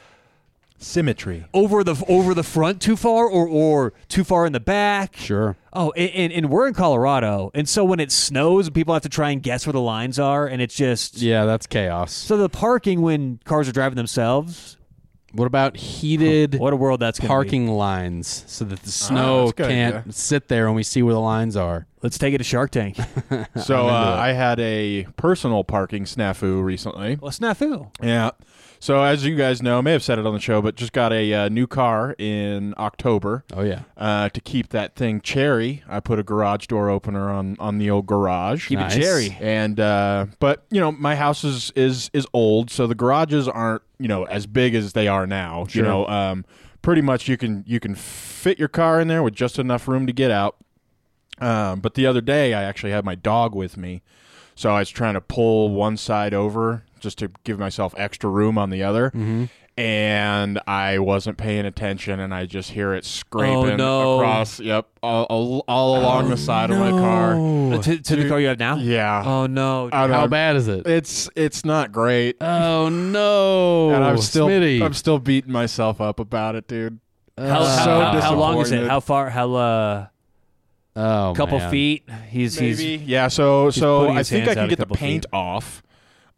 Symmetry. 0.79 1.45
over 1.53 1.83
the 1.83 2.03
over 2.07 2.33
the 2.33 2.43
front 2.43 2.81
too 2.81 2.95
far, 2.95 3.25
or 3.25 3.47
or 3.47 3.93
too 4.09 4.23
far 4.23 4.45
in 4.45 4.53
the 4.53 4.59
back. 4.59 5.15
Sure. 5.17 5.55
Oh, 5.73 5.91
and, 5.97 6.09
and, 6.11 6.33
and 6.33 6.49
we're 6.49 6.67
in 6.67 6.73
Colorado, 6.73 7.51
and 7.53 7.67
so 7.67 7.83
when 7.85 7.99
it 7.99 8.11
snows, 8.11 8.69
people 8.69 8.93
have 8.93 9.03
to 9.03 9.09
try 9.09 9.31
and 9.31 9.41
guess 9.43 9.65
where 9.65 9.73
the 9.73 9.81
lines 9.81 10.19
are, 10.19 10.45
and 10.47 10.61
it's 10.61 10.75
just 10.75 11.17
Yeah, 11.21 11.45
that's 11.45 11.65
chaos. 11.67 12.11
so 12.13 12.37
the 12.37 12.49
parking 12.49 13.01
when 13.01 13.39
cars 13.45 13.67
are 13.67 13.71
driving 13.71 13.95
themselves. 13.97 14.75
What 15.33 15.45
about 15.45 15.75
heated 15.75 16.57
What 16.57 16.71
a 16.71 16.77
world 16.77 17.01
that's 17.01 17.19
going 17.19 17.27
to 17.27 17.33
be. 17.33 17.35
parking 17.35 17.67
lines 17.67 18.45
so 18.47 18.63
that 18.65 18.81
the 18.83 18.89
snow 18.89 19.39
that's 19.47 19.51
a 19.51 19.55
good 19.55 19.67
can't 19.69 19.95
idea. 19.97 20.13
sit 20.13 20.47
there 20.47 20.67
and 20.67 20.75
we 20.75 20.83
see 20.83 21.03
where 21.03 21.13
the 21.13 21.19
lines 21.19 21.57
are? 21.57 21.85
Let's 22.01 22.17
take 22.17 22.33
it 22.33 22.37
to 22.37 22.43
Shark 22.45 22.71
Tank. 22.71 22.97
So 23.61 23.87
I'm 23.87 23.93
uh. 23.93 24.21
I 24.21 24.31
had 24.31 24.59
a 24.61 25.03
personal 25.17 25.63
parking 25.65 26.05
snafu 26.05 26.63
recently. 26.63 27.17
well, 27.21 27.31
snafu. 27.31 27.91
Yeah. 28.01 28.31
So 28.79 29.01
as 29.01 29.25
you 29.25 29.35
guys 29.35 29.61
know, 29.61 29.79
I 29.79 29.81
may 29.81 29.91
have 29.91 30.03
said 30.03 30.19
it 30.19 30.25
on 30.25 30.33
the 30.33 30.39
show, 30.39 30.61
but 30.61 30.75
just 30.75 30.93
got 30.93 31.11
a 31.11 31.33
uh, 31.33 31.49
new 31.49 31.65
car 31.67 32.15
in 32.17 32.73
October. 32.77 33.43
Oh 33.53 33.63
yeah. 33.63 33.81
Uh, 33.97 34.29
to 34.29 34.39
keep 34.41 34.69
that 34.69 34.95
thing 34.95 35.19
cherry, 35.21 35.83
I 35.87 35.99
put 35.99 36.19
a 36.19 36.23
garage 36.23 36.67
door 36.67 36.89
opener 36.89 37.29
on 37.29 37.55
on 37.59 37.77
the 37.79 37.89
old 37.89 38.05
garage. 38.05 38.67
Keep 38.67 38.79
Nice. 38.79 38.95
it 38.95 39.01
cherry. 39.01 39.37
and 39.41 39.79
uh, 39.79 40.27
but 40.39 40.65
you 40.69 40.79
know 40.79 40.91
my 40.91 41.15
house 41.15 41.43
is 41.43 41.71
is 41.75 42.09
is 42.13 42.27
old, 42.33 42.69
so 42.69 42.85
the 42.87 42.95
garages 42.95 43.47
aren't 43.47 43.81
you 43.99 44.07
know 44.07 44.25
as 44.25 44.45
big 44.45 44.75
as 44.75 44.93
they 44.93 45.07
are 45.07 45.25
now. 45.25 45.65
Sure. 45.67 45.83
You 45.83 45.87
know, 45.89 46.07
um, 46.07 46.45
pretty 46.81 47.01
much 47.01 47.27
you 47.27 47.37
can 47.37 47.63
you 47.67 47.79
can 47.79 47.95
fit 47.95 48.59
your 48.59 48.67
car 48.69 49.01
in 49.01 49.07
there 49.07 49.23
with 49.23 49.33
just 49.33 49.57
enough 49.59 49.87
room 49.87 50.05
to 50.07 50.13
get 50.13 50.31
out. 50.31 50.55
Um, 51.39 51.81
but 51.81 51.93
the 51.93 52.05
other 52.05 52.21
day, 52.21 52.53
I 52.53 52.63
actually 52.63 52.91
had 52.91 53.05
my 53.05 53.15
dog 53.15 53.53
with 53.53 53.77
me, 53.77 54.01
so 54.55 54.71
I 54.71 54.79
was 54.79 54.89
trying 54.89 55.13
to 55.13 55.21
pull 55.21 55.69
one 55.69 55.97
side 55.97 56.33
over 56.33 56.83
just 56.99 57.17
to 57.19 57.31
give 57.43 57.59
myself 57.59 57.93
extra 57.97 58.29
room 58.29 58.57
on 58.57 58.69
the 58.69 58.83
other. 58.83 59.09
Mm-hmm. 59.11 59.45
And 59.79 60.59
I 60.65 60.97
wasn't 60.97 61.37
paying 61.37 61.67
attention, 61.67 62.19
and 62.19 62.33
I 62.33 62.47
just 62.47 62.71
hear 62.71 62.95
it 62.95 63.05
scraping 63.05 63.77
no. 63.77 64.15
across. 64.19 64.59
Yep, 64.59 64.87
all, 65.03 65.25
all, 65.25 65.65
all 65.67 65.99
along 65.99 66.31
the 66.31 66.37
side 66.37 66.71
of 66.71 66.79
my 66.79 66.89
car. 66.89 67.33
Uh, 67.35 67.81
to 67.83 67.99
to 67.99 68.15
the 68.15 68.27
car 68.27 68.39
you 68.39 68.47
have 68.47 68.57
now? 68.57 68.77
Yeah, 68.77 69.21
Oh 69.23 69.45
no. 69.45 69.89
I 69.93 70.07
don't 70.07 70.15
How 70.15 70.21
know. 70.21 70.27
bad 70.29 70.55
is 70.55 70.67
it? 70.67 70.87
It's 70.87 71.29
it's 71.35 71.63
not 71.63 71.91
great, 71.91 72.37
Oh 72.41 72.89
no! 72.89 73.91
and 73.91 74.03
I'm 74.03 74.17
still 74.17 74.47
Smitty. 74.47 74.81
I'm 74.81 74.95
still 74.95 75.19
beating 75.19 75.51
myself 75.51 76.01
up 76.01 76.19
about 76.19 76.55
it, 76.55 76.67
dude. 76.67 76.99
how, 77.37 77.59
Uh, 77.59 77.83
so 77.85 77.99
how, 78.01 78.19
how 78.19 78.35
long 78.35 78.57
is 78.59 78.71
it? 78.71 78.87
How 78.87 78.99
far? 78.99 79.29
How 79.29 79.53
uh? 79.53 80.07
oh, 80.95 81.33
couple 81.37 81.59
man. 81.59 81.69
feet. 81.69 82.09
He's 82.29 82.57
he's 82.57 82.81
yeah. 82.83 83.27
So 83.27 83.69
so 83.69 84.09
I 84.09 84.23
think 84.23 84.47
I 84.47 84.55
can 84.55 84.69
get 84.69 84.79
the 84.79 84.87
paint 84.87 85.25
feet. 85.25 85.33
off, 85.33 85.83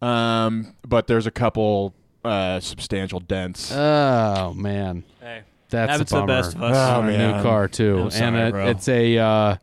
um, 0.02 0.74
but 0.88 1.08
there's 1.08 1.28
a 1.28 1.32
couple 1.32 1.94
uh 2.24 2.60
substantial 2.60 3.20
dents. 3.20 3.72
Oh 3.72 4.54
man, 4.56 5.04
Hey, 5.22 5.42
that's 5.70 5.92
happens 5.92 6.12
a 6.12 6.16
to 6.16 6.20
the 6.22 6.26
bummer. 6.28 6.42
best 6.42 6.56
of 6.56 6.64
us. 6.64 6.76
Oh, 6.78 7.00
On 7.00 7.10
a 7.10 7.12
man. 7.12 7.38
new 7.38 7.44
car 7.44 7.68
too, 7.68 8.10
I'm 8.14 8.24
and 8.24 8.36
it- 8.36 8.52
bro. 8.52 8.68
it's 8.68 8.88
a 8.90 9.18
uh, 9.18 9.56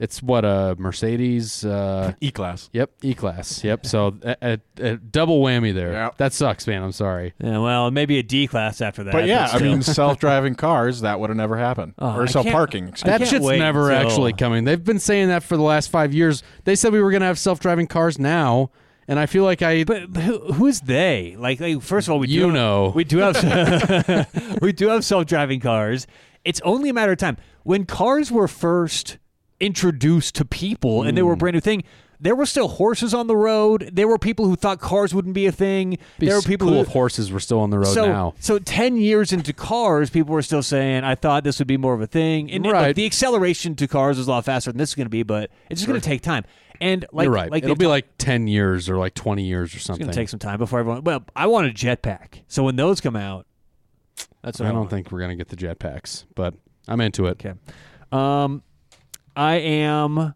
it's 0.00 0.20
what 0.22 0.44
a 0.44 0.74
Mercedes. 0.78 1.64
Uh, 1.64 2.12
E 2.20 2.30
class. 2.32 2.68
yep, 2.72 2.90
E 3.02 3.14
class. 3.14 3.62
Yep. 3.62 3.86
So 3.86 4.16
a, 4.22 4.36
a, 4.42 4.58
a 4.80 4.96
double 4.96 5.40
whammy 5.40 5.72
there. 5.72 5.92
Yeah. 5.92 6.10
That 6.16 6.32
sucks, 6.32 6.66
man. 6.66 6.82
I'm 6.82 6.92
sorry. 6.92 7.32
Yeah, 7.38 7.58
well, 7.58 7.90
maybe 7.92 8.18
a 8.18 8.22
D 8.22 8.46
class 8.48 8.80
after 8.80 9.04
that. 9.04 9.12
But 9.12 9.26
yeah, 9.26 9.44
I 9.44 9.56
still. 9.56 9.60
mean, 9.70 9.82
self-driving 9.82 10.56
cars 10.56 11.02
that 11.02 11.20
would 11.20 11.30
have 11.30 11.36
never 11.36 11.56
happened, 11.56 11.94
Oh, 12.00 12.08
I 12.08 12.14
or 12.14 12.18
can't- 12.18 12.30
self-parking. 12.30 12.88
excuse 12.88 13.06
That 13.10 13.18
can't 13.18 13.30
shit's 13.30 13.44
wait 13.46 13.60
never 13.60 13.90
until- 13.90 14.08
actually 14.08 14.32
coming. 14.32 14.64
They've 14.64 14.82
been 14.82 14.98
saying 14.98 15.28
that 15.28 15.42
for 15.44 15.56
the 15.56 15.62
last 15.62 15.90
five 15.90 16.12
years. 16.12 16.42
They 16.64 16.74
said 16.74 16.92
we 16.92 17.00
were 17.00 17.10
going 17.12 17.20
to 17.22 17.26
have 17.28 17.38
self-driving 17.38 17.86
cars 17.86 18.18
now, 18.18 18.70
and 19.08 19.18
I 19.18 19.26
feel 19.26 19.44
like 19.44 19.62
I. 19.62 19.84
But, 19.84 20.02
who, 20.16 20.52
who 20.52 20.66
is 20.66 20.80
they? 20.82 21.36
Like, 21.38 21.60
like, 21.60 21.82
first 21.82 22.08
of 22.08 22.12
all, 22.12 22.18
we 22.18 22.28
You 22.28 22.46
do 22.46 22.52
know. 22.52 22.92
we 22.94 23.04
do 23.04 23.18
have 23.18 23.36
we 24.62 24.72
do 24.72 24.88
have 24.88 25.04
self-driving 25.04 25.60
cars. 25.60 26.06
It's 26.44 26.60
only 26.62 26.88
a 26.90 26.92
matter 26.94 27.12
of 27.12 27.18
time. 27.18 27.36
When 27.62 27.86
cars 27.86 28.30
were 28.30 28.48
first 28.48 29.18
introduced 29.60 30.34
to 30.36 30.44
people 30.44 31.02
and 31.02 31.16
they 31.16 31.20
Hmm. 31.22 31.28
were 31.28 31.32
a 31.34 31.36
brand 31.36 31.54
new 31.54 31.60
thing, 31.60 31.84
there 32.20 32.34
were 32.34 32.46
still 32.46 32.68
horses 32.68 33.12
on 33.14 33.26
the 33.26 33.36
road. 33.36 33.90
There 33.92 34.06
were 34.08 34.18
people 34.18 34.46
who 34.46 34.56
thought 34.56 34.78
cars 34.80 35.14
wouldn't 35.14 35.34
be 35.34 35.46
a 35.46 35.52
thing. 35.52 35.98
be 36.18 36.26
there 36.26 36.36
were 36.36 36.42
people 36.42 36.68
cool 36.68 36.76
who 36.76 36.80
if 36.82 36.88
horses 36.88 37.30
were 37.32 37.40
still 37.40 37.60
on 37.60 37.70
the 37.70 37.78
road 37.78 37.88
so, 37.88 38.06
now. 38.06 38.34
so 38.40 38.58
10 38.58 38.96
years 38.96 39.32
into 39.32 39.52
cars, 39.52 40.10
people 40.10 40.32
were 40.34 40.42
still 40.42 40.62
saying, 40.62 41.04
I 41.04 41.14
thought 41.14 41.44
this 41.44 41.58
would 41.58 41.68
be 41.68 41.76
more 41.76 41.94
of 41.94 42.00
a 42.00 42.06
thing. 42.06 42.50
And 42.50 42.64
it- 42.64 42.68
look, 42.68 42.74
Right. 42.74 42.94
the 42.96 43.04
acceleration 43.06 43.74
to 43.76 43.86
cars 43.88 44.18
is 44.18 44.26
a 44.26 44.30
lot 44.30 44.44
faster 44.44 44.70
than 44.70 44.78
this 44.78 44.90
is 44.90 44.94
going 44.94 45.06
to 45.06 45.10
be, 45.10 45.22
but 45.22 45.50
it's 45.70 45.80
just 45.80 45.88
going 45.88 46.00
to 46.00 46.06
take 46.06 46.20
time. 46.22 46.44
And 46.80 47.04
like, 47.12 47.24
You're 47.26 47.32
right. 47.32 47.50
like 47.50 47.62
It'll 47.64 47.76
be 47.76 47.84
talk- 47.84 47.90
like 47.90 48.18
ten 48.18 48.46
years 48.48 48.88
or 48.88 48.96
like 48.98 49.14
twenty 49.14 49.44
years 49.44 49.74
or 49.74 49.78
something. 49.78 49.80
it's 49.80 49.86
something. 49.86 50.06
going 50.06 50.12
to 50.12 50.20
take 50.20 50.28
some 50.28 50.40
time 50.40 50.58
before 50.58 50.80
everyone. 50.80 51.04
Well, 51.04 51.24
I 51.36 51.46
want 51.46 51.68
a 51.68 51.70
jetpack. 51.70 52.42
So 52.48 52.64
when 52.64 52.76
those 52.76 53.00
come 53.00 53.16
out, 53.16 53.46
that's 54.42 54.58
what 54.60 54.66
I 54.66 54.68
I, 54.68 54.72
don't 54.72 54.80
want. 54.80 54.90
think 54.90 55.10
we're 55.12 55.20
gonna 55.20 55.36
get 55.36 55.48
the 55.48 55.56
jetpacks, 55.56 56.24
but 56.34 56.54
I'm 56.86 57.00
into 57.00 57.26
it. 57.26 57.44
Okay. 57.44 57.54
Um, 58.12 58.62
I 59.36 59.54
am 59.54 60.34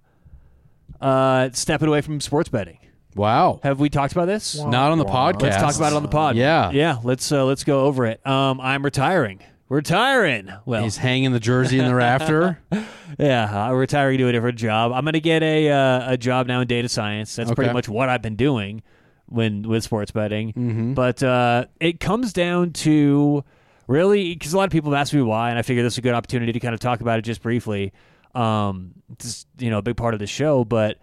uh, 1.00 1.50
stepping 1.52 1.88
away 1.88 2.00
from 2.00 2.20
sports 2.20 2.48
betting. 2.48 2.78
Wow. 3.14 3.60
Have 3.62 3.80
we 3.80 3.88
talked 3.90 4.12
about 4.12 4.26
this? 4.26 4.56
Not 4.58 4.92
on 4.92 4.98
the 4.98 5.04
podcast. 5.04 5.42
Let's 5.42 5.56
talk 5.56 5.76
about 5.76 5.92
it 5.92 5.96
on 5.96 6.02
the 6.02 6.08
pod. 6.08 6.36
Yeah. 6.36 6.70
yeah. 6.70 6.98
Let's 7.02 7.30
uh, 7.32 7.44
let's 7.44 7.64
go 7.64 7.80
over 7.86 8.06
it. 8.06 8.24
Um, 8.26 8.60
I'm 8.60 8.84
retiring. 8.84 9.40
Retiring. 9.68 10.50
Well, 10.64 10.82
He's 10.82 10.96
hanging 10.96 11.32
the 11.32 11.40
jersey 11.40 11.78
in 11.78 11.84
the 11.86 11.94
rafter. 11.94 12.58
Yeah, 13.18 13.68
I'm 13.68 13.74
retiring 13.74 14.18
to 14.18 14.28
a 14.28 14.32
different 14.32 14.58
job. 14.58 14.92
I'm 14.92 15.02
going 15.02 15.14
to 15.14 15.20
get 15.20 15.42
a 15.42 15.70
uh, 15.70 16.12
a 16.12 16.16
job 16.18 16.46
now 16.46 16.60
in 16.60 16.68
data 16.68 16.88
science. 16.90 17.34
That's 17.34 17.50
pretty 17.52 17.72
much 17.72 17.88
what 17.88 18.08
I've 18.10 18.20
been 18.22 18.36
doing 18.36 18.82
when 19.26 19.62
with 19.62 19.82
sports 19.82 20.10
betting. 20.12 20.52
Mhm. 20.52 20.94
But 20.94 21.22
uh, 21.22 21.64
it 21.80 22.00
comes 22.00 22.32
down 22.34 22.74
to 22.74 23.42
really 23.88 24.34
because 24.34 24.52
a 24.52 24.56
lot 24.58 24.64
of 24.64 24.70
people 24.70 24.92
have 24.92 25.00
asked 25.00 25.14
me 25.14 25.22
why, 25.22 25.48
and 25.50 25.58
I 25.58 25.62
figure 25.62 25.82
this 25.82 25.94
is 25.94 25.98
a 25.98 26.02
good 26.02 26.14
opportunity 26.14 26.52
to 26.52 26.60
kind 26.60 26.74
of 26.74 26.80
talk 26.80 27.00
about 27.00 27.18
it 27.18 27.22
just 27.22 27.42
briefly. 27.42 27.92
Um, 28.34 28.92
this 29.18 29.46
you 29.58 29.70
know 29.70 29.78
a 29.78 29.82
big 29.82 29.96
part 29.96 30.12
of 30.14 30.20
the 30.20 30.26
show, 30.26 30.64
but 30.64 30.98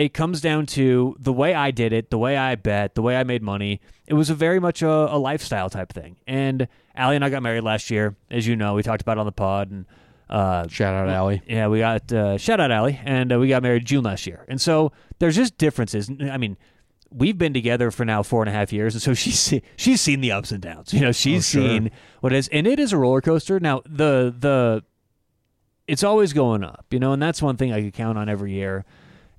it 0.00 0.14
comes 0.14 0.40
down 0.40 0.66
to 0.66 1.14
the 1.18 1.32
way 1.32 1.54
I 1.54 1.70
did 1.70 1.92
it, 1.92 2.10
the 2.10 2.18
way 2.18 2.36
I 2.36 2.54
bet, 2.54 2.94
the 2.94 3.02
way 3.02 3.16
I 3.16 3.24
made 3.24 3.42
money. 3.42 3.80
It 4.06 4.14
was 4.14 4.30
a 4.30 4.34
very 4.34 4.58
much 4.58 4.82
a, 4.82 4.88
a 4.88 5.18
lifestyle 5.18 5.68
type 5.70 5.92
thing. 5.92 6.16
And 6.26 6.68
Allie 6.94 7.16
and 7.16 7.24
I 7.24 7.28
got 7.30 7.42
married 7.42 7.62
last 7.62 7.90
year, 7.90 8.16
as 8.30 8.46
you 8.46 8.56
know. 8.56 8.74
We 8.74 8.82
talked 8.82 9.02
about 9.02 9.18
it 9.18 9.20
on 9.20 9.26
the 9.26 9.32
pod, 9.32 9.70
and 9.70 9.86
uh, 10.28 10.66
Shout 10.68 10.94
out, 10.94 11.08
Allie. 11.08 11.42
yeah, 11.46 11.66
we 11.68 11.80
got 11.80 12.12
uh, 12.12 12.38
shout 12.38 12.60
out 12.60 12.70
Allie, 12.70 12.98
and 13.04 13.32
uh, 13.32 13.38
we 13.38 13.48
got 13.48 13.62
married 13.62 13.84
June 13.84 14.04
last 14.04 14.26
year, 14.26 14.44
and 14.48 14.60
so 14.60 14.92
there's 15.18 15.36
just 15.36 15.58
differences. 15.58 16.10
I 16.30 16.36
mean, 16.38 16.56
we've 17.10 17.36
been 17.36 17.52
together 17.52 17.90
for 17.90 18.04
now 18.04 18.22
four 18.22 18.42
and 18.42 18.48
a 18.48 18.52
half 18.52 18.72
years, 18.72 18.94
and 18.94 19.02
so 19.02 19.12
she's 19.22 19.54
she's 19.76 20.00
seen 20.00 20.20
the 20.20 20.32
ups 20.32 20.50
and 20.52 20.62
downs. 20.62 20.92
You 20.94 21.00
know, 21.00 21.12
she's 21.12 21.54
Oh, 21.54 21.60
sure. 21.60 21.68
seen 21.68 21.90
what 22.20 22.32
it 22.32 22.36
is, 22.36 22.48
and 22.48 22.66
it 22.66 22.78
is 22.80 22.92
a 22.92 22.96
roller 22.96 23.20
coaster. 23.20 23.58
Now 23.60 23.82
the 23.84 24.34
the 24.38 24.82
it's 25.86 26.04
always 26.04 26.32
going 26.32 26.62
up, 26.62 26.86
you 26.90 27.00
know, 27.00 27.12
and 27.12 27.20
that's 27.22 27.42
one 27.42 27.56
thing 27.56 27.72
I 27.72 27.82
could 27.82 27.94
count 27.94 28.16
on 28.16 28.28
every 28.28 28.52
year 28.52 28.84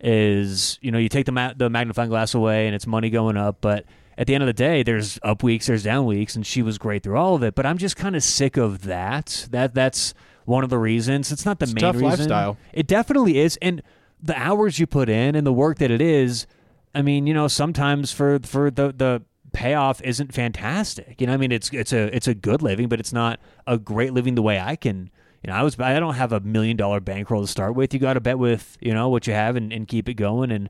is 0.03 0.77
you 0.81 0.91
know 0.91 0.97
you 0.97 1.09
take 1.09 1.25
the 1.25 1.31
ma- 1.31 1.53
the 1.55 1.69
magnifying 1.69 2.09
glass 2.09 2.33
away 2.33 2.65
and 2.67 2.75
it's 2.75 2.87
money 2.87 3.09
going 3.09 3.37
up, 3.37 3.57
but 3.61 3.85
at 4.17 4.27
the 4.27 4.35
end 4.35 4.43
of 4.43 4.47
the 4.47 4.53
day, 4.53 4.83
there's 4.83 5.17
up 5.23 5.41
weeks, 5.41 5.67
there's 5.67 5.83
down 5.83 6.05
weeks, 6.05 6.35
and 6.35 6.45
she 6.45 6.61
was 6.61 6.77
great 6.77 7.01
through 7.03 7.17
all 7.17 7.35
of 7.35 7.43
it. 7.43 7.55
But 7.55 7.65
I'm 7.65 7.77
just 7.77 7.95
kind 7.95 8.15
of 8.15 8.23
sick 8.23 8.57
of 8.57 8.83
that. 8.83 9.47
That 9.51 9.73
that's 9.73 10.13
one 10.45 10.63
of 10.63 10.69
the 10.69 10.77
reasons. 10.77 11.31
It's 11.31 11.45
not 11.45 11.59
the 11.59 11.63
It's 11.63 11.73
main 11.73 11.81
tough 11.81 11.95
reason. 11.95 12.09
lifestyle. 12.09 12.57
It 12.73 12.87
definitely 12.87 13.39
is, 13.39 13.57
and 13.61 13.81
the 14.21 14.37
hours 14.37 14.79
you 14.79 14.85
put 14.87 15.09
in 15.09 15.35
and 15.35 15.45
the 15.47 15.53
work 15.53 15.77
that 15.79 15.91
it 15.91 16.01
is. 16.01 16.45
I 16.93 17.01
mean, 17.01 17.25
you 17.25 17.33
know, 17.33 17.47
sometimes 17.47 18.11
for 18.11 18.39
for 18.43 18.69
the 18.69 18.91
the 18.95 19.23
payoff 19.53 20.01
isn't 20.01 20.33
fantastic. 20.33 21.19
You 21.21 21.27
know, 21.27 21.33
I 21.33 21.37
mean, 21.37 21.51
it's 21.51 21.69
it's 21.71 21.93
a 21.93 22.13
it's 22.15 22.27
a 22.27 22.33
good 22.33 22.61
living, 22.61 22.89
but 22.89 22.99
it's 22.99 23.13
not 23.13 23.39
a 23.65 23.77
great 23.77 24.13
living 24.13 24.35
the 24.35 24.41
way 24.41 24.59
I 24.59 24.75
can. 24.75 25.09
You 25.43 25.49
know, 25.49 25.53
I 25.55 25.63
was 25.63 25.79
I 25.79 25.99
don't 25.99 26.13
have 26.15 26.31
a 26.31 26.39
million 26.39 26.77
dollar 26.77 26.99
bankroll 26.99 27.41
to 27.41 27.47
start 27.47 27.75
with. 27.75 27.93
You 27.93 27.99
got 27.99 28.13
to 28.13 28.21
bet 28.21 28.37
with 28.37 28.77
you 28.79 28.93
know 28.93 29.09
what 29.09 29.25
you 29.27 29.33
have 29.33 29.55
and, 29.55 29.73
and 29.73 29.87
keep 29.87 30.07
it 30.07 30.13
going. 30.15 30.51
And 30.51 30.69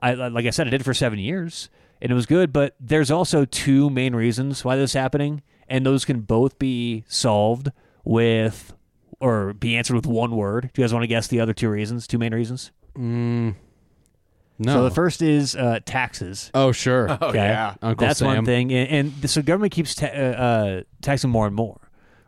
I 0.00 0.14
like 0.14 0.46
I 0.46 0.50
said, 0.50 0.66
I 0.66 0.70
did 0.70 0.80
it 0.80 0.84
for 0.84 0.94
seven 0.94 1.18
years 1.18 1.68
and 2.00 2.10
it 2.10 2.14
was 2.14 2.26
good. 2.26 2.52
But 2.52 2.74
there's 2.80 3.10
also 3.10 3.44
two 3.44 3.88
main 3.90 4.14
reasons 4.14 4.64
why 4.64 4.76
this 4.76 4.90
is 4.90 4.94
happening, 4.94 5.42
and 5.68 5.86
those 5.86 6.04
can 6.04 6.20
both 6.20 6.58
be 6.58 7.04
solved 7.08 7.70
with 8.04 8.74
or 9.20 9.52
be 9.52 9.76
answered 9.76 9.94
with 9.94 10.06
one 10.06 10.36
word. 10.36 10.70
Do 10.74 10.82
you 10.82 10.84
guys 10.84 10.92
want 10.92 11.04
to 11.04 11.06
guess 11.08 11.28
the 11.28 11.40
other 11.40 11.54
two 11.54 11.68
reasons? 11.70 12.06
Two 12.08 12.18
main 12.18 12.34
reasons. 12.34 12.72
Mm, 12.96 13.54
No. 14.58 14.72
So 14.74 14.82
the 14.84 14.90
first 14.90 15.22
is 15.22 15.54
uh, 15.56 15.78
taxes. 15.84 16.50
Oh, 16.54 16.72
sure. 16.72 17.08
Okay, 17.10 17.38
yeah. 17.38 17.74
Uncle 17.82 18.06
that's 18.06 18.18
Sam. 18.18 18.28
one 18.28 18.44
thing, 18.44 18.72
and, 18.72 19.12
and 19.22 19.30
so 19.30 19.40
government 19.42 19.72
keeps 19.72 19.94
ta- 19.94 20.06
uh, 20.06 20.10
uh, 20.10 20.80
taxing 21.00 21.30
more 21.30 21.46
and 21.46 21.54
more, 21.54 21.78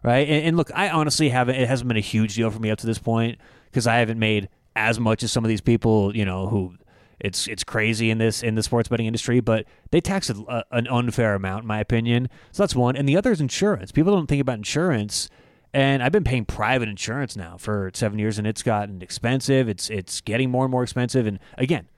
right? 0.04 0.28
And, 0.28 0.46
and 0.46 0.56
look, 0.56 0.70
I 0.74 0.90
honestly 0.90 1.30
haven't. 1.30 1.56
It 1.56 1.66
hasn't 1.66 1.88
been 1.88 1.96
a 1.96 2.00
huge 2.00 2.36
deal 2.36 2.50
for 2.50 2.60
me 2.60 2.70
up 2.70 2.78
to 2.78 2.86
this 2.86 2.98
point 2.98 3.38
because 3.70 3.88
I 3.88 3.96
haven't 3.96 4.20
made 4.20 4.48
as 4.76 5.00
much 5.00 5.22
as 5.24 5.32
some 5.32 5.44
of 5.44 5.48
these 5.48 5.60
people, 5.60 6.14
you 6.14 6.24
know, 6.24 6.46
who 6.46 6.76
it's 7.18 7.48
it's 7.48 7.64
crazy 7.64 8.10
in 8.10 8.18
this 8.18 8.42
in 8.42 8.54
the 8.54 8.62
sports 8.62 8.88
betting 8.88 9.06
industry, 9.06 9.40
but 9.40 9.64
they 9.90 10.00
tax 10.00 10.30
a, 10.30 10.64
an 10.70 10.86
unfair 10.88 11.34
amount, 11.34 11.62
in 11.62 11.68
my 11.68 11.80
opinion. 11.80 12.28
So 12.52 12.62
that's 12.62 12.76
one, 12.76 12.96
and 12.96 13.08
the 13.08 13.16
other 13.16 13.32
is 13.32 13.40
insurance. 13.40 13.90
People 13.90 14.14
don't 14.14 14.26
think 14.26 14.40
about 14.40 14.58
insurance. 14.58 15.28
And 15.72 16.04
I've 16.04 16.12
been 16.12 16.22
paying 16.22 16.44
private 16.44 16.88
insurance 16.88 17.36
now 17.36 17.56
for 17.56 17.90
seven 17.94 18.20
years, 18.20 18.38
and 18.38 18.46
it's 18.46 18.62
gotten 18.62 19.02
expensive. 19.02 19.68
It's 19.68 19.90
it's 19.90 20.20
getting 20.20 20.48
more 20.48 20.64
and 20.64 20.70
more 20.70 20.84
expensive. 20.84 21.26
And 21.26 21.40
again, 21.58 21.88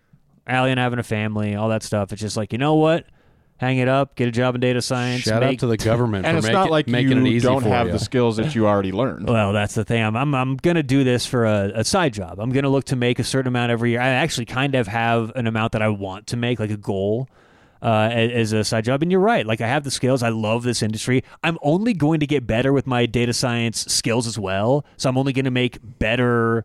Allie 0.47 0.71
and 0.71 0.81
having 0.81 0.99
a 0.99 1.03
family, 1.03 1.55
all 1.55 1.69
that 1.69 1.83
stuff. 1.83 2.11
It's 2.11 2.23
just 2.23 2.39
like 2.39 2.53
you 2.53 2.59
know 2.59 2.75
what, 2.75 3.05
hang 3.59 3.79
it 3.79 3.89
up, 3.89 4.15
get 4.17 4.29
a 4.29 4.31
job 4.31 4.55
in 4.55 4.61
data 4.61 4.83
science. 4.83 5.23
Shout 5.23 5.43
make, 5.43 5.55
out 5.55 5.61
to 5.61 5.67
the 5.67 5.77
government 5.77 6.27
And 6.27 6.35
for 6.35 6.39
it's 6.39 6.47
make 6.47 6.53
not 6.53 6.71
like 6.71 6.89
making 6.89 7.19
you 7.19 7.25
it 7.25 7.29
easy 7.29 7.47
don't 7.47 7.63
for 7.63 7.69
have 7.69 7.87
you. 7.87 7.93
the 7.93 7.99
skills 7.99 8.37
that 8.37 8.55
you 8.55 8.67
already 8.67 8.93
learned. 8.93 9.29
Well, 9.29 9.53
that's 9.53 9.75
the 9.75 9.85
thing. 9.85 10.03
I'm 10.03 10.17
I'm, 10.17 10.35
I'm 10.35 10.57
gonna 10.57 10.83
do 10.83 11.05
this 11.05 11.27
for 11.27 11.47
a, 11.47 11.73
a 11.75 11.85
side 11.85 12.13
job. 12.13 12.39
I'm 12.39 12.51
gonna 12.51 12.69
look 12.69 12.85
to 12.87 12.97
make 12.97 13.19
a 13.19 13.25
certain 13.25 13.49
amount 13.49 13.73
every 13.73 13.91
year. 13.91 14.01
I 14.01 14.09
actually 14.09 14.47
kind 14.47 14.75
of 14.75 14.87
have 14.89 15.33
an 15.35 15.47
amount 15.47 15.73
that 15.73 15.83
I 15.83 15.89
want 15.89 16.27
to 16.29 16.37
make, 16.37 16.59
like 16.61 16.71
a 16.71 16.77
goal. 16.77 17.29
Uh, 17.83 18.09
as 18.11 18.53
a 18.55 18.65
side 18.65 18.85
job, 18.85 19.03
and 19.03 19.13
you're 19.13 19.21
right. 19.21 19.47
Like 19.47 19.61
I 19.61 19.69
have 19.69 19.85
the 19.85 19.91
skills. 19.91 20.23
I 20.23 20.31
love 20.31 20.63
this 20.65 20.83
industry. 20.83 21.23
I'm 21.45 21.59
only 21.63 21.93
going 21.93 22.21
to 22.21 22.27
get 22.27 22.47
better 22.47 22.73
with 22.73 22.87
my 22.87 23.05
data 23.05 23.35
science 23.35 23.85
skills 23.93 24.27
as 24.27 24.39
well. 24.39 24.85
So 24.97 25.11
I'm 25.11 25.19
only 25.19 25.35
going 25.35 25.45
to 25.45 25.51
make 25.51 25.79
better 25.83 26.65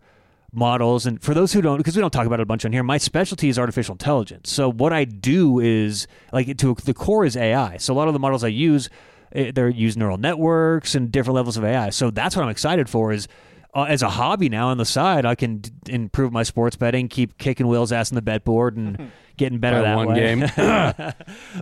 models. 0.54 1.06
And 1.06 1.22
for 1.22 1.34
those 1.34 1.54
who 1.54 1.62
don't, 1.62 1.78
because 1.78 1.96
we 1.96 2.02
don't 2.02 2.12
talk 2.12 2.26
about 2.26 2.40
it 2.40 2.44
a 2.44 2.46
bunch 2.46 2.66
on 2.66 2.72
here, 2.72 2.84
my 2.84 2.98
specialty 2.98 3.50
is 3.50 3.58
artificial 3.58 3.94
intelligence. 3.94 4.52
So 4.52 4.70
what 4.72 4.94
I 4.94 5.06
do 5.06 5.60
is 5.60 6.08
like 6.34 6.58
to 6.58 6.76
the 6.76 6.94
core 6.94 7.26
is 7.26 7.38
AI. 7.38 7.78
So 7.78 7.94
a 7.94 7.96
lot 7.96 8.08
of 8.08 8.14
the 8.14 8.20
models 8.20 8.44
I 8.44 8.50
use, 8.50 8.90
eh, 9.34 9.52
they're 9.54 9.70
use 9.70 9.96
neural 9.98 10.18
networks 10.18 10.96
and 10.96 11.12
different 11.12 11.36
levels 11.36 11.58
of 11.58 11.64
AI. 11.64 11.90
So 11.90 12.12
that's 12.12 12.36
what 12.36 12.44
I'm 12.44 12.50
excited 12.50 12.90
for. 12.90 13.12
Is 13.12 13.28
uh, 13.74 13.84
as 13.84 14.02
a 14.02 14.10
hobby 14.10 14.50
now 14.50 14.68
on 14.68 14.78
the 14.78 14.86
side, 14.86 15.26
I 15.26 15.36
can 15.36 15.60
d- 15.60 15.72
improve 15.88 16.34
my 16.34 16.44
sports 16.44 16.76
betting, 16.76 17.08
keep 17.08 17.38
kicking 17.38 17.68
Will's 17.68 17.94
ass 17.94 18.12
on 18.12 18.16
the 18.16 18.22
bet 18.22 18.44
board, 18.44 18.76
and 18.76 19.12
getting 19.38 19.60
better 19.60 19.78
By 19.78 19.84
that 19.84 19.96
one 19.96 20.08
way. 20.10 20.16
game. 20.16 20.40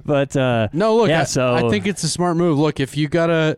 but 0.03 0.35
uh, 0.35 0.69
No, 0.73 0.95
look, 0.95 1.09
yeah. 1.09 1.21
I, 1.21 1.23
so 1.25 1.53
I 1.53 1.69
think 1.69 1.85
it's 1.85 2.03
a 2.03 2.09
smart 2.09 2.35
move. 2.37 2.57
Look, 2.57 2.79
if 2.79 2.97
you 2.97 3.07
gotta, 3.07 3.57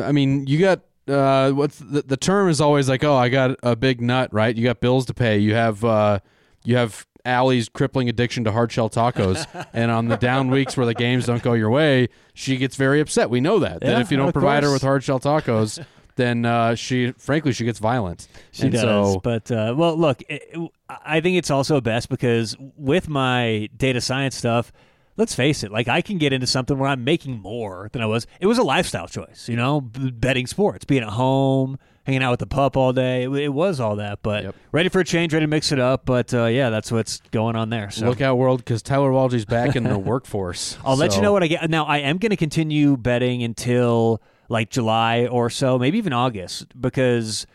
I 0.00 0.12
mean, 0.12 0.46
you 0.46 0.60
got 0.60 0.80
uh, 1.08 1.50
what's 1.52 1.78
the, 1.78 2.02
the 2.02 2.16
term 2.16 2.48
is 2.48 2.60
always 2.60 2.88
like, 2.88 3.04
oh, 3.04 3.14
I 3.16 3.28
got 3.28 3.58
a 3.62 3.76
big 3.76 4.00
nut, 4.00 4.32
right? 4.32 4.54
You 4.56 4.64
got 4.64 4.80
bills 4.80 5.06
to 5.06 5.14
pay. 5.14 5.38
You 5.38 5.54
have, 5.54 5.84
uh, 5.84 6.20
you 6.64 6.76
have 6.76 7.06
Allie's 7.24 7.68
crippling 7.68 8.08
addiction 8.08 8.44
to 8.44 8.52
hard 8.52 8.72
shell 8.72 8.90
tacos, 8.90 9.46
and 9.72 9.90
on 9.90 10.08
the 10.08 10.16
down 10.16 10.50
weeks 10.50 10.76
where 10.76 10.86
the 10.86 10.94
games 10.94 11.26
don't 11.26 11.42
go 11.42 11.52
your 11.52 11.70
way, 11.70 12.08
she 12.34 12.56
gets 12.56 12.76
very 12.76 13.00
upset. 13.00 13.30
We 13.30 13.40
know 13.40 13.58
that. 13.60 13.80
that 13.80 14.00
if 14.00 14.10
you 14.10 14.16
don't 14.16 14.32
provide 14.32 14.62
her 14.62 14.72
with 14.72 14.82
hard 14.82 15.04
shell 15.04 15.20
tacos, 15.20 15.84
then 16.16 16.44
uh, 16.44 16.74
she, 16.74 17.12
frankly, 17.12 17.52
she 17.52 17.64
gets 17.64 17.78
violent. 17.78 18.28
She 18.50 18.64
And 18.64 18.72
does, 18.72 18.82
So, 18.82 19.20
but 19.20 19.50
uh, 19.50 19.74
well, 19.76 19.96
look, 19.96 20.22
it, 20.28 20.56
I 20.88 21.20
think 21.20 21.36
it's 21.38 21.50
also 21.50 21.80
best 21.80 22.08
because 22.08 22.56
with 22.76 23.08
my 23.08 23.68
data 23.76 24.00
science 24.00 24.36
stuff, 24.36 24.72
let's 25.16 25.34
face 25.34 25.62
it, 25.62 25.70
like 25.70 25.88
I 25.88 26.00
can 26.00 26.18
get 26.18 26.32
into 26.32 26.46
something 26.46 26.78
where 26.78 26.88
I'm 26.88 27.04
making 27.04 27.40
more 27.40 27.88
than 27.92 28.02
I 28.02 28.06
was. 28.06 28.26
It 28.40 28.46
was 28.46 28.58
a 28.58 28.62
lifestyle 28.62 29.08
choice, 29.08 29.48
you 29.48 29.56
know, 29.56 29.80
b- 29.80 30.10
betting 30.10 30.46
sports, 30.46 30.84
being 30.84 31.02
at 31.02 31.10
home, 31.10 31.78
hanging 32.04 32.22
out 32.22 32.30
with 32.30 32.40
the 32.40 32.46
pup 32.46 32.76
all 32.76 32.92
day. 32.92 33.24
It, 33.24 33.30
it 33.30 33.48
was 33.50 33.78
all 33.78 33.96
that, 33.96 34.20
but 34.22 34.44
Yep. 34.44 34.54
ready 34.72 34.88
for 34.88 35.00
a 35.00 35.04
change, 35.04 35.32
ready 35.32 35.44
to 35.44 35.48
mix 35.48 35.70
it 35.72 35.78
up. 35.78 36.04
But 36.06 36.32
uh, 36.34 36.46
yeah, 36.46 36.70
that's 36.70 36.90
what's 36.90 37.20
going 37.30 37.56
on 37.56 37.70
there. 37.70 37.90
So 37.90 38.06
look 38.06 38.20
out, 38.20 38.36
world, 38.38 38.58
because 38.64 38.82
Tyler 38.82 39.12
Waldry's 39.12 39.44
back 39.44 39.76
in 39.76 39.84
the 39.84 39.98
workforce. 40.12 40.78
I'll 40.84 40.96
let 40.96 41.14
you 41.14 41.22
know 41.22 41.32
what 41.32 41.42
I 41.42 41.46
get. 41.46 41.68
Now, 41.70 41.84
I 41.84 41.98
am 41.98 42.18
going 42.18 42.30
to 42.30 42.36
continue 42.36 42.96
betting 42.96 43.42
until 43.42 44.20
like 44.48 44.70
July 44.70 45.26
or 45.26 45.48
so, 45.50 45.78
maybe 45.78 45.98
even 45.98 46.12
August, 46.12 46.78
because 46.80 47.46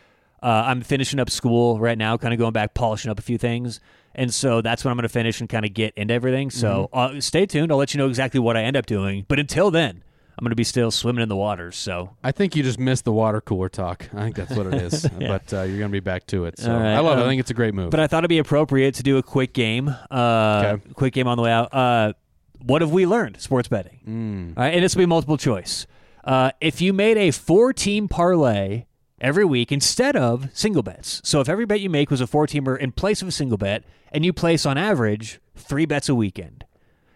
uh, 0.42 0.46
I'm 0.66 0.80
finishing 0.82 1.18
up 1.20 1.28
school 1.30 1.78
right 1.78 1.98
now, 1.98 2.16
kind 2.16 2.32
of 2.32 2.38
going 2.38 2.52
back, 2.52 2.74
polishing 2.74 3.10
up 3.10 3.18
a 3.18 3.22
few 3.22 3.38
things. 3.38 3.80
And 4.18 4.34
so 4.34 4.60
that's 4.60 4.84
when 4.84 4.90
I'm 4.90 4.96
going 4.96 5.04
to 5.04 5.08
finish 5.08 5.40
and 5.40 5.48
kind 5.48 5.64
of 5.64 5.72
get 5.72 5.94
into 5.96 6.12
everything. 6.12 6.50
So 6.50 6.90
Mm-hmm. 6.92 7.16
uh, 7.16 7.20
stay 7.20 7.46
tuned. 7.46 7.70
I'll 7.72 7.78
let 7.78 7.94
you 7.94 7.98
know 7.98 8.08
exactly 8.08 8.40
what 8.40 8.56
I 8.56 8.62
end 8.64 8.76
up 8.76 8.84
doing. 8.84 9.24
But 9.28 9.38
until 9.38 9.70
then, 9.70 10.02
I'm 10.36 10.42
going 10.44 10.50
to 10.50 10.56
be 10.56 10.64
still 10.64 10.90
swimming 10.90 11.22
in 11.22 11.28
the 11.28 11.36
waters. 11.36 11.76
So 11.76 12.16
I 12.22 12.32
think 12.32 12.54
you 12.54 12.62
just 12.62 12.78
missed 12.78 13.04
the 13.04 13.12
water 13.12 13.40
cooler 13.40 13.68
talk. 13.68 14.08
I 14.14 14.24
think 14.24 14.36
that's 14.36 14.52
what 14.54 14.66
it 14.66 14.74
is. 14.74 15.06
But 15.18 15.52
uh, 15.52 15.62
you're 15.62 15.78
going 15.78 15.90
to 15.90 15.96
be 15.96 16.00
back 16.00 16.26
to 16.28 16.44
it. 16.46 16.58
So 16.58 16.70
right, 16.72 16.94
I 16.94 16.98
love 17.00 17.18
it. 17.18 17.22
I 17.22 17.24
um, 17.24 17.28
think 17.30 17.40
it's 17.40 17.50
a 17.50 17.54
great 17.54 17.74
move. 17.74 17.90
But 17.90 18.00
I 18.00 18.06
thought 18.06 18.18
it'd 18.18 18.28
be 18.28 18.38
appropriate 18.38 18.94
to 18.96 19.02
do 19.02 19.16
a 19.18 19.22
quick 19.22 19.52
game. 19.52 19.88
Uh, 20.10 20.74
Okay. 20.76 20.92
Quick 20.94 21.14
game 21.14 21.26
on 21.28 21.36
the 21.36 21.42
way 21.44 21.50
out. 21.52 21.72
Uh, 21.72 22.12
what 22.60 22.82
have 22.82 22.90
we 22.90 23.06
learned? 23.06 23.40
Sports 23.40 23.68
betting. 23.68 24.00
Mm. 24.06 24.58
All 24.58 24.64
right, 24.64 24.74
and 24.74 24.82
this 24.82 24.96
will 24.96 25.02
be 25.02 25.06
multiple 25.06 25.36
choice. 25.38 25.86
Uh, 26.24 26.50
if 26.60 26.80
you 26.80 26.92
made 26.92 27.16
a 27.16 27.30
four-team 27.30 28.08
parlay 28.08 28.84
every 29.20 29.44
week 29.44 29.72
instead 29.72 30.16
of 30.16 30.48
single 30.52 30.82
bets, 30.82 31.20
so 31.24 31.40
if 31.40 31.48
every 31.48 31.66
bet 31.66 31.80
you 31.80 31.90
make 31.90 32.10
was 32.10 32.20
a 32.20 32.26
four-teamer 32.26 32.78
in 32.78 32.92
place 32.92 33.22
of 33.22 33.28
a 33.28 33.32
single 33.32 33.58
bet, 33.58 33.84
and 34.12 34.24
you 34.24 34.32
place 34.32 34.64
on 34.64 34.78
average 34.78 35.40
three 35.54 35.86
bets 35.86 36.08
a 36.08 36.14
weekend 36.14 36.64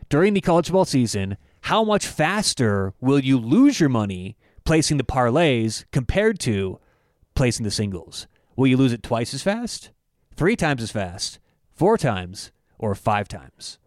during 0.09 0.35
the 0.35 0.41
college 0.41 0.67
football 0.67 0.85
season, 0.85 1.37
how 1.63 1.83
much 1.83 2.07
faster 2.07 2.93
will 3.01 3.19
you 3.19 3.39
lose 3.39 3.81
your 3.81 3.89
money 3.89 4.37
placing 4.65 4.99
the 4.99 5.05
parlays 5.05 5.85
compared 5.91 6.39
to 6.41 6.79
placing 7.35 7.65
the 7.65 7.71
singles? 7.71 8.27
Will 8.55 8.67
you 8.67 8.77
lose 8.77 8.93
it 8.93 9.03
twice 9.03 9.33
as 9.33 9.43
fast, 9.43 9.91
three 10.37 10.55
times 10.55 10.83
as 10.83 10.91
fast, 10.91 11.39
four 11.73 11.97
times, 11.97 12.53
or 12.79 12.95
five 12.95 13.27
times? 13.27 13.79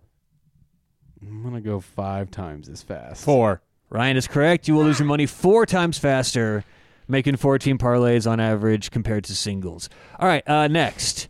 I'm 1.22 1.43
going 1.43 1.53
to 1.53 1.61
go 1.61 1.80
five 1.80 2.32
times 2.32 2.70
as 2.70 2.82
fast. 2.82 3.24
Four. 3.24 3.61
Ryan 3.89 4.18
is 4.18 4.28
correct. 4.28 4.68
You 4.68 4.74
will 4.74 4.84
lose 4.84 4.99
your 4.99 5.07
money 5.07 5.28
four 5.28 5.66
times 5.66 5.97
faster, 5.99 6.63
making 7.08 7.38
14 7.38 7.78
parlays 7.78 8.30
on 8.30 8.39
average 8.39 8.91
compared 8.91 9.24
to 9.26 9.36
singles. 9.36 9.89
All 10.20 10.28
right, 10.28 10.47
uh, 10.47 10.68
next. 10.68 11.28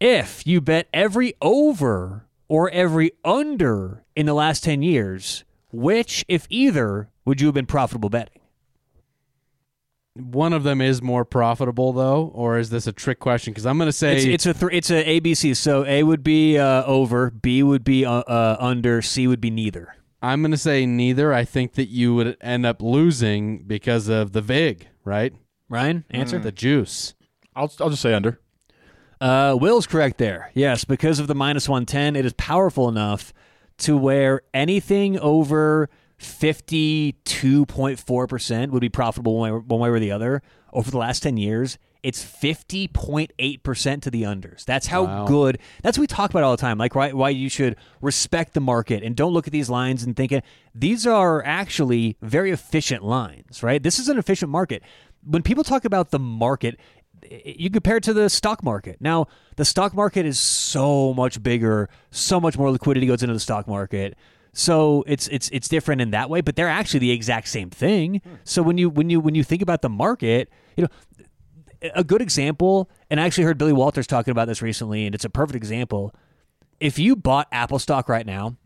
If 0.00 0.46
you 0.46 0.60
bet 0.60 0.88
every 0.92 1.34
over 1.40 2.26
or 2.48 2.70
every 2.70 3.12
under 3.24 4.04
in 4.16 4.26
the 4.26 4.34
last 4.34 4.64
10 4.64 4.82
years, 4.82 5.44
which, 5.72 6.24
if 6.28 6.46
either, 6.50 7.08
would 7.24 7.40
you 7.40 7.46
have 7.46 7.54
been 7.54 7.66
profitable 7.66 8.10
betting? 8.10 8.40
One 10.14 10.52
of 10.52 10.62
them 10.62 10.82
is 10.82 11.00
more 11.00 11.24
profitable, 11.24 11.94
though, 11.94 12.30
or 12.34 12.58
is 12.58 12.68
this 12.68 12.86
a 12.86 12.92
trick 12.92 13.18
question? 13.18 13.52
Because 13.52 13.64
I'm 13.64 13.78
going 13.78 13.88
to 13.88 13.92
say 13.92 14.16
It's, 14.16 14.24
it's 14.24 14.46
a 14.46 14.52
th- 14.52 14.72
it's 14.72 14.90
a 14.90 15.20
ABC. 15.20 15.56
So 15.56 15.86
A 15.86 16.02
would 16.02 16.22
be 16.22 16.58
uh, 16.58 16.84
over, 16.84 17.30
B 17.30 17.62
would 17.62 17.82
be 17.82 18.04
uh, 18.04 18.12
uh, 18.12 18.56
under, 18.60 19.00
C 19.00 19.26
would 19.26 19.40
be 19.40 19.50
neither. 19.50 19.94
I'm 20.22 20.40
going 20.40 20.52
to 20.52 20.56
say 20.56 20.86
neither. 20.86 21.34
I 21.34 21.44
think 21.44 21.74
that 21.74 21.88
you 21.88 22.14
would 22.14 22.36
end 22.40 22.64
up 22.64 22.80
losing 22.80 23.64
because 23.64 24.08
of 24.08 24.32
the 24.32 24.40
VIG, 24.40 24.86
right? 25.04 25.34
Ryan, 25.68 26.04
answer. 26.10 26.38
The 26.38 26.52
juice. 26.52 27.14
I'll 27.56 27.72
I'll 27.80 27.90
just 27.90 28.02
say 28.02 28.14
under. 28.14 28.38
Uh, 29.20 29.58
Will's 29.60 29.86
correct 29.86 30.18
there. 30.18 30.50
Yes, 30.54 30.84
because 30.84 31.18
of 31.18 31.26
the 31.28 31.34
minus 31.34 31.68
110, 31.68 32.14
it 32.16 32.24
is 32.26 32.32
powerful 32.34 32.88
enough 32.88 33.32
to 33.78 33.96
where 33.96 34.42
anything 34.52 35.18
over 35.18 35.88
52.4% 36.18 38.70
would 38.70 38.80
be 38.80 38.88
profitable 38.88 39.38
one 39.38 39.52
way, 39.52 39.58
one 39.58 39.80
way 39.80 39.88
or 39.90 39.98
the 39.98 40.12
other. 40.12 40.40
Over 40.72 40.90
the 40.90 40.98
last 40.98 41.22
10 41.22 41.36
years, 41.36 41.78
it's 42.02 42.24
50.8% 42.24 44.02
to 44.02 44.10
the 44.10 44.22
unders. 44.22 44.64
That's 44.64 44.88
how 44.88 45.04
Wow. 45.04 45.26
good. 45.26 45.58
That's 45.82 45.96
what 45.98 46.02
we 46.02 46.06
talk 46.08 46.30
about 46.30 46.42
all 46.42 46.50
the 46.56 46.60
time. 46.60 46.78
Like 46.78 46.94
why, 46.94 47.12
why 47.12 47.30
you 47.30 47.48
should 47.48 47.76
respect 48.00 48.54
the 48.54 48.60
market 48.60 49.02
and 49.02 49.14
don't 49.14 49.32
look 49.32 49.46
at 49.46 49.52
these 49.52 49.70
lines 49.70 50.02
and 50.02 50.16
thinking 50.16 50.42
these 50.74 51.06
are 51.06 51.44
actually 51.44 52.16
very 52.20 52.50
efficient 52.50 53.04
lines, 53.04 53.62
right? 53.62 53.82
This 53.82 53.98
is 53.98 54.08
an 54.08 54.18
efficient 54.18 54.50
market. 54.50 54.82
When 55.24 55.42
people 55.42 55.62
talk 55.64 55.84
about 55.84 56.10
the 56.10 56.18
market, 56.18 56.76
eh, 57.30 57.52
you 57.56 57.70
compare 57.70 57.98
it 57.98 58.02
to 58.04 58.12
the 58.12 58.28
stock 58.28 58.64
market. 58.64 58.96
Now, 59.00 59.26
the 59.56 59.64
stock 59.64 59.94
market 59.94 60.26
is 60.26 60.38
so 60.38 61.14
much 61.14 61.40
bigger, 61.42 61.88
so 62.10 62.40
much 62.40 62.58
more 62.58 62.70
liquidity 62.72 63.06
goes 63.06 63.22
into 63.22 63.34
the 63.34 63.40
stock 63.40 63.68
market. 63.68 64.16
So 64.54 65.02
it's 65.06 65.28
it's 65.28 65.48
it's 65.50 65.66
different 65.66 66.02
in 66.02 66.10
that 66.10 66.28
way, 66.28 66.42
but 66.42 66.56
they're 66.56 66.68
actually 66.68 67.00
the 67.00 67.10
exact 67.12 67.48
same 67.48 67.70
thing. 67.70 68.20
Hmm. 68.22 68.34
So 68.44 68.62
when 68.62 68.76
you 68.76 68.90
when 68.90 69.08
you 69.08 69.18
when 69.18 69.34
you 69.34 69.42
think 69.44 69.62
about 69.62 69.80
the 69.80 69.88
market, 69.88 70.50
you 70.76 70.82
know, 70.82 70.90
a 71.94 72.04
good 72.04 72.22
example, 72.22 72.90
and 73.10 73.20
I 73.20 73.24
actually 73.26 73.44
heard 73.44 73.58
Billy 73.58 73.72
Walters 73.72 74.06
talking 74.06 74.30
about 74.32 74.46
this 74.48 74.62
recently, 74.62 75.06
and 75.06 75.14
it's 75.14 75.24
a 75.24 75.30
perfect 75.30 75.56
example. 75.56 76.14
If 76.80 76.98
you 76.98 77.16
bought 77.16 77.48
Apple 77.52 77.78
stock 77.78 78.08
right 78.08 78.26
now, 78.26 78.56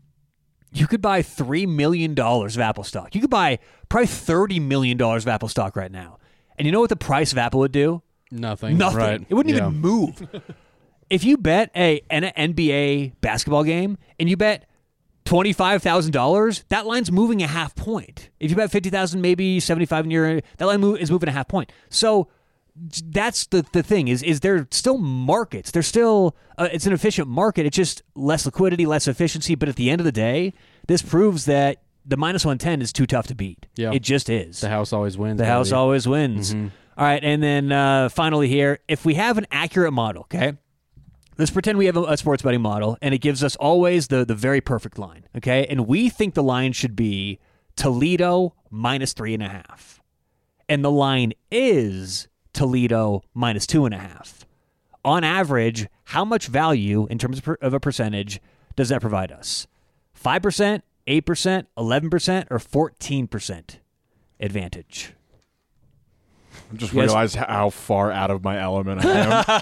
you 0.71 0.87
could 0.87 1.01
buy 1.01 1.21
$3 1.21 1.67
million 1.67 2.17
of 2.19 2.59
Apple 2.59 2.83
stock. 2.83 3.15
You 3.15 3.21
could 3.21 3.29
buy 3.29 3.59
probably 3.89 4.07
$30 4.07 4.61
million 4.61 5.01
of 5.01 5.27
Apple 5.27 5.47
stock 5.49 5.75
right 5.75 5.91
now. 5.91 6.17
And 6.57 6.65
you 6.65 6.71
know 6.71 6.79
what 6.79 6.89
the 6.89 6.95
price 6.95 7.31
of 7.31 7.37
Apple 7.37 7.59
would 7.61 7.71
do? 7.71 8.01
Nothing. 8.31 8.77
Nothing. 8.77 8.97
Right. 8.97 9.25
It 9.29 9.33
wouldn't 9.33 9.55
Yeah. 9.55 9.67
even 9.67 9.79
move. 9.79 10.27
if 11.09 11.23
you 11.23 11.37
bet 11.37 11.71
a 11.75 12.01
an 12.09 12.23
NBA 12.23 13.13
basketball 13.21 13.63
game 13.63 13.97
and 14.19 14.29
you 14.29 14.35
bet 14.35 14.65
twenty 15.23 15.53
five 15.53 15.81
thousand 15.81 16.11
dollars, 16.11 16.65
that 16.69 16.85
line's 16.85 17.11
moving 17.11 17.41
a 17.41 17.47
half 17.47 17.73
point. 17.75 18.29
If 18.39 18.49
you 18.49 18.57
bet 18.57 18.69
fifty 18.71 18.89
thousand, 18.89 19.21
maybe 19.21 19.59
seventy 19.61 19.85
five, 19.85 20.03
and 20.03 20.11
you're 20.11 20.41
that 20.57 20.65
line 20.65 20.81
move, 20.81 20.99
is 20.99 21.09
moving 21.09 21.29
a 21.29 21.31
half 21.31 21.47
point. 21.47 21.71
So 21.89 22.27
that's 23.05 23.47
the 23.47 23.65
the 23.73 23.83
thing 23.83 24.07
is 24.07 24.21
is 24.23 24.41
there 24.41 24.67
still 24.71 24.97
markets? 24.97 25.71
There's 25.71 25.87
still 25.87 26.35
uh, 26.57 26.69
it's 26.71 26.85
an 26.85 26.93
efficient 26.93 27.27
market. 27.27 27.65
It's 27.65 27.75
just 27.75 28.03
less 28.15 28.45
liquidity, 28.45 28.85
less 28.85 29.07
efficiency. 29.07 29.55
But 29.55 29.69
at 29.69 29.75
the 29.75 29.89
end 29.89 30.01
of 30.01 30.05
the 30.05 30.11
day, 30.11 30.53
this 30.87 31.01
proves 31.01 31.45
that 31.45 31.81
the 32.05 32.17
minus 32.17 32.45
one 32.45 32.57
ten 32.57 32.81
is 32.81 32.93
too 32.93 33.05
tough 33.05 33.27
to 33.27 33.35
beat. 33.35 33.65
Yeah. 33.75 33.91
it 33.93 34.01
just 34.01 34.29
is. 34.29 34.61
The 34.61 34.69
house 34.69 34.93
always 34.93 35.17
wins. 35.17 35.37
The 35.37 35.45
house 35.45 35.71
always 35.71 36.07
wins. 36.07 36.53
All 36.53 37.05
right, 37.05 37.23
and 37.23 37.43
then 37.43 37.71
uh, 37.71 38.09
finally 38.09 38.47
here, 38.47 38.79
if 38.87 39.05
we 39.05 39.13
have 39.15 39.37
an 39.37 39.45
accurate 39.51 39.93
model, 39.93 40.23
okay, 40.23 40.53
let's 41.37 41.51
pretend 41.51 41.77
we 41.77 41.85
have 41.85 41.95
a, 41.95 42.01
a 42.03 42.17
sports 42.17 42.41
betting 42.41 42.61
model, 42.61 42.97
and 43.03 43.13
it 43.13 43.19
gives 43.19 43.43
us 43.43 43.55
always 43.57 44.07
the 44.07 44.25
the 44.25 44.33
very 44.33 44.61
perfect 44.61 44.97
line, 44.97 45.25
okay, 45.37 45.67
and 45.67 45.85
we 45.87 46.09
think 46.09 46.33
the 46.33 46.41
line 46.41 46.71
should 46.73 46.95
be 46.95 47.39
Toledo 47.75 48.55
minus 48.71 49.13
three 49.13 49.35
and 49.35 49.43
a 49.43 49.47
half, 49.49 50.01
and 50.67 50.83
the 50.83 50.89
line 50.89 51.33
is 51.51 52.27
Toledo 52.57 53.21
minus 53.35 53.67
two 53.67 53.85
and 53.85 53.93
a 53.93 53.99
half. 53.99 54.43
On 55.05 55.23
average, 55.23 55.87
how 56.05 56.25
much 56.25 56.47
value 56.47 57.05
in 57.07 57.19
terms 57.19 57.39
of, 57.61 57.73
a 57.73 57.79
percentage 57.79 58.41
does 58.75 58.89
that 58.89 58.99
provide 58.99 59.31
us? 59.31 59.67
Five 60.11 60.41
percent, 60.41 60.83
eight 61.05 61.27
percent, 61.27 61.67
eleven 61.77 62.09
percent, 62.09 62.47
or 62.49 62.57
fourteen 62.57 63.27
percent 63.27 63.79
advantage? 64.39 65.13
I 66.71 66.75
just 66.75 66.93
Yes. 66.93 67.07
realized 67.07 67.35
how 67.35 67.69
far 67.69 68.11
out 68.11 68.29
of 68.29 68.43
my 68.43 68.59
element 68.61 69.05
I 69.05 69.09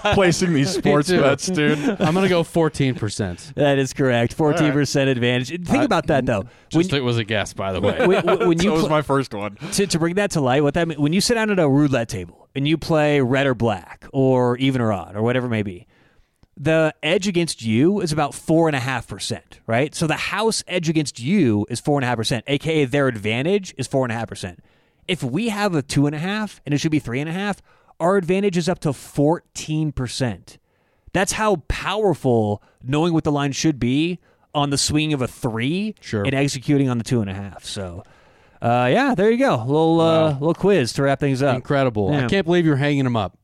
placing 0.14 0.52
these 0.52 0.70
sports 0.70 1.08
bets, 1.10 1.46
dude. 1.46 1.78
I'm 2.00 2.14
gonna 2.14 2.28
go 2.28 2.42
14. 2.42 2.94
percent 2.96 3.52
That 3.54 3.78
is 3.78 3.92
correct. 3.92 4.32
Fourteen 4.34 4.72
percent 4.72 5.08
advantage. 5.08 5.48
Think 5.66 5.84
about 5.84 6.08
that 6.08 6.26
though. 6.26 6.40
When, 6.72 6.82
Just 6.82 6.92
it 6.92 7.02
was 7.02 7.16
a 7.18 7.24
guess, 7.24 7.52
by 7.52 7.72
the 7.72 7.80
way. 7.80 8.06
when, 8.06 8.26
when- 8.26 8.48
when 8.48 8.56
That 8.58 8.64
you 8.64 8.72
was 8.72 8.88
my 8.88 9.02
first 9.02 9.32
one. 9.34 9.56
to, 9.72 9.86
to 9.86 9.98
bring 9.98 10.14
that 10.16 10.32
to 10.32 10.40
light, 10.40 10.62
what 10.62 10.74
that 10.74 10.88
mean, 10.88 11.00
when 11.00 11.12
you 11.12 11.20
sit 11.20 11.34
down 11.34 11.50
at 11.50 11.58
a 11.58 11.68
roulette 11.68 12.08
table 12.08 12.48
and 12.54 12.66
you 12.66 12.76
play 12.76 13.20
red 13.20 13.46
or 13.46 13.54
black 13.54 14.06
or 14.12 14.56
even 14.58 14.80
or 14.80 14.92
odd 14.92 15.14
or 15.14 15.22
whatever 15.22 15.46
it 15.46 15.50
may 15.50 15.62
be, 15.62 15.86
the 16.58 16.94
edge 17.02 17.28
against 17.28 17.62
you 17.62 18.00
is 18.00 18.12
about 18.12 18.34
four 18.34 18.66
and 18.68 18.74
a 18.74 18.80
half 18.80 19.06
percent, 19.06 19.60
right? 19.66 19.94
So 19.94 20.06
the 20.06 20.14
house 20.14 20.64
edge 20.66 20.88
against 20.88 21.20
you 21.20 21.66
is 21.68 21.80
four 21.80 21.98
and 21.98 22.04
a 22.04 22.08
half 22.08 22.16
percent, 22.16 22.44
aka 22.46 22.84
their 22.86 23.06
advantage 23.08 23.74
is 23.76 23.86
four 23.86 24.04
and 24.04 24.12
a 24.12 24.14
half 24.16 24.28
percent. 24.28 24.62
If 25.08 25.22
we 25.22 25.48
have 25.50 25.74
a 25.74 25.82
two 25.82 26.06
and 26.06 26.14
a 26.14 26.18
half 26.18 26.60
and 26.64 26.74
it 26.74 26.78
should 26.78 26.90
be 26.90 26.98
three 26.98 27.20
and 27.20 27.28
a 27.28 27.32
half, 27.32 27.62
our 28.00 28.16
advantage 28.16 28.56
is 28.56 28.68
up 28.68 28.78
to 28.80 28.92
fourteen 28.92 29.92
percent. 29.92 30.58
That's 31.12 31.32
how 31.32 31.56
powerful 31.68 32.62
knowing 32.82 33.14
what 33.14 33.24
the 33.24 33.32
line 33.32 33.52
should 33.52 33.78
be 33.80 34.18
on 34.54 34.70
the 34.70 34.78
swing 34.78 35.12
of 35.12 35.22
a 35.22 35.28
three 35.28 35.94
Sure. 36.00 36.22
and 36.24 36.34
executing 36.34 36.88
on 36.88 36.98
the 36.98 37.04
two 37.04 37.20
and 37.20 37.30
a 37.30 37.34
half. 37.34 37.64
So, 37.64 38.02
uh, 38.60 38.88
yeah, 38.92 39.14
there 39.14 39.30
you 39.30 39.38
go. 39.38 39.56
little 39.66 40.00
uh, 40.00 40.32
little 40.32 40.54
quiz 40.54 40.92
to 40.94 41.02
wrap 41.02 41.20
things 41.20 41.42
up. 41.42 41.56
Incredible. 41.56 42.12
I 42.12 42.26
can't 42.26 42.44
believe 42.44 42.66
you're 42.66 42.76
hanging 42.76 43.06
him 43.06 43.16
up. 43.16 43.38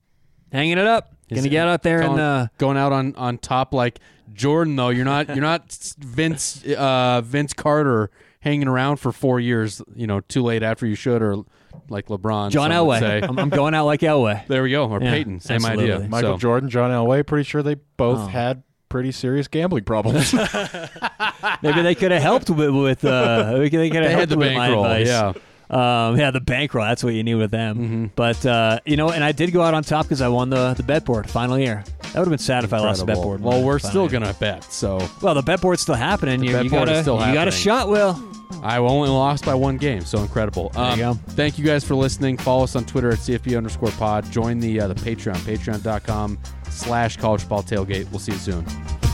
Hanging 0.52 0.78
it 0.78 0.86
up. 0.86 1.14
Gonna 1.32 1.48
get 1.48 1.66
out 1.66 1.82
there 1.82 2.00
going, 2.00 2.12
and 2.12 2.20
uh, 2.20 2.46
going 2.58 2.76
out 2.76 2.92
on, 2.92 3.14
on 3.14 3.38
top 3.38 3.72
like 3.72 4.00
Jordan 4.34 4.76
though. 4.76 4.90
You're 4.90 5.06
not 5.06 5.28
you're 5.28 5.38
not 5.38 5.72
Vince 5.98 6.62
uh, 6.76 7.22
Vince 7.24 7.54
Carter 7.54 8.10
hanging 8.42 8.68
around 8.68 8.98
for 8.98 9.10
four 9.10 9.40
years. 9.40 9.80
You 9.96 10.06
know, 10.06 10.20
too 10.20 10.42
late 10.42 10.62
after 10.62 10.86
you 10.86 10.94
should, 10.94 11.22
or 11.22 11.44
like 11.88 12.06
LeBron. 12.08 12.50
John 12.50 12.70
Elway. 12.70 13.00
Say. 13.00 13.22
I'm, 13.22 13.38
I'm 13.38 13.48
going 13.48 13.72
out 13.74 13.86
like 13.86 14.00
Elway. 14.00 14.46
There 14.48 14.62
we 14.62 14.70
go. 14.70 14.88
Or 14.90 15.02
Yeah, 15.02 15.10
Peyton, 15.10 15.40
same 15.40 15.56
absolutely. 15.56 15.92
idea. 15.92 16.08
Michael 16.08 16.34
So, 16.34 16.38
Jordan, 16.38 16.68
John 16.68 16.90
Elway, 16.90 17.26
pretty 17.26 17.44
sure 17.44 17.62
they 17.62 17.76
both 17.96 18.18
Oh. 18.20 18.26
had 18.26 18.62
pretty 18.90 19.10
serious 19.12 19.48
gambling 19.48 19.84
problems. 19.84 20.34
Maybe 21.62 21.80
they 21.82 21.94
could 21.94 22.10
have 22.10 22.22
helped 22.22 22.50
with, 22.50 22.70
with 22.70 23.04
uh, 23.04 23.56
they 23.58 23.70
could 23.70 23.80
have 23.94 24.04
had 24.04 24.10
helped 24.10 24.28
the 24.30 24.36
with 24.36 24.52
my 24.52 24.66
bankroll. 24.68 24.84
advice. 24.84 25.06
Yeah. 25.06 25.32
Um, 25.72 26.18
yeah, 26.18 26.30
the 26.30 26.40
bankroll. 26.40 26.84
That's 26.84 27.02
what 27.02 27.14
you 27.14 27.22
need 27.22 27.36
with 27.36 27.50
them. 27.50 27.76
Mm-hmm. 27.78 28.06
But 28.14 28.44
uh, 28.44 28.80
you 28.84 28.96
know, 28.96 29.10
and 29.10 29.24
I 29.24 29.32
did 29.32 29.52
go 29.52 29.62
out 29.62 29.72
on 29.74 29.82
top 29.82 30.04
because 30.06 30.20
I 30.20 30.28
won 30.28 30.50
the 30.50 30.74
the 30.74 30.82
bet 30.82 31.04
board 31.04 31.30
final 31.30 31.58
year. 31.58 31.82
That 32.02 32.18
would 32.18 32.26
have 32.26 32.28
been 32.28 32.38
sad 32.38 32.62
if 32.64 32.72
I 32.74 32.78
lost 32.78 33.00
the 33.00 33.06
bet 33.06 33.16
board. 33.16 33.40
Well, 33.40 33.62
we're 33.62 33.78
still 33.78 34.02
year. 34.02 34.20
gonna 34.20 34.34
bet. 34.34 34.64
So 34.64 34.98
Well, 35.22 35.34
the 35.34 35.40
bet 35.42 35.62
board's 35.62 35.80
still 35.80 35.94
happening. 35.94 36.42
you 36.44 36.52
bet 36.52 36.64
you 36.64 36.70
board 36.70 36.86
got 36.88 36.92
is 36.92 36.98
a 36.98 37.02
still 37.02 37.26
you 37.26 37.32
got 37.32 37.48
a 37.48 37.52
shot, 37.52 37.88
Will. 37.88 38.22
I 38.62 38.76
only 38.76 39.08
lost 39.08 39.46
by 39.46 39.54
one 39.54 39.78
game. 39.78 40.02
So 40.02 40.18
incredible. 40.18 40.70
you 40.74 40.80
Um, 40.80 40.98
go. 40.98 41.14
Thank 41.30 41.58
you 41.58 41.64
guys 41.64 41.82
for 41.84 41.94
listening. 41.94 42.36
Follow 42.36 42.64
us 42.64 42.76
on 42.76 42.84
Twitter 42.84 43.10
at 43.10 43.18
CFP 43.18 43.56
underscore 43.56 43.90
pod. 43.92 44.30
Join 44.30 44.60
the 44.60 44.78
uh, 44.82 44.88
the 44.88 44.94
Patreon, 44.94 45.36
patreon.com 45.36 46.38
slash 46.68 47.16
college 47.16 47.48
ball 47.48 47.62
tailgate. 47.62 48.10
We'll 48.10 48.20
see 48.20 48.32
you 48.32 48.38
soon. 48.38 49.11